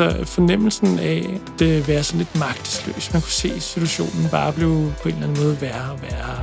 altså 0.00 0.24
fornemmelsen 0.24 0.98
af 0.98 1.40
at 1.60 1.88
være 1.88 2.02
sådan 2.02 2.18
lidt 2.18 2.38
magtesløs. 2.38 3.12
Man 3.12 3.22
kunne 3.22 3.30
se, 3.30 3.52
at 3.56 3.62
situationen 3.62 4.28
bare 4.30 4.52
blev 4.52 4.92
på 5.02 5.08
en 5.08 5.14
eller 5.14 5.26
anden 5.28 5.42
måde 5.44 5.60
værre 5.60 5.92
og 5.92 6.02
værre. 6.02 6.36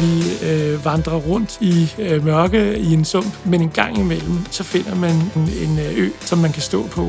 Vi 0.00 0.12
øh, 0.48 0.84
vandrer 0.84 1.16
rundt 1.16 1.58
i 1.60 1.74
øh, 1.98 2.24
mørke 2.24 2.78
i 2.78 2.92
en 2.92 3.04
sump, 3.04 3.46
men 3.46 3.62
en 3.62 3.70
gang 3.70 3.98
imellem, 3.98 4.36
så 4.50 4.64
finder 4.64 4.94
man 4.94 5.14
en, 5.36 5.42
en 5.42 5.78
øh, 5.78 5.98
ø, 5.98 6.08
som 6.20 6.38
man 6.38 6.52
kan 6.52 6.62
stå 6.62 6.86
på. 6.86 7.04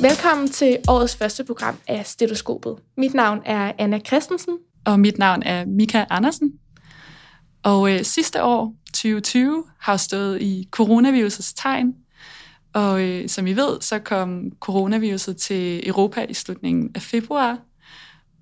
Velkommen 0.00 0.48
til 0.50 0.76
årets 0.88 1.16
første 1.16 1.44
program 1.44 1.76
af 1.88 2.06
Stetoskopet. 2.06 2.76
Mit 2.96 3.14
navn 3.14 3.38
er 3.44 3.72
Anna 3.78 3.98
Christensen. 3.98 4.54
Og 4.86 5.00
mit 5.00 5.18
navn 5.18 5.42
er 5.42 5.64
Mika 5.66 6.04
Andersen. 6.10 6.52
Og 7.62 7.92
øh, 7.94 8.04
sidste 8.04 8.42
år, 8.42 8.74
2020, 8.86 9.64
har 9.80 9.96
stået 9.96 10.42
i 10.42 10.68
coronavirusets 10.70 11.54
tegn. 11.54 11.94
Og 12.72 13.02
øh, 13.02 13.28
som 13.28 13.46
I 13.46 13.52
ved, 13.52 13.80
så 13.80 13.98
kom 13.98 14.50
coronaviruset 14.60 15.36
til 15.36 15.88
Europa 15.88 16.26
i 16.28 16.34
slutningen 16.34 16.90
af 16.94 17.02
februar. 17.02 17.58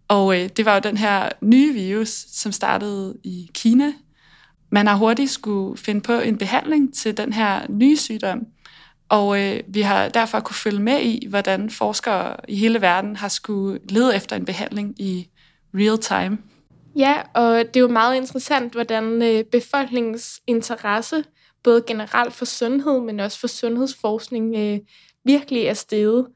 Og 0.08 0.40
øh, 0.40 0.48
det 0.56 0.64
var 0.64 0.74
jo 0.74 0.80
den 0.80 0.96
her 0.96 1.28
nye 1.40 1.72
virus, 1.72 2.08
som 2.32 2.52
startede 2.52 3.16
i 3.24 3.50
Kina. 3.54 3.92
Man 4.70 4.86
har 4.86 4.96
hurtigt 4.96 5.30
skulle 5.30 5.78
finde 5.78 6.00
på 6.00 6.12
en 6.12 6.38
behandling 6.38 6.94
til 6.94 7.16
den 7.16 7.32
her 7.32 7.66
nye 7.68 7.96
sygdom. 7.96 8.40
Og 9.08 9.42
øh, 9.42 9.60
vi 9.68 9.80
har 9.80 10.08
derfor 10.08 10.40
kunne 10.40 10.56
følge 10.56 10.82
med 10.82 11.00
i, 11.00 11.26
hvordan 11.28 11.70
forskere 11.70 12.36
i 12.48 12.56
hele 12.56 12.80
verden 12.80 13.16
har 13.16 13.28
skulle 13.28 13.80
lede 13.88 14.16
efter 14.16 14.36
en 14.36 14.44
behandling 14.44 15.00
i 15.00 15.28
real 15.74 15.98
time. 15.98 16.38
Ja, 16.96 17.22
og 17.34 17.58
det 17.58 17.76
er 17.76 17.80
jo 17.80 17.88
meget 17.88 18.16
interessant, 18.16 18.72
hvordan 18.72 19.22
øh, 19.22 19.44
befolkningens 19.44 20.40
interesse, 20.46 21.24
både 21.62 21.84
generelt 21.86 22.34
for 22.34 22.44
sundhed, 22.44 23.00
men 23.00 23.20
også 23.20 23.40
for 23.40 23.46
sundhedsforskning, 23.46 24.56
øh, 24.56 24.78
virkelig 25.24 25.62
er 25.62 25.74
steget. 25.74 26.26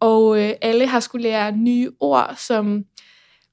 Og 0.00 0.40
øh, 0.40 0.52
alle 0.62 0.86
har 0.86 1.00
skulle 1.00 1.22
lære 1.22 1.56
nye 1.56 1.90
ord 2.00 2.34
som 2.38 2.84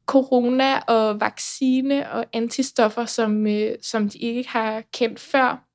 corona 0.05 0.79
og 0.79 1.19
vaccine 1.21 2.11
og 2.11 2.25
antistoffer, 2.33 3.05
som, 3.05 3.47
øh, 3.47 3.75
som 3.81 4.09
de 4.09 4.17
ikke 4.17 4.49
har 4.49 4.83
kendt 4.93 5.19
før. 5.19 5.67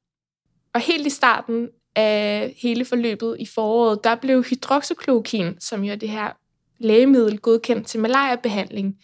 Og 0.75 0.81
helt 0.81 1.07
i 1.07 1.11
starten 1.11 1.69
af 1.95 2.55
hele 2.63 2.85
forløbet 2.85 3.37
i 3.41 3.47
foråret, 3.55 4.05
der 4.05 4.15
blev 4.15 4.45
hydroxychloroquin, 4.45 5.61
som 5.61 5.85
jo 5.85 5.93
er 5.93 5.97
det 5.97 6.09
her 6.09 6.31
lægemiddel 6.79 7.39
godkendt 7.39 7.87
til 7.87 8.01
malariabehandling, 8.01 8.97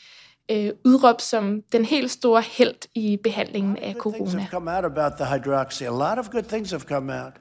øh, 0.50 0.70
udråbt 0.84 1.22
som 1.22 1.62
den 1.72 1.84
helt 1.84 2.10
store 2.10 2.42
held 2.42 2.88
i 2.94 3.16
behandlingen 3.16 3.78
af 3.78 3.94
corona. 3.98 4.46
come 4.50 4.76
out 4.76 4.84
about 4.84 5.12
the 5.12 5.24
hydroxy. 5.24 5.82
A 5.82 5.90
lot 5.90 6.18
of 6.18 6.30
good 6.30 6.44
things 6.44 6.70
have 6.70 6.84
come 6.88 7.12
out. 7.22 7.32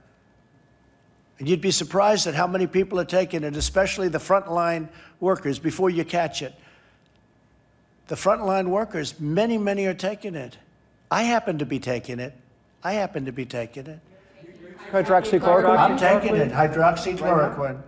And 1.40 1.50
you'd 1.50 1.62
be 1.62 1.72
surprised 1.72 2.28
at 2.28 2.36
how 2.36 2.48
many 2.48 2.68
people 2.68 3.00
are 3.00 3.22
taking 3.22 3.44
it, 3.44 3.58
especially 3.58 4.10
the 4.10 4.20
frontline 4.20 4.88
workers, 5.20 5.60
before 5.60 5.90
you 5.90 6.04
catch 6.06 6.42
it. 6.42 6.54
The 8.08 8.16
frontline 8.16 8.68
workers, 8.68 9.20
many, 9.20 9.58
many 9.58 9.88
are 9.88 9.96
taking 9.96 10.36
it. 10.36 10.58
I 11.10 11.24
happen 11.24 11.58
to 11.58 11.66
be 11.66 11.80
taking 11.80 12.20
it. 12.20 12.34
I 12.84 12.94
happen 12.94 13.26
to 13.26 13.32
be 13.32 13.46
taking 13.46 13.88
it. 13.88 14.00
Hydroxychloroquine? 14.92 15.80
I'm 15.80 15.98
taking 15.98 16.36
it, 16.36 16.52
hydroxychloroquine. 16.52 17.82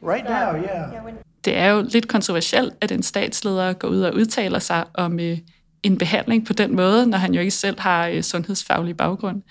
Right 0.00 0.24
now, 0.24 0.54
yeah. 0.56 1.12
Det 1.44 1.56
er 1.56 1.68
jo 1.68 1.86
lidt 1.92 2.08
kontroversielt, 2.08 2.74
at 2.80 2.92
en 2.92 3.02
statsleder 3.02 3.72
går 3.72 3.88
ud 3.88 4.00
og 4.00 4.14
udtaler 4.14 4.58
sig 4.58 4.84
om 4.94 5.20
øh, 5.20 5.38
en 5.82 5.98
behandling 5.98 6.46
på 6.46 6.52
den 6.52 6.76
måde, 6.76 7.06
når 7.06 7.18
han 7.18 7.34
jo 7.34 7.40
ikke 7.40 7.50
selv 7.50 7.80
har 7.80 8.06
øh, 8.06 8.22
sundhedsfaglig 8.22 8.96
baggrund. 8.96 9.42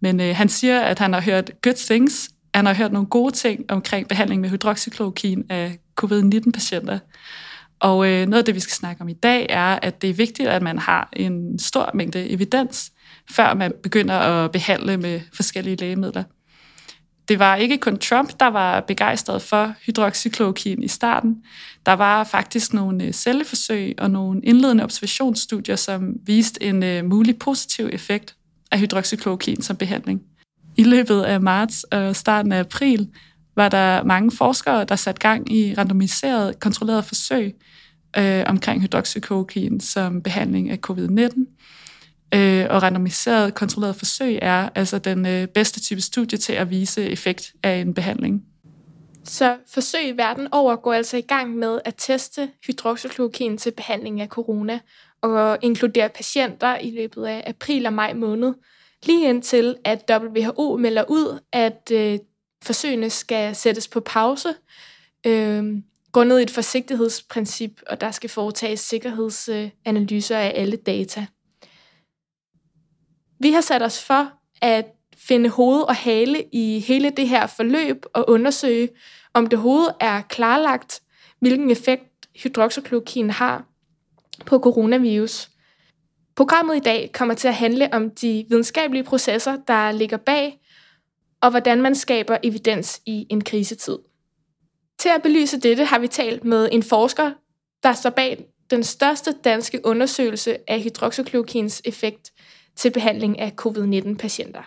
Men 0.00 0.20
øh, 0.20 0.36
han 0.36 0.48
siger, 0.48 0.80
at 0.80 0.98
han 0.98 1.12
har 1.12 1.20
hørt 1.20 1.50
good 1.62 1.74
things. 1.74 2.30
Han 2.54 2.66
har 2.66 2.74
hørt 2.74 2.92
nogle 2.92 3.08
gode 3.08 3.34
ting 3.34 3.64
omkring 3.68 4.08
behandling 4.08 4.40
med 4.40 4.50
hydroxychloroquine 4.50 5.44
af 5.50 5.78
covid-19-patienter. 6.00 6.98
Og 7.80 8.08
øh, 8.08 8.26
noget 8.26 8.42
af 8.42 8.44
det, 8.44 8.54
vi 8.54 8.60
skal 8.60 8.74
snakke 8.74 9.02
om 9.02 9.08
i 9.08 9.12
dag, 9.12 9.46
er, 9.48 9.78
at 9.82 10.02
det 10.02 10.10
er 10.10 10.14
vigtigt, 10.14 10.48
at 10.48 10.62
man 10.62 10.78
har 10.78 11.08
en 11.12 11.58
stor 11.58 11.90
mængde 11.94 12.30
evidens, 12.30 12.92
før 13.30 13.54
man 13.54 13.72
begynder 13.82 14.14
at 14.14 14.52
behandle 14.52 14.96
med 14.96 15.20
forskellige 15.32 15.76
lægemidler. 15.76 16.24
Det 17.28 17.38
var 17.38 17.56
ikke 17.56 17.78
kun 17.78 17.98
Trump, 17.98 18.40
der 18.40 18.46
var 18.46 18.80
begejstret 18.80 19.42
for 19.42 19.74
hydroxychloroquine 19.86 20.84
i 20.84 20.88
starten. 20.88 21.36
Der 21.86 21.92
var 21.92 22.24
faktisk 22.24 22.72
nogle 22.74 23.04
øh, 23.04 23.12
celleforsøg 23.12 23.94
og 23.98 24.10
nogle 24.10 24.40
indledende 24.44 24.84
observationsstudier, 24.84 25.76
som 25.76 26.14
viste 26.26 26.62
en 26.62 26.82
øh, 26.82 27.04
mulig 27.04 27.38
positiv 27.38 27.88
effekt 27.92 28.36
af 28.70 28.78
hydroxychloroquine 28.78 29.62
som 29.62 29.76
behandling. 29.76 30.22
I 30.76 30.84
løbet 30.84 31.22
af 31.22 31.40
marts 31.40 31.84
og 31.84 32.16
starten 32.16 32.52
af 32.52 32.58
april 32.58 33.08
var 33.56 33.68
der 33.68 34.04
mange 34.04 34.30
forskere, 34.36 34.84
der 34.84 34.96
satte 34.96 35.20
gang 35.20 35.52
i 35.52 35.74
randomiserede, 35.74 36.54
kontrollerede 36.60 37.02
forsøg 37.02 37.54
øh, 38.18 38.44
omkring 38.46 38.82
hydroxychloroquine 38.82 39.80
som 39.80 40.22
behandling 40.22 40.70
af 40.70 40.78
covid-19. 40.90 41.46
Øh, 42.34 42.66
og 42.70 42.82
randomiseret 42.82 43.54
kontrolleret 43.54 43.96
forsøg 43.96 44.38
er 44.42 44.68
altså 44.74 44.98
den 44.98 45.26
øh, 45.26 45.48
bedste 45.48 45.80
type 45.80 46.00
studie 46.00 46.38
til 46.38 46.52
at 46.52 46.70
vise 46.70 47.10
effekt 47.10 47.52
af 47.62 47.76
en 47.76 47.94
behandling. 47.94 48.44
Så 49.24 49.56
forsøg 49.74 50.08
i 50.08 50.16
verden 50.16 50.48
over 50.52 50.76
går 50.76 50.92
altså 50.92 51.16
i 51.16 51.20
gang 51.20 51.56
med 51.56 51.80
at 51.84 51.94
teste 51.98 52.50
hydroxychloroquin 52.66 53.58
til 53.58 53.70
behandling 53.70 54.20
af 54.20 54.28
corona 54.28 54.80
og 55.20 55.58
inkludere 55.62 56.08
patienter 56.08 56.78
i 56.78 56.90
løbet 56.90 57.24
af 57.24 57.44
april 57.46 57.86
og 57.86 57.92
maj 57.92 58.14
måned, 58.14 58.54
lige 59.06 59.28
indtil 59.28 59.76
at 59.84 60.10
WHO 60.10 60.76
melder 60.76 61.04
ud, 61.08 61.40
at 61.52 61.90
øh, 61.92 62.18
forsøgene 62.62 63.10
skal 63.10 63.54
sættes 63.56 63.88
på 63.88 64.00
pause, 64.00 64.48
øh, 65.26 65.64
grundet 66.12 66.42
et 66.42 66.50
forsigtighedsprincip, 66.50 67.80
og 67.86 68.00
der 68.00 68.10
skal 68.10 68.30
foretages 68.30 68.80
sikkerhedsanalyser 68.80 70.38
af 70.38 70.52
alle 70.54 70.76
data. 70.76 71.26
Vi 73.38 73.52
har 73.52 73.60
sat 73.60 73.82
os 73.82 74.04
for 74.04 74.32
at 74.62 74.86
finde 75.16 75.48
hoved 75.48 75.82
og 75.82 75.94
hale 75.96 76.44
i 76.52 76.80
hele 76.80 77.10
det 77.10 77.28
her 77.28 77.46
forløb 77.46 78.06
og 78.14 78.30
undersøge, 78.30 78.88
om 79.34 79.46
det 79.46 79.58
hoved 79.58 79.88
er 80.00 80.22
klarlagt, 80.22 81.02
hvilken 81.40 81.70
effekt 81.70 82.28
hydroxychloroquin 82.42 83.30
har 83.30 83.64
på 84.46 84.58
coronavirus. 84.58 85.50
Programmet 86.36 86.76
i 86.76 86.80
dag 86.80 87.10
kommer 87.14 87.34
til 87.34 87.48
at 87.48 87.54
handle 87.54 87.94
om 87.94 88.10
de 88.10 88.46
videnskabelige 88.48 89.04
processer, 89.04 89.56
der 89.68 89.92
ligger 89.92 90.16
bag, 90.16 90.60
og 91.40 91.50
hvordan 91.50 91.82
man 91.82 91.94
skaber 91.94 92.36
evidens 92.42 93.00
i 93.06 93.26
en 93.30 93.44
krisetid. 93.44 93.98
Til 94.98 95.08
at 95.08 95.22
belyse 95.22 95.60
dette 95.60 95.84
har 95.84 95.98
vi 95.98 96.08
talt 96.08 96.44
med 96.44 96.68
en 96.72 96.82
forsker, 96.82 97.30
der 97.82 97.92
står 97.92 98.10
bag 98.10 98.44
den 98.70 98.84
største 98.84 99.32
danske 99.44 99.80
undersøgelse 99.84 100.70
af 100.70 100.80
hydroxychloroquins 100.80 101.82
effekt 101.84 102.32
til 102.76 102.92
behandling 102.92 103.38
af 103.38 103.52
covid-19-patienter. 103.56 104.62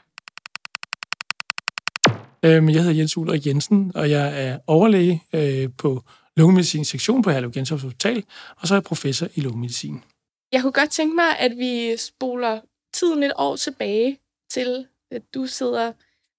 Øhm, 2.44 2.70
jeg 2.70 2.84
hedder 2.84 2.98
Jens 2.98 3.18
Ulrik 3.18 3.48
Jensen, 3.48 3.92
og 3.96 4.10
jeg 4.10 4.46
er 4.46 4.60
overlæge 4.68 5.24
øh, 5.34 5.70
på 5.78 6.04
lungemedicin 6.38 6.86
sektion 6.86 7.22
på 7.22 7.32
Herlev 7.32 7.52
Gentofte 7.52 7.84
Hospital, 7.84 8.24
og 8.58 8.68
så 8.68 8.74
er 8.74 8.78
jeg 8.78 8.84
professor 8.84 9.28
i 9.36 9.42
lungemedicin. 9.42 10.04
Jeg 10.52 10.62
kunne 10.62 10.72
godt 10.72 10.90
tænke 10.90 11.16
mig, 11.16 11.40
at 11.40 11.58
vi 11.58 11.98
spoler 11.98 12.62
tiden 12.94 13.24
et 13.24 13.32
år 13.36 13.56
tilbage 13.56 14.18
til, 14.50 14.88
at 15.12 15.22
du 15.34 15.46
sidder 15.46 15.92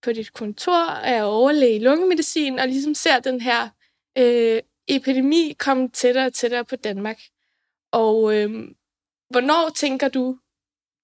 på 0.02 0.12
dit 0.12 0.32
kontor, 0.32 0.90
er 0.90 1.22
overlæge 1.22 1.76
i 1.76 1.78
lungemedicin, 1.78 2.58
og 2.58 2.68
ligesom 2.68 2.94
ser 2.94 3.20
den 3.20 3.40
her 3.40 3.68
øh, 4.18 4.60
epidemi 4.88 5.56
komme 5.58 5.88
tættere 5.88 6.26
og 6.26 6.32
tættere 6.32 6.64
på 6.64 6.76
Danmark. 6.76 7.20
Og 7.92 8.36
øh, 8.36 8.50
hvornår 9.30 9.70
tænker 9.76 10.08
du, 10.08 10.38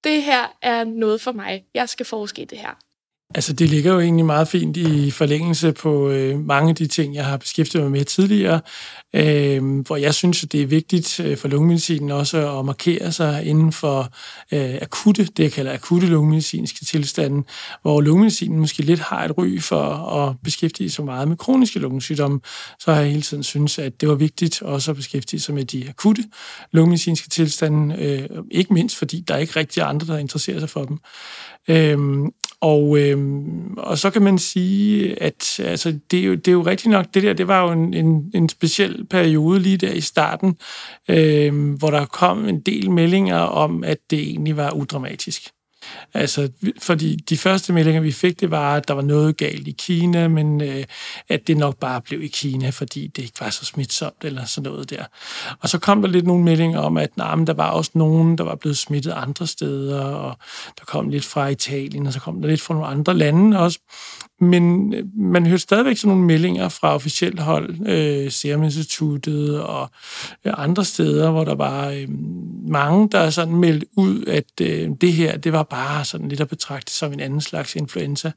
det 0.07 0.23
her 0.23 0.57
er 0.63 0.85
noget 0.85 1.21
for 1.21 1.33
mig. 1.33 1.67
Jeg 1.75 1.89
skal 1.89 2.07
forske 2.07 2.43
i 2.43 2.45
det 2.45 2.59
her. 2.59 2.86
Altså, 3.35 3.53
det 3.53 3.71
ligger 3.71 3.93
jo 3.93 4.01
egentlig 4.01 4.27
meget 4.27 4.49
fint 4.49 4.77
i 4.77 5.11
forlængelse 5.11 5.73
på 5.73 6.09
øh, 6.09 6.41
mange 6.45 6.69
af 6.71 6.77
de 6.77 6.87
ting, 6.87 7.15
jeg 7.15 7.25
har 7.25 7.37
beskæftiget 7.37 7.85
mig 7.85 7.93
med 7.93 8.05
tidligere, 8.05 8.61
øh, 9.15 9.81
hvor 9.81 9.97
jeg 9.97 10.15
synes, 10.15 10.45
at 10.45 10.53
det 10.53 10.63
er 10.63 10.67
vigtigt 10.67 11.21
øh, 11.21 11.37
for 11.37 11.49
lungemedicinen 11.49 12.11
også 12.11 12.59
at 12.59 12.65
markere 12.65 13.13
sig 13.13 13.45
inden 13.45 13.73
for 13.73 14.13
øh, 14.53 14.75
akutte, 14.83 15.25
det 15.25 15.43
jeg 15.43 15.53
kalder 15.53 15.73
akutte 15.73 16.07
lungemedicinske 16.07 16.85
tilstande, 16.85 17.43
hvor 17.83 18.01
lungemedicinen 18.01 18.61
måske 18.61 18.83
lidt 18.83 19.01
har 19.01 19.25
et 19.25 19.39
ry 19.39 19.61
for 19.61 19.83
at 19.93 20.37
beskæftige 20.45 20.91
sig 20.91 21.05
meget 21.05 21.29
med 21.29 21.37
kroniske 21.37 21.79
lungesygdomme, 21.79 22.41
så 22.79 22.93
har 22.93 23.01
jeg 23.01 23.11
hele 23.11 23.23
tiden 23.23 23.43
synes, 23.43 23.79
at 23.79 24.01
det 24.01 24.09
var 24.09 24.15
vigtigt 24.15 24.63
også 24.63 24.91
at 24.91 24.97
beskæftige 24.97 25.41
sig 25.41 25.55
med 25.55 25.65
de 25.65 25.89
akutte 25.89 26.25
lungemedicinske 26.73 27.29
tilstande, 27.29 27.97
øh, 27.99 28.43
ikke 28.51 28.75
mindst 28.75 28.97
fordi 28.97 29.25
der 29.29 29.35
er 29.35 29.39
ikke 29.39 29.57
rigtig 29.57 29.83
andre, 29.83 30.07
der 30.07 30.19
interesserer 30.19 30.61
sig 30.61 30.71
for 30.71 30.85
dem. 30.85 30.99
Øh, 31.69 32.31
og, 32.61 32.99
øh, 32.99 33.19
og 33.77 33.99
så 33.99 34.11
kan 34.11 34.23
man 34.23 34.39
sige, 34.39 35.23
at 35.23 35.61
altså, 35.61 35.99
det, 36.11 36.21
er 36.21 36.25
jo, 36.25 36.35
det 36.35 36.49
er 36.49 36.53
jo 36.53 36.63
rigtigt 36.63 36.91
nok, 36.93 37.07
det 37.15 37.23
der, 37.23 37.33
det 37.33 37.49
var 37.49 37.63
jo 37.63 37.73
en, 37.73 37.95
en, 37.95 38.31
en 38.35 38.49
speciel 38.49 39.07
periode 39.11 39.61
lige 39.61 39.77
der 39.77 39.93
i 39.93 40.01
starten, 40.01 40.57
øh, 41.09 41.75
hvor 41.79 41.91
der 41.91 42.07
kom 42.07 42.49
en 42.49 42.61
del 42.61 42.91
meldinger 42.91 43.39
om, 43.39 43.85
at 43.85 43.99
det 44.11 44.19
egentlig 44.19 44.57
var 44.57 44.71
udramatisk. 44.71 45.56
Altså, 46.17 46.49
fordi 46.83 47.17
de 47.17 47.37
første 47.37 47.73
meldinger, 47.73 48.01
vi 48.01 48.13
fik, 48.13 48.41
det 48.41 48.51
var, 48.51 48.77
at 48.77 48.89
der 48.89 48.95
var 48.95 49.03
noget 49.03 49.37
galt 49.37 49.69
i 49.69 49.75
Kina, 49.79 50.29
men 50.29 50.61
øh, 50.61 50.85
at 51.29 51.47
det 51.47 51.57
nok 51.57 51.77
bare 51.79 52.01
blev 52.01 52.23
i 52.23 52.27
Kina, 52.27 52.71
fordi 52.71 53.07
det 53.07 53.23
ikke 53.23 53.41
var 53.41 53.51
så 53.51 53.65
smitsomt 53.65 54.25
eller 54.25 54.45
sådan 54.45 54.71
noget 54.71 54.91
der. 54.91 55.05
Og 55.61 55.69
så 55.69 55.79
kom 55.79 56.03
der 56.03 56.09
lidt 56.09 56.27
nogle 56.27 56.45
meldinger 56.45 56.81
om, 56.81 56.97
at 56.97 57.17
nej, 57.17 57.35
men 57.35 57.47
der 57.47 57.55
var 57.55 57.71
også 57.71 57.91
nogen, 57.95 58.39
der 58.39 58.45
var 58.45 58.55
blevet 58.55 58.79
smittet 58.79 59.13
andre 59.13 59.47
steder, 59.47 60.01
og 60.01 60.37
der 60.79 60.85
kom 60.85 61.09
lidt 61.09 61.25
fra 61.25 61.49
Italien, 61.49 62.07
og 62.07 62.13
så 62.13 62.21
kom 62.21 62.43
der 62.43 62.49
lidt 62.49 62.61
fra 62.61 62.75
nogle 62.75 62.89
andre 62.89 63.15
lande 63.15 63.59
også. 63.59 63.79
Men 64.41 64.95
øh, 64.95 65.05
man 65.17 65.47
hører 65.47 65.59
stadigvæk 65.59 65.97
sådan 65.97 66.09
nogle 66.09 66.25
meldinger 66.25 66.69
fra 66.69 66.95
officielt 66.95 67.41
hold, 67.41 67.89
øh, 67.89 68.31
Serum 68.31 68.63
Instituttet 68.63 69.63
og 69.63 69.91
øh, 70.45 70.53
andre 70.57 70.85
steder, 70.85 71.31
hvor 71.31 71.45
der 71.45 71.55
var 71.55 71.89
øh, 71.89 72.09
mange, 72.69 73.09
der 73.13 73.31
sådan 73.31 73.57
meldt 73.57 73.85
ud, 73.97 74.25
at 74.27 74.61
øh, 74.61 74.91
det 75.01 75.13
her, 75.13 75.37
det 75.37 75.53
var 75.53 75.63
bare 75.63 76.05
sådan 76.05 76.29
lidt 76.29 76.41
at 76.41 76.49
betragte 76.49 76.93
som 76.93 77.13
en 77.13 77.21
anden 77.21 77.41
slags 77.41 77.77
influenza, 77.77 78.33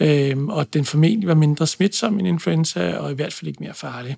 øh, 0.00 0.44
og 0.44 0.74
den 0.74 0.84
formentlig 0.84 1.28
var 1.28 1.34
mindre 1.34 1.66
smitsom 1.66 2.18
end 2.18 2.28
influenza, 2.28 2.96
og 2.98 3.10
i 3.10 3.14
hvert 3.14 3.32
fald 3.32 3.48
ikke 3.48 3.62
mere 3.62 3.74
farlig. 3.74 4.16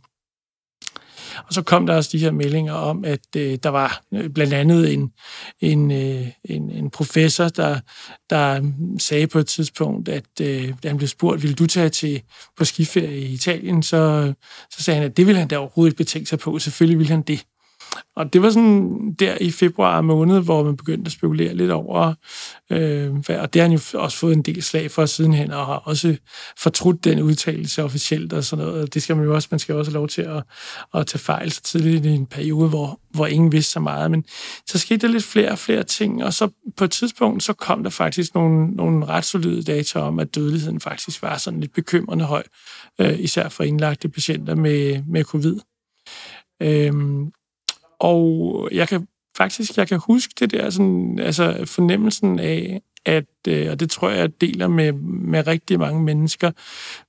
Og 1.46 1.54
så 1.54 1.62
kom 1.62 1.86
der 1.86 1.94
også 1.94 2.10
de 2.12 2.18
her 2.18 2.30
meldinger 2.30 2.72
om, 2.72 3.04
at 3.04 3.20
øh, 3.36 3.58
der 3.62 3.68
var 3.68 4.02
øh, 4.14 4.30
blandt 4.30 4.52
andet 4.52 4.92
en, 4.92 5.12
en, 5.60 5.90
øh, 5.90 6.26
en, 6.44 6.70
en 6.70 6.90
professor, 6.90 7.48
der, 7.48 7.80
der 8.30 8.72
sagde 8.98 9.26
på 9.26 9.38
et 9.38 9.46
tidspunkt, 9.46 10.08
at 10.08 10.24
øh, 10.40 10.74
da 10.82 10.88
han 10.88 10.96
blev 10.96 11.08
spurgt, 11.08 11.42
vil 11.42 11.58
du 11.58 11.66
tage 11.66 11.88
til 11.88 12.22
på 12.56 12.64
skiferie 12.64 13.18
i 13.18 13.32
Italien, 13.32 13.82
så, 13.82 14.32
så 14.70 14.82
sagde 14.82 15.00
han, 15.00 15.10
at 15.10 15.16
det 15.16 15.26
ville 15.26 15.38
han 15.38 15.48
da 15.48 15.58
overhovedet 15.58 15.92
ikke 15.92 15.98
betænke 15.98 16.28
sig 16.28 16.38
på. 16.38 16.58
Selvfølgelig 16.58 16.98
ville 16.98 17.10
han 17.10 17.22
det. 17.22 17.44
Og 18.16 18.32
det 18.32 18.42
var 18.42 18.50
sådan 18.50 19.14
der 19.18 19.36
i 19.40 19.50
februar 19.50 20.00
måned, 20.00 20.40
hvor 20.40 20.64
man 20.64 20.76
begyndte 20.76 21.08
at 21.08 21.12
spekulere 21.12 21.54
lidt 21.54 21.70
over, 21.70 22.14
øh, 22.70 23.10
og 23.28 23.54
det 23.54 23.62
har 23.62 23.68
han 23.68 23.72
jo 23.72 24.00
også 24.00 24.18
fået 24.18 24.32
en 24.32 24.42
del 24.42 24.62
slag 24.62 24.90
for 24.90 25.06
sidenhen, 25.06 25.50
og 25.50 25.66
har 25.66 25.74
også 25.74 26.16
fortrudt 26.58 27.04
den 27.04 27.22
udtalelse 27.22 27.84
officielt 27.84 28.32
og 28.32 28.44
sådan 28.44 28.64
noget. 28.64 28.94
Det 28.94 29.02
skal 29.02 29.16
man 29.16 29.24
jo 29.24 29.34
også, 29.34 29.48
man 29.50 29.58
skal 29.58 29.74
også 29.74 29.90
have 29.90 29.98
lov 29.98 30.08
til 30.08 30.22
at, 30.22 30.42
at 30.94 31.06
tage 31.06 31.18
fejl 31.18 31.52
så 31.52 31.62
tidligt 31.62 32.06
i 32.06 32.08
en 32.08 32.26
periode, 32.26 32.68
hvor, 32.68 33.00
hvor 33.10 33.26
ingen 33.26 33.52
vidste 33.52 33.72
så 33.72 33.80
meget. 33.80 34.10
Men 34.10 34.24
så 34.66 34.78
skete 34.78 35.06
der 35.06 35.12
lidt 35.12 35.24
flere 35.24 35.50
og 35.50 35.58
flere 35.58 35.82
ting, 35.82 36.24
og 36.24 36.32
så 36.32 36.48
på 36.76 36.84
et 36.84 36.90
tidspunkt, 36.90 37.42
så 37.42 37.52
kom 37.52 37.82
der 37.82 37.90
faktisk 37.90 38.34
nogle, 38.34 38.70
nogle 38.70 39.06
ret 39.06 39.24
solide 39.24 39.62
data 39.62 39.98
om, 39.98 40.18
at 40.18 40.34
dødeligheden 40.34 40.80
faktisk 40.80 41.22
var 41.22 41.38
sådan 41.38 41.60
lidt 41.60 41.74
bekymrende 41.74 42.24
høj, 42.24 42.42
øh, 43.00 43.20
især 43.20 43.48
for 43.48 43.62
indlagte 43.64 44.08
patienter 44.08 44.54
med, 44.54 45.02
med 45.06 45.24
covid. 45.24 45.56
Øhm, 46.62 47.30
og 48.00 48.68
jeg 48.72 48.88
kan 48.88 49.06
faktisk 49.36 49.76
jeg 49.76 49.88
kan 49.88 50.00
huske 50.06 50.34
det 50.40 50.50
der 50.50 50.70
sådan, 50.70 51.18
altså 51.18 51.64
fornemmelsen 51.64 52.38
af, 52.38 52.80
at, 53.06 53.24
øh, 53.48 53.70
og 53.70 53.80
det 53.80 53.90
tror 53.90 54.10
jeg, 54.10 54.18
jeg 54.18 54.40
deler 54.40 54.68
med, 54.68 54.92
med 54.92 55.46
rigtig 55.46 55.78
mange 55.78 56.02
mennesker, 56.02 56.50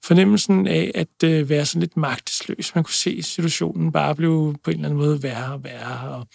fornemmelsen 0.06 0.68
af 0.68 0.92
at 0.96 1.24
øh, 1.24 1.50
være 1.50 1.66
sådan 1.66 1.80
lidt 1.80 1.98
magtesløs. 1.98 2.76
Man 2.76 2.84
kunne 2.84 2.94
se 2.94 3.24
situationen 3.24 3.92
bare 3.92 4.16
blive 4.16 4.56
på 4.64 4.72
en 4.72 4.78
eller 4.78 4.90
anden 4.90 5.00
måde 5.00 5.24
værre 5.24 5.54
og 5.54 5.64
værre, 5.64 6.10
og, 6.10 6.28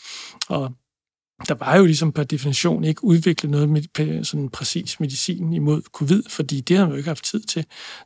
og 0.49 0.73
der 1.49 1.55
var 1.55 1.77
jo 1.77 1.85
ligesom 1.85 2.13
per 2.13 2.25
definition 2.25 2.85
ikke 2.85 3.05
udviklet 3.05 3.51
noget 3.51 3.69
med 3.69 4.25
sådan 4.25 4.49
præcis 4.49 5.01
medicin 5.01 5.53
imod 5.53 5.83
covid, 5.93 6.23
fordi 6.29 6.61
det 6.61 6.77
havde 6.77 6.87
man 6.87 6.93
jo 6.93 6.97
ikke 6.97 7.09
haft 7.09 7.25
tid 7.25 7.41
til. 7.41 7.65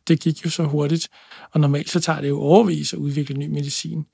Det 0.09 0.21
gik 0.21 0.45
jo 0.45 0.51
så 0.51 0.65
hurtigt, 0.65 1.09
og 1.53 1.61
normalt 1.61 1.91
så 1.91 2.01
tager 2.01 2.21
det 2.21 2.29
jo 2.29 2.41
overvis 2.41 2.93
at 2.93 2.99
udvikle 2.99 3.39
ny 3.39 3.47
medicin. 3.47 4.05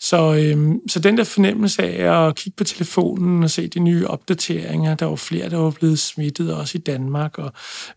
Så, 0.00 0.34
øhm, 0.34 0.88
så 0.88 1.00
den 1.00 1.16
der 1.18 1.24
fornemmelse 1.24 1.82
af 1.82 2.28
at 2.28 2.36
kigge 2.36 2.56
på 2.56 2.64
telefonen 2.64 3.42
og 3.44 3.50
se 3.50 3.68
de 3.68 3.80
nye 3.80 4.06
opdateringer, 4.06 4.94
der 4.94 5.06
var 5.06 5.16
flere, 5.16 5.50
der 5.50 5.56
var 5.56 5.70
blevet 5.70 5.98
smittet, 5.98 6.54
også 6.54 6.78
i 6.78 6.80
Danmark, 6.80 7.38
og 7.38 7.52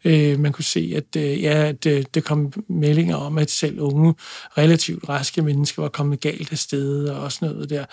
øh, 0.06 0.40
man 0.40 0.52
kunne 0.52 0.64
se, 0.64 0.94
at, 0.96 1.22
øh, 1.22 1.42
ja, 1.42 1.68
at 1.68 1.86
øh, 1.86 2.04
der 2.14 2.22
kom 2.22 2.54
meldinger 2.70 3.16
om, 3.16 3.38
at 3.38 3.52
selv 3.52 3.80
unge, 3.80 4.14
relativt 4.58 5.10
raske 5.10 5.42
mennesker 5.42 5.82
var 5.82 5.90
kommet 5.90 6.20
galt 6.20 6.52
af 6.52 6.58
sted 6.58 7.10
og 7.10 7.32
sådan 7.32 7.56
noget 7.56 7.70
der. 7.70 7.86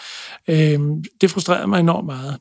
Øh, 0.49 0.81
det 1.21 1.31
frustrerede 1.31 1.67
mig 1.67 1.81
enormt 1.81 2.06
meget. 2.06 2.38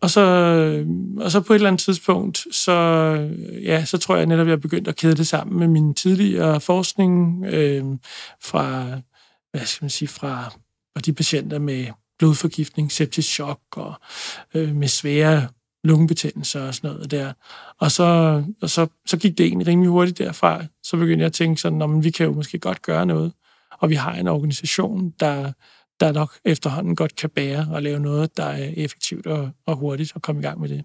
Og 0.00 0.10
så, 0.10 0.20
øh, 0.20 0.86
og 1.16 1.30
så 1.30 1.40
på 1.40 1.52
et 1.52 1.54
eller 1.54 1.68
andet 1.68 1.80
tidspunkt, 1.80 2.44
så, 2.52 2.72
øh, 2.72 3.64
ja, 3.64 3.84
så 3.84 3.98
tror 3.98 4.16
jeg 4.16 4.26
netop, 4.26 4.46
at 4.46 4.50
jeg 4.50 4.60
begyndte 4.60 4.88
at 4.88 4.96
kæde 4.96 5.14
det 5.14 5.26
sammen 5.26 5.58
med 5.58 5.68
min 5.68 5.94
tidligere 5.94 6.60
forskning 6.60 7.44
øh, 7.46 7.84
fra, 8.42 8.86
hvad 9.50 9.66
skal 9.66 9.84
man 9.84 9.90
sige, 9.90 10.08
fra, 10.08 10.52
og 10.94 11.06
de 11.06 11.12
patienter 11.12 11.58
med 11.58 11.86
blodforgiftning, 12.18 12.92
septisk 12.92 13.28
chok 13.28 13.60
og 13.72 13.94
øh, 14.54 14.74
med 14.74 14.88
svære 14.88 15.48
lungebetændelser 15.84 16.66
og 16.66 16.74
sådan 16.74 16.90
noget 16.90 17.10
der. 17.10 17.32
Og 17.80 17.90
så, 17.90 18.04
og 18.62 18.70
så, 18.70 18.86
så 19.06 19.16
gik 19.16 19.38
det 19.38 19.46
egentlig 19.46 19.68
rimelig 19.68 19.90
hurtigt 19.90 20.18
derfra. 20.18 20.64
Så 20.82 20.96
begyndte 20.96 21.22
jeg 21.22 21.26
at 21.26 21.32
tænke 21.32 21.60
sådan, 21.60 21.82
at 21.82 22.04
vi 22.04 22.10
kan 22.10 22.26
jo 22.26 22.32
måske 22.32 22.58
godt 22.58 22.82
gøre 22.82 23.06
noget. 23.06 23.32
Og 23.80 23.90
vi 23.90 23.94
har 23.94 24.12
en 24.12 24.28
organisation, 24.28 25.12
der, 25.20 25.52
der 26.00 26.12
nok 26.12 26.38
efterhånden 26.44 26.96
godt 26.96 27.16
kan 27.16 27.30
bære 27.30 27.68
og 27.72 27.82
lave 27.82 28.00
noget, 28.00 28.36
der 28.36 28.44
er 28.44 28.72
effektivt 28.76 29.26
og, 29.26 29.50
og 29.66 29.76
hurtigt 29.76 30.12
at 30.16 30.22
komme 30.22 30.40
i 30.40 30.44
gang 30.44 30.60
med 30.60 30.68
det. 30.68 30.84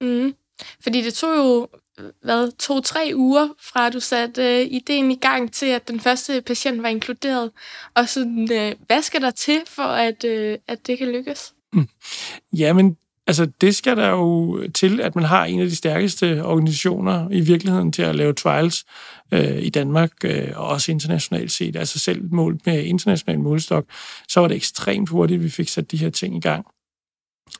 Mm. 0.00 0.34
Fordi 0.80 1.02
det 1.02 1.14
tog 1.14 1.36
jo 1.36 1.68
hvad, 2.22 2.52
to-tre 2.58 3.12
uger 3.14 3.48
fra 3.58 3.90
du 3.90 4.00
satte 4.00 4.42
øh, 4.42 4.66
ideen 4.70 5.10
i 5.10 5.16
gang 5.16 5.52
til, 5.52 5.66
at 5.66 5.88
den 5.88 6.00
første 6.00 6.42
patient 6.42 6.82
var 6.82 6.88
inkluderet. 6.88 7.50
Og 7.94 8.08
sådan, 8.08 8.52
øh, 8.52 8.74
hvad 8.86 9.02
skal 9.02 9.22
der 9.22 9.30
til 9.30 9.60
for, 9.66 9.82
at, 9.82 10.24
øh, 10.24 10.58
at 10.66 10.86
det 10.86 10.98
kan 10.98 11.08
lykkes? 11.08 11.54
Mm. 11.72 11.88
Jamen, 12.52 12.96
Altså, 13.30 13.46
det 13.60 13.76
skal 13.76 13.96
der 13.96 14.08
jo 14.08 14.60
til, 14.74 15.00
at 15.00 15.16
man 15.16 15.24
har 15.24 15.44
en 15.44 15.60
af 15.60 15.66
de 15.66 15.76
stærkeste 15.76 16.44
organisationer 16.44 17.28
i 17.30 17.40
virkeligheden 17.40 17.92
til 17.92 18.02
at 18.02 18.14
lave 18.14 18.32
trials 18.32 18.84
øh, 19.32 19.62
i 19.62 19.68
Danmark, 19.68 20.10
øh, 20.24 20.48
og 20.54 20.68
også 20.68 20.92
internationalt 20.92 21.52
set. 21.52 21.76
Altså 21.76 21.98
selv 21.98 22.32
målt 22.32 22.66
med 22.66 22.84
international 22.84 23.40
målestok, 23.40 23.84
så 24.28 24.40
var 24.40 24.48
det 24.48 24.56
ekstremt 24.56 25.08
hurtigt, 25.08 25.38
at 25.38 25.44
vi 25.44 25.50
fik 25.50 25.68
sat 25.68 25.90
de 25.90 25.96
her 25.96 26.10
ting 26.10 26.36
i 26.36 26.40
gang. 26.40 26.66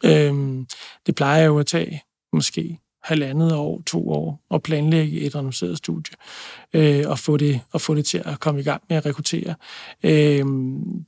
Øh, 0.04 0.64
det 1.06 1.14
plejer 1.14 1.44
jo 1.44 1.58
at 1.58 1.66
tage 1.66 2.02
måske 2.32 2.78
halvandet 3.02 3.52
år, 3.52 3.82
to 3.86 4.10
år, 4.10 4.40
og 4.50 4.62
planlægge 4.62 5.20
et 5.20 5.34
renoveret 5.34 5.78
studie, 5.78 6.14
øh, 6.72 7.04
og, 7.06 7.18
få 7.18 7.36
det, 7.36 7.60
og 7.72 7.80
få 7.80 7.94
det 7.94 8.04
til 8.04 8.22
at 8.24 8.40
komme 8.40 8.60
i 8.60 8.64
gang 8.64 8.82
med 8.88 8.96
at 8.96 9.06
rekruttere. 9.06 9.54
Øh, 10.02 10.44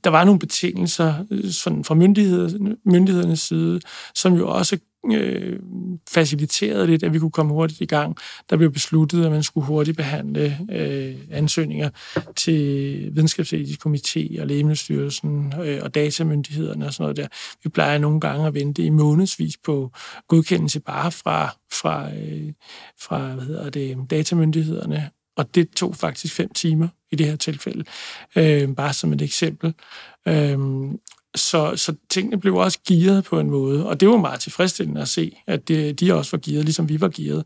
der 0.03 0.09
var 0.09 0.23
nogle 0.23 0.39
betingelser 0.39 1.25
øh, 1.31 1.51
sådan 1.51 1.83
fra 1.83 1.95
myndigheder, 1.95 2.75
myndighedernes 2.85 3.39
side, 3.39 3.79
som 4.15 4.33
jo 4.33 4.49
også 4.49 4.77
øh, 5.11 5.59
faciliterede 6.09 6.87
lidt, 6.87 7.03
at 7.03 7.13
vi 7.13 7.19
kunne 7.19 7.31
komme 7.31 7.53
hurtigt 7.53 7.81
i 7.81 7.85
gang. 7.85 8.17
Der 8.49 8.57
blev 8.57 8.71
besluttet, 8.71 9.25
at 9.25 9.31
man 9.31 9.43
skulle 9.43 9.67
hurtigt 9.67 9.97
behandle 9.97 10.59
øh, 10.71 11.15
ansøgninger 11.31 11.89
til 12.35 12.63
videnskabsetisk 13.15 13.85
komité 13.85 14.41
og 14.41 14.47
Lægemiddelstyrelsen 14.47 15.53
øh, 15.63 15.79
og 15.83 15.95
datamyndighederne 15.95 16.85
og 16.85 16.93
sådan 16.93 17.03
noget 17.03 17.17
der. 17.17 17.27
Vi 17.63 17.69
plejer 17.69 17.97
nogle 17.97 18.19
gange 18.19 18.47
at 18.47 18.53
vente 18.53 18.83
i 18.83 18.89
månedsvis 18.89 19.57
på 19.57 19.91
godkendelse 20.27 20.79
bare 20.79 21.11
fra, 21.11 21.49
fra, 21.71 22.09
øh, 22.15 22.53
fra 22.99 23.33
hvad 23.33 23.45
hedder 23.45 23.69
det, 23.69 23.97
datamyndighederne, 24.09 25.09
og 25.37 25.55
det 25.55 25.69
tog 25.69 25.95
faktisk 25.95 26.33
fem 26.33 26.53
timer 26.53 26.87
i 27.11 27.15
det 27.15 27.25
her 27.25 27.35
tilfælde, 27.35 27.83
øh, 28.35 28.75
bare 28.75 28.93
som 28.93 29.13
et 29.13 29.21
eksempel. 29.21 29.73
Øh, 30.27 30.59
så, 31.35 31.75
så 31.75 31.95
tingene 32.09 32.39
blev 32.39 32.55
også 32.55 32.79
gearet 32.87 33.23
på 33.23 33.39
en 33.39 33.49
måde, 33.49 33.87
og 33.87 33.99
det 33.99 34.09
var 34.09 34.17
meget 34.17 34.39
tilfredsstillende 34.39 35.01
at 35.01 35.07
se, 35.07 35.37
at 35.47 35.67
det, 35.67 35.99
de 35.99 36.13
også 36.13 36.31
var 36.31 36.41
gearet, 36.45 36.65
ligesom 36.65 36.89
vi 36.89 37.01
var 37.01 37.09
gearet. 37.09 37.45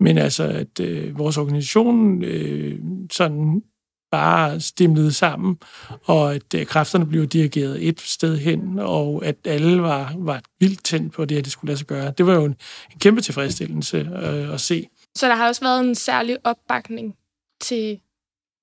Men 0.00 0.18
altså, 0.18 0.44
at 0.44 0.80
øh, 0.80 1.18
vores 1.18 1.38
organisation 1.38 2.24
øh, 2.24 2.78
sådan 3.12 3.62
bare 4.10 4.60
stimlede 4.60 5.12
sammen, 5.12 5.58
og 6.04 6.34
at 6.34 6.54
øh, 6.54 6.66
kræfterne 6.66 7.06
blev 7.06 7.26
dirigeret 7.26 7.88
et 7.88 8.00
sted 8.00 8.38
hen, 8.38 8.78
og 8.78 9.24
at 9.24 9.36
alle 9.44 9.82
var, 9.82 10.14
var 10.18 10.42
vildt 10.60 10.84
tændt 10.84 11.12
på 11.12 11.24
det, 11.24 11.38
at 11.38 11.44
det 11.44 11.52
skulle 11.52 11.68
lade 11.68 11.78
sig 11.78 11.86
gøre. 11.86 12.12
Det 12.18 12.26
var 12.26 12.34
jo 12.34 12.44
en, 12.44 12.56
en 12.92 12.98
kæmpe 12.98 13.20
tilfredsstillelse 13.20 13.96
øh, 13.96 14.54
at 14.54 14.60
se. 14.60 14.88
Så 15.16 15.28
der 15.28 15.34
har 15.34 15.48
også 15.48 15.60
været 15.60 15.80
en 15.80 15.94
særlig 15.94 16.36
opbakning 16.44 17.14
til 17.60 18.00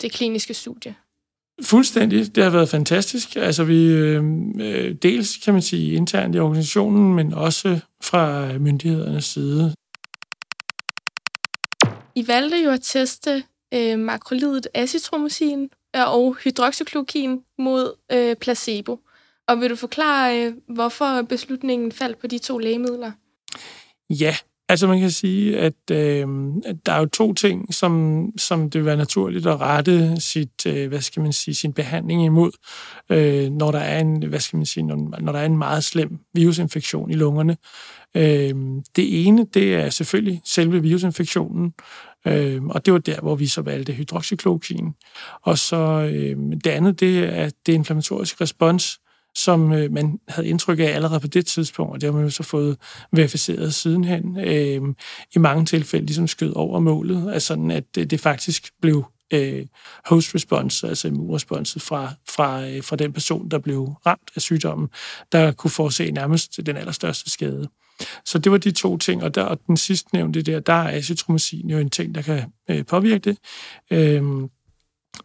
det 0.02 0.12
kliniske 0.12 0.54
studie? 0.54 0.96
Fuldstændig. 1.62 2.36
Det 2.36 2.44
har 2.44 2.52
været 2.52 2.70
fantastisk. 2.70 3.36
Altså 3.36 3.64
vi 3.64 3.86
øh, 3.86 4.24
øh, 4.60 4.96
dels 5.02 5.38
kan 5.38 5.54
man 5.54 5.62
sige 5.62 5.94
internt 5.94 6.36
i 6.36 6.40
organisationen, 6.40 7.14
men 7.16 7.34
også 7.34 7.80
fra 8.04 8.54
myndighedernes 8.58 9.26
side. 9.26 9.74
I 12.16 12.28
valgte 12.28 12.58
jo 12.58 12.70
at 12.72 12.82
teste 12.82 13.44
øh, 13.74 14.00
makrolidet 14.00 14.68
acetromosin 14.74 15.70
og 15.94 16.36
hydroxyklokin 16.44 17.42
mod 17.58 17.94
øh, 18.12 18.36
placebo. 18.36 19.00
Og 19.48 19.62
vil 19.62 19.70
du 19.70 19.76
forklare, 19.76 20.46
øh, 20.46 20.54
hvorfor 20.68 21.22
beslutningen 21.22 21.92
faldt 21.92 22.20
på 22.20 22.28
de 22.28 22.38
to 22.38 22.58
lægemidler? 22.58 23.12
Ja, 24.10 24.36
Altså 24.70 24.88
man 24.88 25.00
kan 25.00 25.12
sige, 25.12 25.60
at, 25.60 25.74
øh, 25.92 26.28
at 26.66 26.76
der 26.86 26.92
er 26.92 27.00
jo 27.00 27.06
to 27.06 27.34
ting, 27.34 27.74
som, 27.74 28.26
som 28.38 28.70
det 28.70 28.80
vil 28.80 28.86
være 28.86 28.98
naturligt 28.98 29.46
at 29.46 29.62
rette 29.62 30.22
sit, 30.22 30.66
øh, 30.68 30.88
hvad 30.88 31.02
skal 31.02 31.22
man 31.22 31.34
sige, 31.34 31.56
sin 31.56 31.74
behandling 31.74 32.26
imod, 32.26 32.52
øh, 33.10 33.50
når 33.52 33.72
der 33.72 33.80
er 33.80 34.00
en, 34.00 34.26
hvad 34.26 34.40
skal 34.40 34.58
man 34.58 34.66
sige, 34.66 34.84
når, 34.84 35.20
når 35.20 35.32
der 35.32 35.40
er 35.40 35.46
en 35.46 35.58
meget 35.58 35.84
slem 35.84 36.20
virusinfektion 36.34 37.12
i 37.12 37.14
lungerne. 37.14 37.58
Øh, 38.16 38.54
det 38.96 39.28
ene, 39.28 39.46
det 39.54 39.76
er 39.76 39.90
selvfølgelig 39.90 40.42
selve 40.46 40.82
virusinfektionen, 40.82 41.74
øh, 42.28 42.64
og 42.64 42.86
det 42.86 42.94
var 42.94 43.00
der, 43.00 43.22
hvor 43.22 43.36
vi 43.36 43.48
så 43.48 43.62
valgte 43.62 43.94
hydroxychloroquin. 43.94 44.94
Og 45.42 45.58
så 45.58 46.12
øh, 46.14 46.38
det 46.64 46.68
andet, 46.68 47.00
det 47.00 47.40
er 47.40 47.50
det 47.66 47.74
inflammatoriske 47.74 48.42
respons, 48.42 49.00
som 49.36 49.74
øh, 49.74 49.92
man 49.92 50.20
havde 50.28 50.48
indtryk 50.48 50.80
af 50.80 50.84
allerede 50.84 51.20
på 51.20 51.28
det 51.28 51.46
tidspunkt, 51.46 51.94
og 51.94 52.02
det 52.02 52.08
har 52.08 52.14
man 52.14 52.24
jo 52.24 52.30
så 52.30 52.44
fået 52.44 52.78
verificeret 53.12 53.74
sidenhen. 53.74 54.40
Øh, 54.40 54.82
I 55.36 55.40
mange 55.40 55.66
tilfælde 55.66 56.06
ligesom 56.06 56.28
skød 56.28 56.54
over 56.56 56.80
målet, 56.80 57.34
altså 57.34 57.48
sådan, 57.48 57.72
at 57.72 57.84
det, 57.96 58.12
det 58.12 58.20
faktisk 58.20 58.72
blev 58.82 59.06
øh, 59.34 59.66
host 60.06 60.36
response, 60.36 60.88
altså 60.88 61.08
immunresponset 61.08 61.82
fra, 61.82 62.14
fra, 62.30 62.68
øh, 62.68 62.84
fra 62.84 62.96
den 62.96 63.14
person, 63.14 63.50
der 63.50 63.60
blev 63.60 63.84
ramt 64.06 64.32
af 64.36 64.42
sygdommen, 64.42 64.90
der 65.32 65.52
kunne 65.52 65.72
forse 65.72 66.12
nærmest 66.12 66.66
den 66.66 66.78
allerstørste 66.78 67.30
skade. 67.30 67.70
Så 68.26 68.40
det 68.40 68.52
var 68.52 68.58
de 68.58 68.72
to 68.72 68.98
ting, 68.98 69.24
og, 69.24 69.36
der, 69.36 69.44
og 69.44 69.60
den 69.68 69.78
sidste 69.78 70.10
nævnte 70.14 70.42
der, 70.42 70.60
der 70.60 70.74
er 70.74 70.98
acitromycin 70.98 71.70
jo 71.70 71.78
en 71.78 71.90
ting, 71.90 72.16
der 72.16 72.22
kan 72.22 72.44
øh, 72.70 72.86
påvirke 72.86 73.20
det. 73.20 73.38
Øh, 73.92 74.24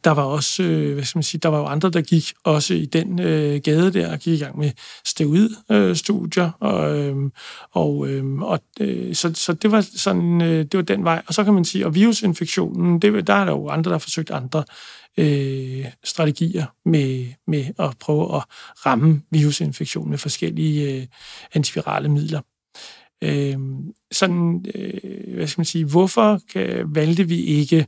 der 0.04 0.11
var 0.11 0.23
også, 0.23 0.62
øh, 0.62 0.94
hvad 0.94 1.04
skal 1.04 1.18
man 1.18 1.23
sige, 1.23 1.40
der 1.42 1.49
var 1.49 1.59
jo 1.59 1.64
andre, 1.64 1.90
der 1.90 2.00
gik 2.00 2.32
også 2.44 2.75
i 2.75 2.85
den 2.85 3.20
øh, 3.20 3.61
gade 3.64 3.92
der, 3.92 4.12
og 4.12 4.18
gik 4.18 4.40
i 4.40 4.44
gang 4.44 4.59
med 4.59 4.70
steroidstudier, 5.04 6.47
øh, 6.47 6.52
og, 6.61 6.99
øh, 6.99 7.16
og, 7.70 8.09
øh, 8.09 8.38
og 8.38 8.61
øh, 8.80 9.14
så, 9.14 9.32
så 9.35 9.52
det 9.52 9.73
var 9.73 9.80
sådan, 9.97 10.42
øh, 10.42 10.64
det 10.64 10.75
var 10.75 10.82
den 10.82 11.04
vej. 11.04 11.23
Og 11.26 11.35
så 11.35 11.44
kan 11.44 11.54
man 11.54 11.64
sige, 11.64 11.87
og 11.87 11.94
virusinfektionen, 11.94 12.99
det, 12.99 13.26
der 13.26 13.35
er 13.35 13.44
der 13.44 13.52
jo 13.52 13.68
andre, 13.68 13.88
der 13.88 13.94
har 13.94 13.99
forsøgt 13.99 14.30
andre 14.30 14.64
øh, 15.18 15.87
strategier 16.04 16.66
med, 16.85 17.26
med 17.47 17.64
at 17.78 17.99
prøve 18.00 18.37
at 18.37 18.42
ramme 18.87 19.23
virusinfektion 19.30 20.11
med 20.11 20.18
forskellige 20.18 20.94
øh, 20.94 21.06
antivirale 21.54 22.09
midler. 22.09 22.40
Øh, 23.25 23.56
sådan, 24.12 24.64
øh, 24.75 25.35
hvad 25.35 25.47
skal 25.47 25.61
man 25.61 25.64
sige, 25.64 25.85
hvorfor 25.85 26.40
kan, 26.52 26.94
valgte 26.94 27.28
vi 27.28 27.40
ikke 27.40 27.87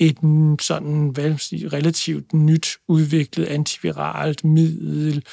et 0.00 0.16
sådan 0.60 1.08
hvad 1.08 1.38
sige, 1.38 1.68
relativt 1.68 2.32
nyt 2.32 2.68
udviklet 2.88 3.46
antiviralt 3.46 4.44
middel, 4.44 5.24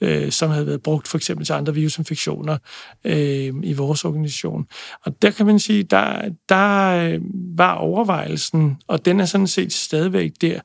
øh, 0.00 0.32
som 0.32 0.50
havde 0.50 0.66
været 0.66 0.82
brugt 0.82 1.08
for 1.08 1.18
eksempel 1.18 1.46
til 1.46 1.52
andre 1.52 1.74
virusinfektioner 1.74 2.58
øh, 3.04 3.54
i 3.62 3.72
vores 3.72 4.04
organisation. 4.04 4.66
Og 5.04 5.22
der 5.22 5.30
kan 5.30 5.46
man 5.46 5.58
sige, 5.58 5.82
der, 5.82 6.30
der 6.48 6.88
øh, 6.88 7.20
var 7.56 7.74
overvejelsen, 7.74 8.76
og 8.86 9.04
den 9.04 9.20
er 9.20 9.24
sådan 9.24 9.46
set 9.46 9.72
stadigvæk 9.72 10.32
der, 10.40 10.60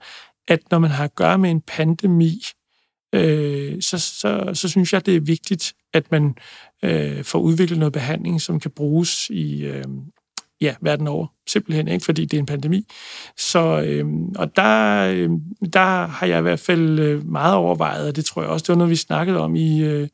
at 0.47 0.59
når 0.71 0.79
man 0.79 0.91
har 0.91 1.03
at 1.03 1.15
gøre 1.15 1.37
med 1.37 1.51
en 1.51 1.61
pandemi, 1.61 2.41
øh, 3.15 3.81
så, 3.81 3.99
så, 3.99 4.51
så 4.53 4.69
synes 4.69 4.93
jeg, 4.93 5.05
det 5.05 5.15
er 5.15 5.21
vigtigt, 5.21 5.73
at 5.93 6.11
man 6.11 6.35
øh, 6.83 7.23
får 7.23 7.39
udviklet 7.39 7.79
noget 7.79 7.93
behandling, 7.93 8.41
som 8.41 8.59
kan 8.59 8.71
bruges 8.71 9.29
i, 9.29 9.65
øh, 9.65 9.83
ja, 10.61 10.75
verden 10.81 11.07
over. 11.07 11.27
Simpelthen 11.47 11.87
ikke, 11.87 12.05
fordi 12.05 12.25
det 12.25 12.37
er 12.37 12.39
en 12.39 12.45
pandemi. 12.45 12.85
Så, 13.37 13.81
øh, 13.81 14.05
og 14.35 14.55
der, 14.55 15.01
øh, 15.11 15.29
der 15.73 16.07
har 16.07 16.27
jeg 16.27 16.39
i 16.39 16.41
hvert 16.41 16.59
fald 16.59 16.99
øh, 16.99 17.27
meget 17.27 17.55
overvejet, 17.55 18.07
og 18.07 18.15
det 18.15 18.25
tror 18.25 18.41
jeg 18.41 18.51
også, 18.51 18.63
det 18.63 18.69
var 18.69 18.75
noget, 18.75 18.89
vi 18.89 18.95
snakkede 18.95 19.39
om 19.39 19.55
i, 19.55 19.83
øh, 19.83 20.07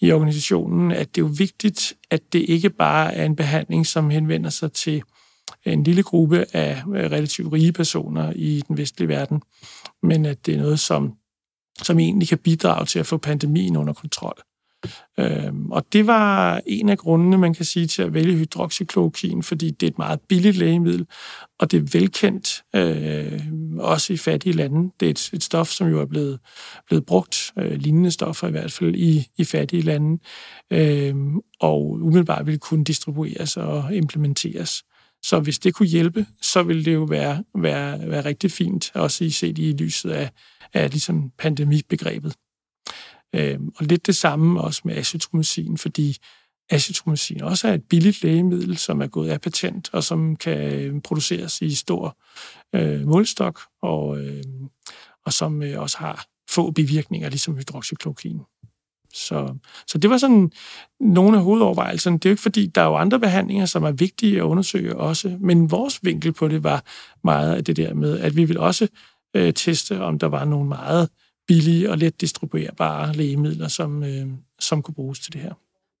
i 0.00 0.12
organisationen, 0.12 0.92
at 0.92 1.14
det 1.14 1.20
er 1.20 1.26
jo 1.26 1.32
vigtigt, 1.38 1.92
at 2.10 2.32
det 2.32 2.38
ikke 2.38 2.70
bare 2.70 3.14
er 3.14 3.24
en 3.24 3.36
behandling, 3.36 3.86
som 3.86 4.10
henvender 4.10 4.50
sig 4.50 4.72
til 4.72 5.02
en 5.64 5.82
lille 5.82 6.02
gruppe 6.02 6.44
af 6.52 6.82
øh, 6.94 7.10
relativt 7.10 7.52
rige 7.52 7.72
personer 7.72 8.32
i 8.36 8.62
den 8.68 8.76
vestlige 8.76 9.08
verden, 9.08 9.42
men 10.02 10.26
at 10.26 10.46
det 10.46 10.54
er 10.54 10.58
noget, 10.58 10.80
som, 10.80 11.12
som 11.82 11.98
egentlig 11.98 12.28
kan 12.28 12.38
bidrage 12.38 12.86
til 12.86 12.98
at 12.98 13.06
få 13.06 13.16
pandemien 13.16 13.76
under 13.76 13.92
kontrol. 13.92 14.42
Øhm, 15.18 15.70
og 15.70 15.92
det 15.92 16.06
var 16.06 16.60
en 16.66 16.88
af 16.88 16.98
grundene, 16.98 17.38
man 17.38 17.54
kan 17.54 17.64
sige, 17.64 17.86
til 17.86 18.02
at 18.02 18.14
vælge 18.14 18.36
hydroxychloroquin, 18.36 19.42
fordi 19.42 19.70
det 19.70 19.86
er 19.86 19.90
et 19.90 19.98
meget 19.98 20.20
billigt 20.28 20.56
lægemiddel, 20.56 21.06
og 21.58 21.70
det 21.70 21.76
er 21.76 21.98
velkendt, 21.98 22.62
øh, 22.74 23.40
også 23.78 24.12
i 24.12 24.16
fattige 24.16 24.52
lande. 24.52 24.90
Det 25.00 25.06
er 25.06 25.10
et, 25.10 25.30
et 25.32 25.44
stof, 25.44 25.68
som 25.68 25.88
jo 25.88 26.00
er 26.00 26.06
blevet, 26.06 26.38
blevet 26.86 27.06
brugt, 27.06 27.52
øh, 27.58 27.72
lignende 27.72 28.10
stoffer 28.10 28.48
i 28.48 28.50
hvert 28.50 28.72
fald, 28.72 28.94
i, 28.94 29.26
i 29.38 29.44
fattige 29.44 29.82
lande, 29.82 30.18
øh, 30.70 31.14
og 31.60 31.90
umiddelbart 31.90 32.46
ville 32.46 32.58
kunne 32.58 32.84
distribueres 32.84 33.56
og 33.56 33.94
implementeres. 33.94 34.82
Så 35.22 35.40
hvis 35.40 35.58
det 35.58 35.74
kunne 35.74 35.88
hjælpe, 35.88 36.26
så 36.42 36.62
ville 36.62 36.84
det 36.84 36.94
jo 36.94 37.02
være, 37.04 37.44
være, 37.54 38.10
være 38.10 38.24
rigtig 38.24 38.50
fint, 38.50 38.90
også 38.94 39.24
i 39.24 39.30
set 39.30 39.58
i 39.58 39.72
lyset 39.72 40.10
af, 40.10 40.30
af 40.74 40.90
ligesom 40.90 41.30
pandemibegrebet. 41.38 42.34
Øh, 43.34 43.58
og 43.76 43.84
lidt 43.86 44.06
det 44.06 44.16
samme 44.16 44.60
også 44.60 44.82
med 44.84 44.96
acetromycin, 44.96 45.78
fordi 45.78 46.16
acetromycin 46.70 47.42
også 47.42 47.68
er 47.68 47.74
et 47.74 47.84
billigt 47.84 48.22
lægemiddel, 48.22 48.76
som 48.76 49.00
er 49.02 49.06
gået 49.06 49.28
af 49.28 49.40
patent, 49.40 49.90
og 49.92 50.04
som 50.04 50.36
kan 50.36 50.58
øh, 50.58 51.00
produceres 51.00 51.62
i 51.62 51.74
stor 51.74 52.16
øh, 52.74 53.06
målstok, 53.06 53.60
og, 53.82 54.20
øh, 54.20 54.44
og 55.26 55.32
som 55.32 55.62
øh, 55.62 55.82
også 55.82 55.98
har 55.98 56.26
få 56.50 56.70
bivirkninger, 56.70 57.28
ligesom 57.28 57.56
hydroxychloroquin. 57.56 58.40
Så, 59.14 59.54
så 59.86 59.98
det 59.98 60.10
var 60.10 60.18
sådan 60.18 60.52
nogle 61.00 61.38
af 61.38 61.44
hovedovervejelserne. 61.44 62.18
Det 62.18 62.26
er 62.26 62.30
jo 62.30 62.32
ikke 62.32 62.42
fordi, 62.42 62.66
der 62.66 62.80
er 62.80 62.86
jo 62.86 62.96
andre 62.96 63.20
behandlinger, 63.20 63.66
som 63.66 63.82
er 63.82 63.92
vigtige 63.92 64.36
at 64.36 64.42
undersøge 64.42 64.96
også, 64.96 65.36
men 65.40 65.70
vores 65.70 65.98
vinkel 66.02 66.32
på 66.32 66.48
det 66.48 66.64
var 66.64 66.84
meget 67.24 67.54
af 67.54 67.64
det 67.64 67.76
der 67.76 67.94
med, 67.94 68.18
at 68.18 68.36
vi 68.36 68.44
vil 68.44 68.58
også 68.58 68.88
øh, 69.34 69.54
teste, 69.54 70.00
om 70.00 70.18
der 70.18 70.26
var 70.26 70.44
nogle 70.44 70.68
meget 70.68 71.08
billige 71.48 71.90
og 71.90 71.98
let 71.98 72.20
distribuerbare 72.20 73.12
lægemidler, 73.12 73.68
som, 73.68 74.02
øh, 74.04 74.26
som 74.60 74.82
kunne 74.82 74.94
bruges 74.94 75.18
til 75.18 75.32
det 75.32 75.40
her. 75.40 75.52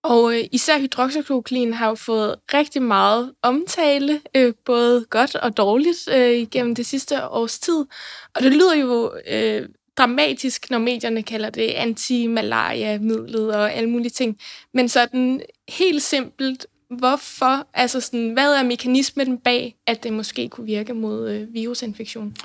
Og 0.02 0.34
øh, 0.34 0.44
især 0.52 0.78
hydroxychloroquin 0.78 1.72
har 1.72 1.88
jo 1.88 1.94
fået 1.94 2.34
rigtig 2.54 2.82
meget 2.82 3.32
omtale, 3.42 4.20
øh, 4.36 4.54
både 4.64 5.04
godt 5.10 5.34
og 5.34 5.56
dårligt, 5.56 6.08
øh, 6.14 6.30
igennem 6.30 6.74
det 6.74 6.86
sidste 6.86 7.28
års 7.28 7.58
tid. 7.58 7.86
Og 8.34 8.42
det 8.42 8.52
lyder 8.52 8.76
jo 8.76 9.12
øh, 9.30 9.68
dramatisk, 9.98 10.70
når 10.70 10.78
medierne 10.78 11.22
kalder 11.22 11.50
det 11.50 11.68
anti-malaria-midlet 11.68 13.54
og 13.54 13.72
alle 13.72 13.90
mulige 13.90 14.10
ting. 14.10 14.38
Men 14.74 14.88
sådan 14.88 15.40
helt 15.68 16.02
simpelt, 16.02 16.66
hvorfor, 16.90 17.66
altså 17.74 18.00
sådan, 18.00 18.30
hvad 18.30 18.54
er 18.54 18.62
mekanismen 18.62 19.38
bag, 19.38 19.76
at 19.86 20.02
det 20.02 20.12
måske 20.12 20.48
kunne 20.48 20.66
virke 20.66 20.94
mod 20.94 21.30
øh, 21.30 21.54
virusinfektion? 21.54 22.36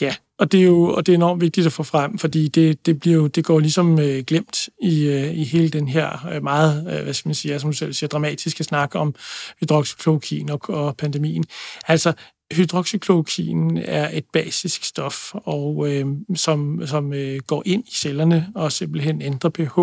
Ja, 0.00 0.14
og 0.38 0.52
det 0.52 0.60
er 0.60 0.64
jo 0.64 0.94
og 0.94 1.06
det 1.06 1.12
er 1.12 1.16
enormt 1.16 1.40
vigtigt 1.40 1.66
at 1.66 1.72
få 1.72 1.82
frem, 1.82 2.18
fordi 2.18 2.48
det, 2.48 2.86
det, 2.86 3.00
bliver 3.00 3.16
jo, 3.16 3.26
det 3.26 3.44
går 3.44 3.60
ligesom 3.60 4.00
øh, 4.00 4.24
glemt 4.24 4.68
i, 4.82 5.06
øh, 5.06 5.34
i 5.34 5.44
hele 5.44 5.68
den 5.68 5.88
her 5.88 6.28
øh, 6.32 6.42
meget, 6.42 6.96
øh, 6.96 7.02
hvad 7.04 7.14
skal 7.14 7.28
man 7.28 7.34
sige, 7.34 7.60
som 7.60 7.70
du 7.70 7.76
selv 7.76 7.92
siger, 7.92 8.08
dramatiske 8.08 8.64
snak 8.64 8.94
om 8.94 9.08
øh, 9.08 9.14
hydroxychloroquin 9.60 10.50
og, 10.50 10.60
og 10.68 10.96
pandemien. 10.96 11.44
Altså, 11.88 12.12
hydroxychloroquin 12.52 13.78
er 13.84 14.10
et 14.12 14.24
basisk 14.32 14.84
stof, 14.84 15.34
og 15.34 15.92
øh, 15.92 16.06
som, 16.34 16.86
som 16.86 17.12
øh, 17.12 17.40
går 17.46 17.62
ind 17.66 17.84
i 17.88 17.94
cellerne 17.94 18.48
og 18.54 18.72
simpelthen 18.72 19.22
ændrer 19.22 19.50
pH 19.50 19.78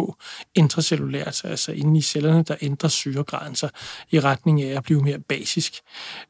intracellulært, 0.55 1.41
altså 1.46 1.72
inde 1.72 1.98
i 1.98 2.01
cellerne, 2.01 2.43
der 2.48 2.55
ændrer 2.62 2.89
syregraden 2.89 3.55
sig 3.55 3.70
i 4.12 4.20
retning 4.20 4.62
af 4.62 4.77
at 4.77 4.84
blive 4.84 5.01
mere 5.01 5.20
basisk. 5.20 5.74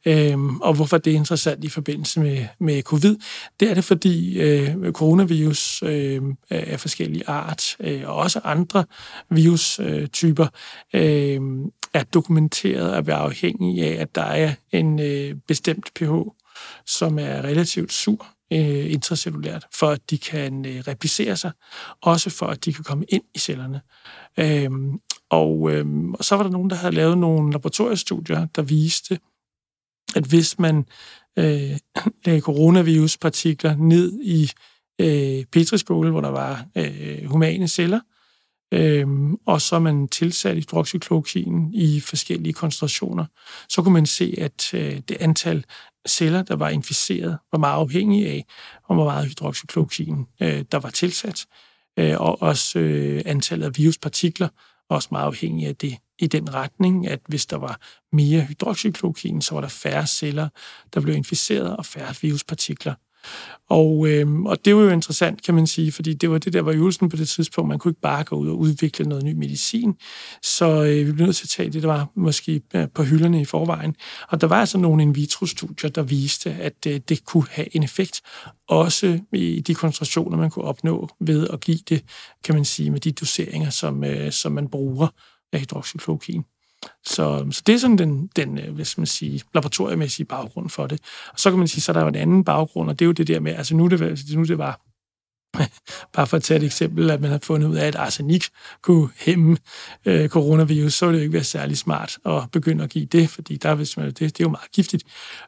Øh, 0.06 0.38
og 0.62 0.74
hvorfor 0.74 0.98
det 0.98 1.14
er 1.14 1.18
interessant 1.18 1.64
i 1.64 1.70
forbindelse 1.70 2.20
med, 2.20 2.46
med 2.60 2.82
covid, 2.82 3.16
det 3.60 3.70
er 3.70 3.74
det, 3.74 3.84
fordi 3.84 4.40
øh, 4.40 4.92
coronavirus 4.92 5.84
øh, 5.84 6.22
af 6.50 6.80
forskellige 6.80 7.30
art, 7.30 7.76
øh, 7.80 8.02
og 8.06 8.16
også 8.16 8.40
andre 8.44 8.86
virustyper 9.30 10.48
øh, 10.94 11.36
øh 11.36 11.42
er 11.94 12.04
dokumenteret 12.04 12.94
at 12.94 13.08
være 13.08 13.18
afhængig 13.18 13.84
af, 13.84 14.02
at 14.02 14.16
der 14.16 14.24
er 14.24 14.54
en 14.72 15.00
øh, 15.00 15.36
bestemt 15.48 15.92
pH, 15.96 16.12
som 16.86 17.20
er 17.20 17.42
relativt 17.42 17.94
sur 17.94 18.28
øh, 18.54 18.92
intracellulært, 18.94 19.66
for 19.74 19.88
at 19.88 20.10
de 20.10 20.18
kan 20.18 20.66
øh, 20.66 20.84
replicere 20.88 21.38
sig, 21.38 21.52
også 22.02 22.30
for 22.30 22.46
at 22.46 22.66
de 22.66 22.74
kan 22.74 22.84
komme 22.84 23.06
ind 23.10 23.24
i 23.36 23.40
cellerne. 23.40 23.82
Øhm, 24.40 25.00
og, 25.30 25.72
øhm, 25.72 26.14
og 26.14 26.24
så 26.24 26.36
var 26.36 26.44
der 26.44 26.52
nogen, 26.52 26.70
der 26.70 26.76
havde 26.76 26.96
lavet 26.96 27.18
nogle 27.18 27.52
laboratoriestudier, 27.52 28.48
der 28.56 28.62
viste, 28.62 29.20
at 30.16 30.24
hvis 30.24 30.60
man 30.60 30.86
øh, 31.40 31.78
lagde 32.26 32.42
coronaviruspartikler 32.42 33.76
ned 33.76 34.20
i 34.24 34.52
øh, 35.02 35.46
petriskåle, 35.46 36.12
hvor 36.12 36.22
der 36.22 36.30
var 36.30 36.66
øh, 36.76 37.26
humane 37.26 37.68
celler, 37.68 38.00
øhm, 38.74 39.36
og 39.46 39.62
så 39.62 39.80
man 39.80 40.08
tilsat 40.08 40.56
hydroxychloroquin 40.56 41.74
i 41.74 42.00
forskellige 42.00 42.54
koncentrationer, 42.54 43.26
så 43.70 43.82
kunne 43.82 43.94
man 43.94 44.06
se, 44.06 44.36
at 44.38 44.74
øh, 44.74 45.02
det 45.10 45.18
antal 45.20 45.66
celler, 46.08 46.44
der 46.44 46.56
var 46.56 46.70
inficeret, 46.70 47.38
var 47.52 47.60
meget 47.60 47.80
afhængige 47.80 48.30
af, 48.30 48.46
hvor 48.86 48.96
meget 48.96 49.28
hydroxychloroquin 49.28 50.26
øh, 50.42 50.66
der 50.72 50.80
var 50.80 50.90
tilsat, 50.90 51.46
øh, 52.00 52.22
og 52.22 52.42
også 52.42 52.80
øh, 52.80 53.22
antallet 53.26 53.66
af 53.66 53.78
viruspartikler 53.78 54.48
også 54.90 55.08
meget 55.12 55.26
afhængig 55.26 55.68
af 55.68 55.76
det 55.76 55.98
i 56.20 56.28
den 56.28 56.54
retning, 56.54 57.08
at 57.08 57.20
hvis 57.28 57.46
der 57.46 57.58
var 57.58 57.80
mere 58.12 58.42
hydroxychloroquin, 58.42 59.42
så 59.42 59.54
var 59.54 59.62
der 59.62 59.68
færre 59.68 60.08
celler, 60.08 60.50
der 60.94 61.02
blev 61.02 61.16
inficeret, 61.16 61.78
og 61.78 61.86
færre 61.86 62.16
viruspartikler. 62.22 62.94
Og, 63.70 64.08
øh, 64.08 64.42
og 64.42 64.66
det 64.66 64.76
var 64.76 64.82
jo 64.82 64.90
interessant, 64.90 65.42
kan 65.44 65.56
man 65.56 65.68
sige, 65.68 65.92
fordi 65.92 66.14
det 66.14 66.30
var 66.32 66.38
det, 66.38 66.54
der 66.54 66.62
var 66.62 66.72
øvelsen 66.72 67.10
på 67.10 67.18
det 67.18 67.30
tidspunkt. 67.30 67.70
Man 67.70 67.80
kunne 67.80 67.92
ikke 67.92 68.02
bare 68.02 68.24
gå 68.24 68.36
ud 68.36 68.50
og 68.50 68.60
udvikle 68.60 69.06
noget 69.06 69.24
ny 69.24 69.34
medicin, 69.34 69.96
så 70.42 70.84
øh, 70.84 71.08
vi 71.08 71.12
blev 71.12 71.26
nødt 71.26 71.36
til 71.36 71.46
at 71.46 71.50
tage 71.50 71.70
det, 71.70 71.84
der 71.84 71.88
var 71.88 72.08
måske 72.16 72.62
øh, 72.76 72.88
på 72.96 73.04
hylderne 73.04 73.42
i 73.42 73.46
forvejen. 73.46 73.96
Og 74.30 74.42
der 74.42 74.48
var 74.48 74.60
altså 74.60 74.78
nogle 74.78 75.04
in 75.04 75.16
vitro-studier, 75.16 75.90
der 75.90 76.04
viste, 76.04 76.52
at 76.52 76.86
øh, 76.88 77.00
det 77.10 77.26
kunne 77.26 77.48
have 77.52 77.76
en 77.76 77.84
effekt, 77.84 78.22
også 78.68 79.20
i 79.34 79.60
de 79.68 79.76
koncentrationer, 79.76 80.38
man 80.38 80.50
kunne 80.50 80.66
opnå 80.66 81.10
ved 81.20 81.48
at 81.48 81.60
give 81.60 81.80
det, 81.90 82.04
kan 82.44 82.56
man 82.56 82.66
sige, 82.66 82.92
med 82.92 83.00
de 83.00 83.12
doseringer, 83.12 83.70
som, 83.70 84.04
øh, 84.04 84.32
som 84.32 84.52
man 84.52 84.68
bruger 84.68 85.08
af 85.54 85.60
hydroxyklorokin. 85.60 86.44
Så, 87.06 87.48
så 87.52 87.64
det 87.66 87.76
er 87.76 87.80
sådan 87.80 87.98
den, 87.98 88.30
den 88.36 88.58
øh, 88.58 88.76
hvis 88.76 88.98
man 88.98 89.08
siger, 89.08 89.44
laboratoriemæssige 89.54 90.26
baggrund 90.26 90.70
for 90.70 90.88
det. 90.88 91.00
Og 91.34 91.40
så 91.40 91.50
kan 91.50 91.60
man 91.60 91.68
sige, 91.68 91.82
så 91.82 91.92
er 91.92 91.94
der 91.94 92.02
jo 92.02 92.08
en 92.08 92.16
anden 92.16 92.44
baggrund, 92.44 92.90
og 92.90 93.00
det 93.00 93.06
er 93.06 93.08
jo 93.08 93.12
det 93.12 93.28
der 93.28 93.40
med, 93.40 93.56
altså 93.56 93.76
nu 93.76 93.88
det, 93.88 94.34
nu 94.36 94.44
det 94.44 94.58
var 94.58 94.82
bare 96.16 96.28
for 96.28 96.38
at 96.38 96.44
tage 96.44 96.58
et 96.58 96.64
eksempel, 96.64 97.10
at 97.10 97.22
man 97.22 97.32
har 97.32 97.40
fundet 97.44 97.68
ud 97.68 97.76
af, 97.76 97.88
at 97.88 97.96
arsenik 97.96 98.46
kunne 98.82 99.10
hæmme 99.18 99.58
øh, 100.06 100.30
coronavirus, 100.30 100.94
så 100.94 101.06
ville 101.06 101.18
det 101.18 101.24
jo 101.24 101.26
ikke 101.26 101.34
være 101.34 101.44
særlig 101.44 101.78
smart 101.78 102.18
at 102.26 102.52
begynde 102.52 102.84
at 102.84 102.90
give 102.90 103.06
det, 103.06 103.30
fordi 103.30 103.58
der, 103.58 103.76
hvis 103.76 103.98
man, 103.98 104.06
det, 104.06 104.20
det 104.20 104.40
er 104.40 104.44
jo 104.44 104.50
meget 104.50 104.72
giftigt. 104.72 105.04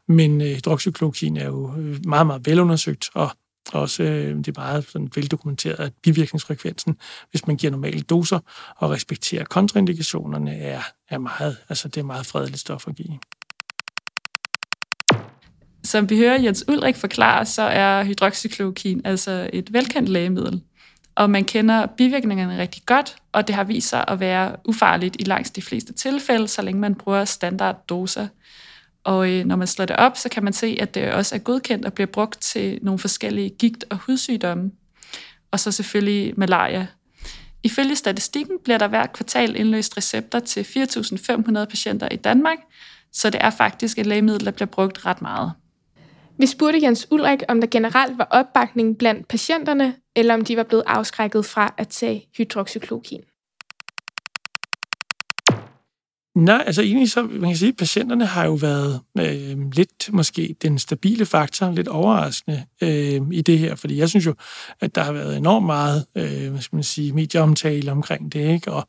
Men 0.08 0.40
øh, 0.40 0.48
hydroxyklorokin 0.48 1.36
er 1.36 1.46
jo 1.46 1.74
øh, 1.78 1.98
meget, 2.06 2.26
meget 2.26 2.46
velundersøgt, 2.46 3.10
og 3.14 3.30
også 3.72 4.02
øh, 4.02 4.36
det 4.36 4.48
er 4.48 4.60
meget 4.60 4.86
sådan 4.88 5.10
veldokumenteret, 5.14 5.80
at 5.80 5.92
bivirkningsfrekvensen, 6.02 6.96
hvis 7.30 7.46
man 7.46 7.56
giver 7.56 7.70
normale 7.70 8.00
doser 8.00 8.38
og 8.76 8.90
respekterer 8.90 9.44
kontraindikationerne, 9.44 10.56
er, 10.56 10.80
er 11.08 11.18
meget, 11.18 11.56
altså 11.68 11.88
det 11.88 12.00
er 12.00 12.04
meget 12.04 12.26
fredeligt 12.26 12.60
stof 12.60 12.88
at 12.88 12.96
give. 12.96 13.18
Som 15.84 16.10
vi 16.10 16.16
hører 16.16 16.42
Jens 16.42 16.64
Ulrik 16.68 16.96
forklare, 16.96 17.46
så 17.46 17.62
er 17.62 18.04
hydroxyklorokin 18.04 19.00
altså 19.04 19.50
et 19.52 19.72
velkendt 19.72 20.08
lægemiddel, 20.08 20.62
og 21.14 21.30
man 21.30 21.44
kender 21.44 21.86
bivirkningerne 21.86 22.58
rigtig 22.58 22.82
godt, 22.86 23.16
og 23.32 23.46
det 23.46 23.54
har 23.54 23.64
vist 23.64 23.88
sig 23.88 24.04
at 24.08 24.20
være 24.20 24.56
ufarligt 24.64 25.16
i 25.18 25.24
langt 25.24 25.56
de 25.56 25.62
fleste 25.62 25.92
tilfælde, 25.92 26.48
så 26.48 26.62
længe 26.62 26.80
man 26.80 26.94
bruger 26.94 27.24
standarddoser. 27.24 28.28
Og 29.06 29.30
øh, 29.30 29.44
når 29.44 29.56
man 29.56 29.66
slår 29.66 29.84
det 29.84 29.96
op, 29.96 30.16
så 30.16 30.28
kan 30.28 30.44
man 30.44 30.52
se, 30.52 30.76
at 30.80 30.94
det 30.94 31.12
også 31.12 31.34
er 31.34 31.38
godkendt 31.38 31.84
og 31.84 31.92
bliver 31.92 32.06
brugt 32.06 32.40
til 32.40 32.78
nogle 32.82 32.98
forskellige 32.98 33.50
gigt- 33.50 33.84
og 33.90 33.96
hudsygdomme. 33.96 34.70
Og 35.50 35.60
så 35.60 35.72
selvfølgelig 35.72 36.34
malaria. 36.36 36.86
Ifølge 37.62 37.96
statistikken 37.96 38.58
bliver 38.64 38.78
der 38.78 38.88
hver 38.88 39.06
kvartal 39.06 39.56
indløst 39.56 39.96
recepter 39.96 40.40
til 40.40 40.62
4.500 40.62 41.64
patienter 41.64 42.08
i 42.08 42.16
Danmark, 42.16 42.58
så 43.12 43.30
det 43.30 43.40
er 43.44 43.50
faktisk 43.50 43.98
et 43.98 44.06
lægemiddel, 44.06 44.44
der 44.44 44.50
bliver 44.50 44.66
brugt 44.66 45.06
ret 45.06 45.22
meget. 45.22 45.52
Vi 46.38 46.46
spurgte 46.46 46.82
Jens 46.82 47.06
Ulrik, 47.10 47.42
om 47.48 47.60
der 47.60 47.68
generelt 47.68 48.18
var 48.18 48.28
opbakning 48.30 48.98
blandt 48.98 49.28
patienterne, 49.28 49.94
eller 50.16 50.34
om 50.34 50.44
de 50.44 50.56
var 50.56 50.62
blevet 50.62 50.84
afskrækket 50.86 51.46
fra 51.46 51.74
at 51.78 51.88
tage 51.88 52.28
hydroxyklokin. 52.36 53.20
Nej, 56.36 56.64
altså 56.66 56.82
egentlig 56.82 57.10
så, 57.10 57.22
man 57.22 57.50
kan 57.50 57.56
sige, 57.56 57.68
at 57.68 57.76
patienterne 57.76 58.26
har 58.26 58.44
jo 58.44 58.52
været 58.52 59.00
øh, 59.18 59.70
lidt 59.72 60.12
måske 60.12 60.56
den 60.62 60.78
stabile 60.78 61.26
faktor, 61.26 61.70
lidt 61.70 61.88
overraskende 61.88 62.64
øh, 62.80 63.20
i 63.32 63.42
det 63.42 63.58
her, 63.58 63.74
fordi 63.74 63.98
jeg 63.98 64.08
synes 64.08 64.26
jo, 64.26 64.34
at 64.80 64.94
der 64.94 65.02
har 65.02 65.12
været 65.12 65.36
enormt 65.36 65.66
meget, 65.66 66.06
øh, 66.14 66.50
hvad 66.50 66.60
skal 66.60 66.76
man 66.76 66.82
sige, 66.82 67.12
medieomtale 67.12 67.92
omkring 67.92 68.32
det, 68.32 68.52
ikke? 68.52 68.72
og 68.72 68.88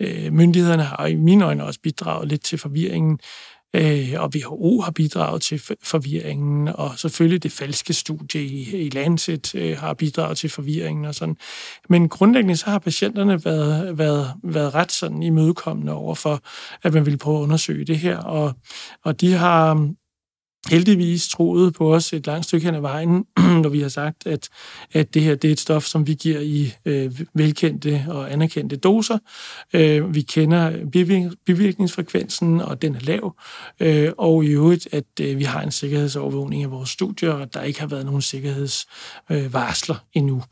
øh, 0.00 0.32
myndighederne 0.32 0.82
har 0.82 1.06
i 1.06 1.14
mine 1.14 1.44
øjne 1.44 1.64
også 1.64 1.80
bidraget 1.80 2.28
lidt 2.28 2.42
til 2.42 2.58
forvirringen 2.58 3.18
øh, 3.74 4.14
og 4.16 4.30
WHO 4.34 4.80
har 4.80 4.90
bidraget 4.90 5.42
til 5.42 5.62
forvirringen, 5.82 6.68
og 6.68 6.98
selvfølgelig 6.98 7.42
det 7.42 7.52
falske 7.52 7.92
studie 7.92 8.42
i, 8.42 8.86
i 8.86 8.90
Lancet 8.90 9.54
øh, 9.54 9.78
har 9.78 9.94
bidraget 9.94 10.38
til 10.38 10.50
forvirringen 10.50 11.04
og 11.04 11.14
sådan. 11.14 11.36
Men 11.88 12.08
grundlæggende 12.08 12.56
så 12.56 12.70
har 12.70 12.78
patienterne 12.78 13.44
været, 13.44 13.98
været, 13.98 14.34
været 14.44 14.74
ret 14.74 14.92
sådan 14.92 15.22
imødekommende 15.22 15.92
over 15.92 16.14
for, 16.14 16.40
at 16.82 16.94
man 16.94 17.06
ville 17.06 17.18
prøve 17.18 17.38
at 17.38 17.42
undersøge 17.42 17.84
det 17.84 17.98
her, 17.98 18.18
og, 18.18 18.54
og 19.04 19.20
de 19.20 19.32
har 19.32 19.90
heldigvis 20.70 21.28
troet 21.28 21.74
på 21.74 21.94
os 21.94 22.12
et 22.12 22.26
langt 22.26 22.46
stykke 22.46 22.66
hen 22.66 22.74
ad 22.74 22.80
vejen, 22.80 23.24
når 23.62 23.68
vi 23.68 23.80
har 23.80 23.88
sagt, 23.88 24.26
at, 24.26 24.48
at 24.92 25.14
det 25.14 25.22
her 25.22 25.34
det 25.34 25.48
er 25.48 25.52
et 25.52 25.60
stof, 25.60 25.84
som 25.84 26.06
vi 26.06 26.14
giver 26.14 26.40
i 26.40 26.72
øh, 26.84 27.20
velkendte 27.34 28.04
og 28.08 28.32
anerkendte 28.32 28.76
doser. 28.76 29.18
Øh, 29.72 30.14
vi 30.14 30.20
kender 30.20 30.86
bivirkningsfrekvensen, 31.46 32.60
og 32.60 32.82
den 32.82 32.94
er 32.94 33.00
lav. 33.00 33.36
Øh, 33.80 34.12
og 34.18 34.44
i 34.44 34.48
øvrigt, 34.48 34.88
at 34.92 35.04
øh, 35.20 35.38
vi 35.38 35.44
har 35.44 35.62
en 35.62 35.70
sikkerhedsovervågning 35.70 36.62
af 36.62 36.70
vores 36.70 36.90
studier, 36.90 37.32
og 37.32 37.54
der 37.54 37.62
ikke 37.62 37.80
har 37.80 37.86
været 37.86 38.06
nogen 38.06 38.22
sikkerhedsvarsler 38.22 39.96
øh, 39.96 40.02
endnu. 40.12 40.42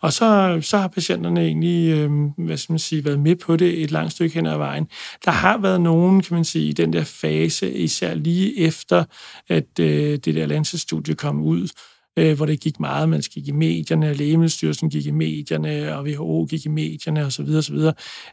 Og 0.00 0.12
så, 0.12 0.58
så 0.62 0.78
har 0.78 0.88
patienterne 0.88 1.40
egentlig 1.40 1.88
øh, 1.88 2.10
hvad 2.38 2.56
skal 2.56 2.72
man 2.72 2.78
sige, 2.78 3.04
været 3.04 3.20
med 3.20 3.36
på 3.36 3.56
det 3.56 3.82
et 3.82 3.90
langt 3.90 4.12
stykke 4.12 4.34
hen 4.34 4.46
ad 4.46 4.56
vejen. 4.56 4.88
Der 5.24 5.30
har 5.30 5.58
været 5.58 5.80
nogen, 5.80 6.22
kan 6.22 6.34
man 6.34 6.44
sige, 6.44 6.68
i 6.68 6.72
den 6.72 6.92
der 6.92 7.04
fase, 7.04 7.72
især 7.72 8.14
lige 8.14 8.58
efter, 8.58 9.04
at 9.62 9.78
øh, 9.80 10.18
det 10.24 10.34
der 10.34 10.46
Lancet-studie 10.46 11.14
kom 11.14 11.42
ud, 11.42 11.68
øh, 12.16 12.36
hvor 12.36 12.46
det 12.46 12.60
gik 12.60 12.80
meget, 12.80 13.08
man 13.08 13.20
gik 13.20 13.48
i 13.48 13.52
medierne, 13.52 14.14
Lægemiddelstyrelsen 14.14 14.90
gik 14.90 15.06
i 15.06 15.10
medierne, 15.10 15.96
og 15.96 16.04
WHO 16.04 16.46
gik 16.50 16.66
i 16.66 16.68
medierne 16.68 17.24
osv. 17.24 17.48
osv. 17.56 17.76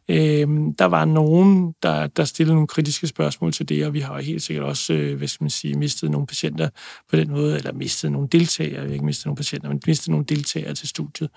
Øh, 0.10 0.48
der 0.80 0.86
var 0.86 1.06
nogen, 1.06 1.74
der, 1.84 2.08
der 2.08 2.24
stillede 2.24 2.56
nogle 2.56 2.68
kritiske 2.68 3.08
spørgsmål 3.08 3.52
til 3.52 3.70
det, 3.70 3.86
og 3.86 3.94
vi 3.94 4.00
har 4.00 4.22
helt 4.22 4.42
sikkert 4.42 4.66
også, 4.66 4.94
øh, 4.94 5.18
hvad 5.18 5.28
skal 5.28 5.44
man 5.44 5.50
sige, 5.50 5.78
mistet 5.78 6.12
nogle 6.12 6.28
patienter 6.28 6.70
på 7.10 7.16
den 7.16 7.32
måde, 7.32 7.56
eller 7.56 7.74
mistet 7.74 8.12
nogle 8.12 8.28
deltagere, 8.32 8.94
ikke 8.94 9.06
mistet 9.06 9.26
nogle 9.26 9.38
patienter, 9.38 9.70
men 9.70 9.82
mistet 9.88 10.10
nogle 10.10 10.26
deltagere 10.26 10.74
til 10.74 10.88
studiet 10.88 11.30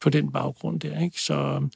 på 0.00 0.10
den 0.10 0.32
baggrund 0.32 0.80
der. 0.80 1.00
Ikke? 1.00 1.20
Så, 1.20 1.68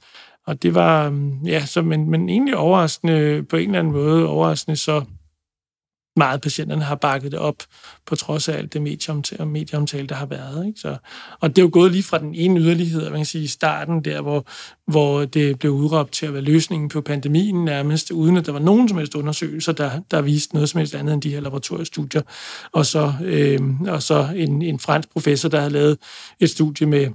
og 0.46 0.62
det 0.62 0.74
var, 0.74 1.06
øhm, 1.06 1.46
ja, 1.46 1.66
så, 1.66 1.82
men, 1.82 2.10
men 2.10 2.28
egentlig 2.28 2.56
overraskende, 2.56 3.42
på 3.42 3.56
en 3.56 3.68
eller 3.68 3.78
anden 3.78 3.92
måde 3.92 4.28
overraskende, 4.28 4.76
så 4.76 5.04
meget 6.16 6.40
patienterne 6.40 6.82
har 6.82 6.94
bakket 6.94 7.32
det 7.32 7.40
op, 7.40 7.56
på 8.06 8.16
trods 8.16 8.48
af 8.48 8.58
alt 8.58 8.72
det 8.72 8.82
medieomtale, 8.82 9.46
medieomtale 9.46 10.06
der 10.06 10.14
har 10.14 10.26
været. 10.26 10.66
Ikke? 10.66 10.80
Så, 10.80 10.96
og 11.40 11.48
det 11.48 11.58
er 11.58 11.66
jo 11.66 11.70
gået 11.72 11.92
lige 11.92 12.02
fra 12.02 12.18
den 12.18 12.34
ene 12.34 12.60
yderlighed, 12.60 13.10
man 13.10 13.18
kan 13.18 13.26
sige, 13.26 13.44
i 13.44 13.46
starten 13.46 14.04
der, 14.04 14.20
hvor, 14.20 14.46
hvor 14.86 15.24
det 15.24 15.58
blev 15.58 15.72
udråbt 15.72 16.12
til 16.12 16.26
at 16.26 16.32
være 16.34 16.42
løsningen 16.42 16.88
på 16.88 17.00
pandemien 17.00 17.64
nærmest, 17.64 18.10
uden 18.10 18.36
at 18.36 18.46
der 18.46 18.52
var 18.52 18.58
nogen 18.58 18.88
som 18.88 18.98
helst 18.98 19.14
undersøgelser, 19.14 19.72
der, 19.72 20.00
der 20.10 20.22
viste 20.22 20.54
noget 20.54 20.68
som 20.68 20.78
helst 20.78 20.94
andet 20.94 21.14
end 21.14 21.22
de 21.22 21.30
her 21.30 21.40
laboratoriestudier. 21.40 22.22
Og 22.72 22.86
så, 22.86 23.12
øh, 23.24 23.60
og 23.86 24.02
så 24.02 24.28
en, 24.36 24.62
en 24.62 24.78
fransk 24.78 25.10
professor, 25.10 25.48
der 25.48 25.58
havde 25.58 25.72
lavet 25.72 25.98
et 26.40 26.50
studie 26.50 26.86
med 26.86 27.08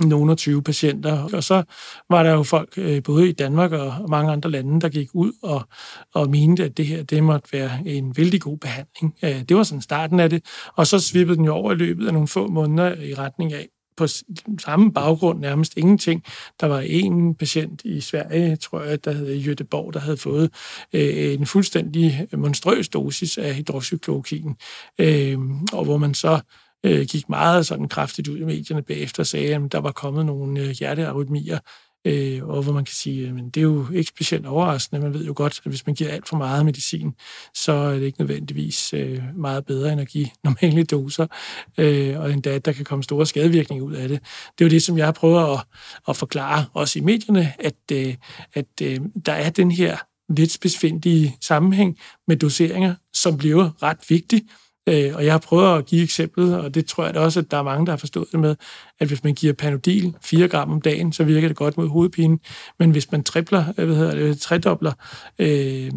nogle 0.00 0.30
af 0.30 0.36
20 0.36 0.62
patienter. 0.62 1.28
Og 1.32 1.44
så 1.44 1.62
var 2.10 2.22
der 2.22 2.30
jo 2.30 2.42
folk, 2.42 2.72
øh, 2.76 3.02
både 3.02 3.28
i 3.28 3.32
Danmark 3.32 3.72
og 3.72 3.94
mange 4.08 4.32
andre 4.32 4.50
lande, 4.50 4.80
der 4.80 4.88
gik 4.88 5.08
ud 5.14 5.32
og, 5.42 5.68
og 6.14 6.30
mente, 6.30 6.64
at 6.64 6.76
det 6.76 6.86
her 6.86 7.02
det 7.02 7.24
måtte 7.24 7.52
være 7.52 7.70
en 7.86 8.16
vældig 8.16 8.40
god 8.40 8.58
behandling. 8.58 9.14
Øh, 9.22 9.42
det 9.48 9.56
var 9.56 9.62
sådan 9.62 9.82
starten 9.82 10.20
af 10.20 10.30
det. 10.30 10.44
Og 10.74 10.86
så 10.86 10.98
svippede 10.98 11.36
den 11.36 11.44
jo 11.44 11.54
over 11.54 11.72
i 11.72 11.74
løbet 11.74 12.06
af 12.06 12.12
nogle 12.12 12.28
få 12.28 12.48
måneder 12.48 12.94
i 12.94 13.14
retning 13.14 13.52
af, 13.52 13.68
på 13.96 14.06
samme 14.58 14.92
baggrund 14.92 15.40
nærmest 15.40 15.76
ingenting. 15.76 16.24
Der 16.60 16.66
var 16.66 16.80
en 16.80 17.34
patient 17.34 17.82
i 17.84 18.00
Sverige, 18.00 18.56
tror 18.56 18.82
jeg, 18.82 19.04
der 19.04 19.12
hed 19.12 19.34
Jødeborg, 19.34 19.94
der 19.94 20.00
havde 20.00 20.16
fået 20.16 20.50
øh, 20.92 21.34
en 21.34 21.46
fuldstændig 21.46 22.26
monstrøs 22.36 22.88
dosis 22.88 23.38
af 23.38 23.54
hydroxyklorokin, 23.54 24.56
øh, 24.98 25.38
og 25.72 25.84
hvor 25.84 25.96
man 25.96 26.14
så 26.14 26.40
øh, 26.86 27.06
gik 27.06 27.28
meget 27.28 27.66
sådan 27.66 27.88
kraftigt 27.88 28.28
ud 28.28 28.38
i 28.38 28.44
medierne 28.44 28.82
bagefter 28.82 29.22
og 29.22 29.26
sagde, 29.26 29.54
at 29.54 29.72
der 29.72 29.78
var 29.78 29.92
kommet 29.92 30.26
nogle 30.26 30.60
øh, 30.60 30.70
hjertearytmier, 30.70 31.58
øh, 32.06 32.48
og 32.48 32.62
hvor 32.62 32.72
man 32.72 32.84
kan 32.84 32.94
sige, 32.94 33.28
at 33.28 33.34
det 33.54 33.56
er 33.56 33.62
jo 33.62 33.86
ikke 33.92 34.08
specielt 34.08 34.46
overraskende. 34.46 35.02
Man 35.02 35.14
ved 35.14 35.24
jo 35.24 35.32
godt, 35.36 35.60
at 35.64 35.70
hvis 35.70 35.86
man 35.86 35.94
giver 35.94 36.10
alt 36.10 36.28
for 36.28 36.36
meget 36.36 36.64
medicin, 36.64 37.14
så 37.54 37.72
er 37.72 37.94
det 37.94 38.02
ikke 38.02 38.20
nødvendigvis 38.20 38.92
øh, 38.92 39.22
meget 39.34 39.66
bedre 39.66 39.92
end 39.92 40.00
at 40.00 40.08
give 40.08 40.28
normale 40.44 40.84
doser, 40.84 41.26
øh, 41.78 42.20
og 42.20 42.32
endda, 42.32 42.50
at 42.50 42.64
der 42.64 42.72
kan 42.72 42.84
komme 42.84 43.04
store 43.04 43.26
skadevirkninger 43.26 43.84
ud 43.84 43.92
af 43.92 44.08
det. 44.08 44.20
Det 44.58 44.64
er 44.64 44.68
jo 44.68 44.70
det, 44.70 44.82
som 44.82 44.98
jeg 44.98 45.06
har 45.06 45.12
prøvet 45.12 45.52
at, 45.52 45.64
at 46.08 46.16
forklare 46.16 46.64
også 46.72 46.98
i 46.98 47.02
medierne, 47.02 47.52
at, 47.58 47.74
øh, 47.92 48.14
at 48.54 48.82
øh, 48.82 49.00
der 49.26 49.32
er 49.32 49.50
den 49.50 49.70
her 49.70 49.96
lidt 50.28 50.52
specifindige 50.52 51.36
sammenhæng 51.40 51.98
med 52.28 52.36
doseringer, 52.36 52.94
som 53.12 53.38
bliver 53.38 53.82
ret 53.82 53.98
vigtig, 54.08 54.42
Øh, 54.88 55.14
og 55.14 55.24
jeg 55.24 55.32
har 55.32 55.38
prøvet 55.38 55.78
at 55.78 55.86
give 55.86 56.02
eksemplet, 56.02 56.60
og 56.60 56.74
det 56.74 56.86
tror 56.86 57.04
jeg 57.04 57.14
da 57.14 57.20
også, 57.20 57.40
at 57.40 57.50
der 57.50 57.56
er 57.56 57.62
mange, 57.62 57.86
der 57.86 57.92
har 57.92 57.96
forstået 57.96 58.26
det 58.32 58.40
med, 58.40 58.56
at 58.98 59.08
hvis 59.08 59.24
man 59.24 59.34
giver 59.34 59.52
Panodil 59.52 60.14
4 60.22 60.48
gram 60.48 60.72
om 60.72 60.80
dagen, 60.80 61.12
så 61.12 61.24
virker 61.24 61.48
det 61.48 61.56
godt 61.56 61.76
mod 61.76 61.88
hovedpine. 61.88 62.38
Men 62.78 62.90
hvis 62.90 63.12
man 63.12 63.24
tripler, 63.24 63.64
øh, 63.78 63.86
hvad 63.86 63.96
hedder 63.96 64.14
det, 64.14 64.40
tredobler 64.40 64.92
øh, 65.38 65.90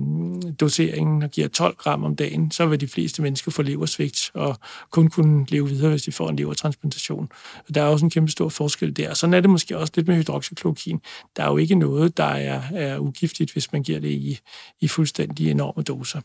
doseringen 0.60 1.24
og 1.24 1.30
giver 1.30 1.48
12 1.48 1.76
gram 1.76 2.04
om 2.04 2.16
dagen, 2.16 2.52
så 2.52 2.66
vil 2.66 2.82
de 2.82 2.88
fleste 2.88 3.22
mennesker 3.22 3.52
få 3.52 3.62
leversvigt 3.62 4.32
og 4.34 4.58
kun 4.92 5.10
kunne 5.10 5.46
leve 5.50 5.70
videre, 5.70 5.90
hvis 5.90 6.04
de 6.04 6.12
får 6.12 6.30
en 6.30 6.36
levertransplantation. 6.36 7.30
Og 7.68 7.76
der 7.76 7.82
er 7.82 7.86
også 7.86 8.06
en 8.06 8.12
kæmpe 8.12 8.32
stor 8.32 8.50
forskel 8.50 8.98
der. 8.98 9.14
Sådan 9.14 9.34
er 9.34 9.40
det 9.40 9.50
måske 9.50 9.78
også 9.78 9.94
lidt 9.96 10.08
med 10.08 10.16
hydroxyklorokin. 10.16 11.02
Der 11.38 11.44
er 11.44 11.48
jo 11.48 11.58
ikke 11.58 11.76
noget, 11.76 12.18
der 12.18 12.24
er, 12.24 12.62
er 12.74 13.00
ugiftigt, 13.00 13.54
hvis 13.54 13.72
man 13.72 13.84
giver 13.84 14.00
det 14.00 14.10
i, 14.10 14.40
i 14.82 14.88
fuldstændig 14.88 15.52
enorme 15.52 15.84
doser. 15.84 16.22